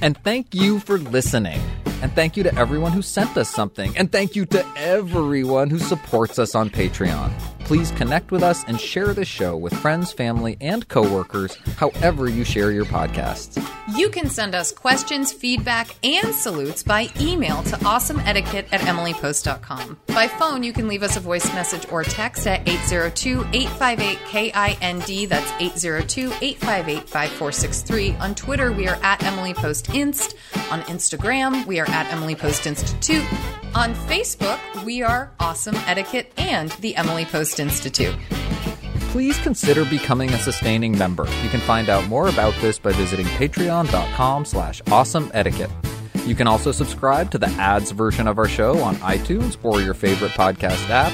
And 0.01 0.17
thank 0.23 0.53
you 0.53 0.79
for 0.79 0.99
listening. 0.99 1.61
And 2.05 2.13
thank 2.13 2.37
you 2.37 2.43
to 2.43 2.53
everyone 2.55 2.91
who 2.91 3.01
sent 3.01 3.35
us 3.35 3.49
something. 3.49 3.97
And 3.97 4.11
thank 4.11 4.35
you 4.35 4.45
to 4.45 4.63
everyone 4.77 5.71
who 5.71 5.79
supports 5.79 6.37
us 6.37 6.53
on 6.53 6.69
Patreon. 6.69 7.54
Please 7.65 7.91
connect 7.91 8.31
with 8.31 8.43
us 8.43 8.63
and 8.67 8.79
share 8.79 9.13
this 9.13 9.27
show 9.27 9.57
with 9.57 9.73
friends, 9.73 10.13
family, 10.13 10.55
and 10.61 10.87
coworkers, 10.87 11.55
however 11.77 12.29
you 12.29 12.43
share 12.43 12.71
your 12.71 12.85
podcasts. 12.85 13.59
You 13.97 14.09
can 14.09 14.29
send 14.29 14.53
us 14.53 14.71
questions, 14.71 15.33
feedback, 15.33 15.95
and 16.03 16.31
salutes 16.33 16.83
by 16.83 17.09
email 17.19 17.63
to 17.63 17.75
awesomeetiquette 17.77 18.67
at 18.71 18.81
emilypost.com. 18.81 19.97
By 20.07 20.27
phone, 20.27 20.61
you 20.61 20.73
can 20.73 20.87
leave 20.87 21.01
us 21.01 21.17
a 21.17 21.19
voice 21.19 21.51
message 21.55 21.91
or 21.91 22.03
text 22.03 22.45
at 22.45 22.63
802-858-KIND. 22.65 25.29
That's 25.29 25.51
802-858-5463. 25.51 28.19
On 28.19 28.35
Twitter, 28.35 28.71
we 28.71 28.87
are 28.87 28.99
at 29.01 29.23
Emily 29.23 29.55
Post 29.55 29.89
Inst. 29.89 30.35
On 30.69 30.81
Instagram, 30.83 31.65
we 31.65 31.79
are 31.79 31.89
at 31.89 32.13
Emily 32.13 32.35
Post 32.35 32.67
Institute. 32.67 33.25
On 33.73 33.91
Facebook, 33.93 34.59
we 34.85 35.01
are 35.01 35.31
Awesome 35.39 35.75
Etiquette 35.87 36.31
and 36.37 36.69
the 36.79 36.95
Emily 36.95 37.25
Post 37.25 37.54
Institute. 37.59 38.15
Please 39.11 39.37
consider 39.39 39.85
becoming 39.85 40.29
a 40.31 40.37
sustaining 40.37 40.97
member. 40.97 41.25
You 41.41 41.49
can 41.49 41.61
find 41.61 41.89
out 41.89 42.07
more 42.07 42.27
about 42.27 42.53
this 42.61 42.77
by 42.77 42.91
visiting 42.91 43.25
patreon.com 43.25 44.45
slash 44.45 44.81
awesome 44.91 45.31
etiquette. 45.33 45.71
You 46.25 46.35
can 46.35 46.47
also 46.47 46.71
subscribe 46.71 47.31
to 47.31 47.37
the 47.37 47.47
ads 47.47 47.91
version 47.91 48.27
of 48.27 48.37
our 48.37 48.47
show 48.47 48.79
on 48.79 48.95
iTunes 48.95 49.57
or 49.63 49.79
your 49.79 49.93
favorite 49.93 50.31
podcast 50.31 50.89
app. 50.89 51.13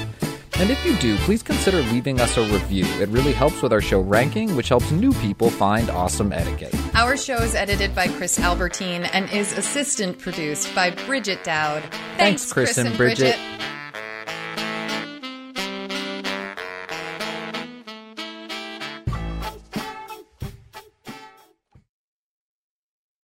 And 0.59 0.69
if 0.69 0.85
you 0.85 0.95
do, 0.97 1.17
please 1.17 1.43
consider 1.43 1.81
leaving 1.81 2.19
us 2.19 2.37
a 2.37 2.43
review. 2.51 2.85
It 3.01 3.09
really 3.09 3.33
helps 3.33 3.61
with 3.61 3.73
our 3.73 3.81
show 3.81 3.99
ranking, 3.99 4.55
which 4.55 4.69
helps 4.69 4.91
new 4.91 5.11
people 5.13 5.49
find 5.49 5.89
awesome 5.89 6.31
etiquette. 6.31 6.73
Our 6.95 7.17
show 7.17 7.37
is 7.37 7.55
edited 7.55 7.95
by 7.95 8.07
Chris 8.07 8.39
Albertine 8.39 9.03
and 9.03 9.29
is 9.31 9.53
assistant 9.57 10.19
produced 10.19 10.73
by 10.75 10.91
Bridget 10.91 11.43
Dowd. 11.43 11.83
Thanks, 12.17 12.51
Chris, 12.51 12.73
Chris 12.73 12.77
and 12.85 12.95
Bridget. 12.95 13.35
Bridget. 13.37 13.61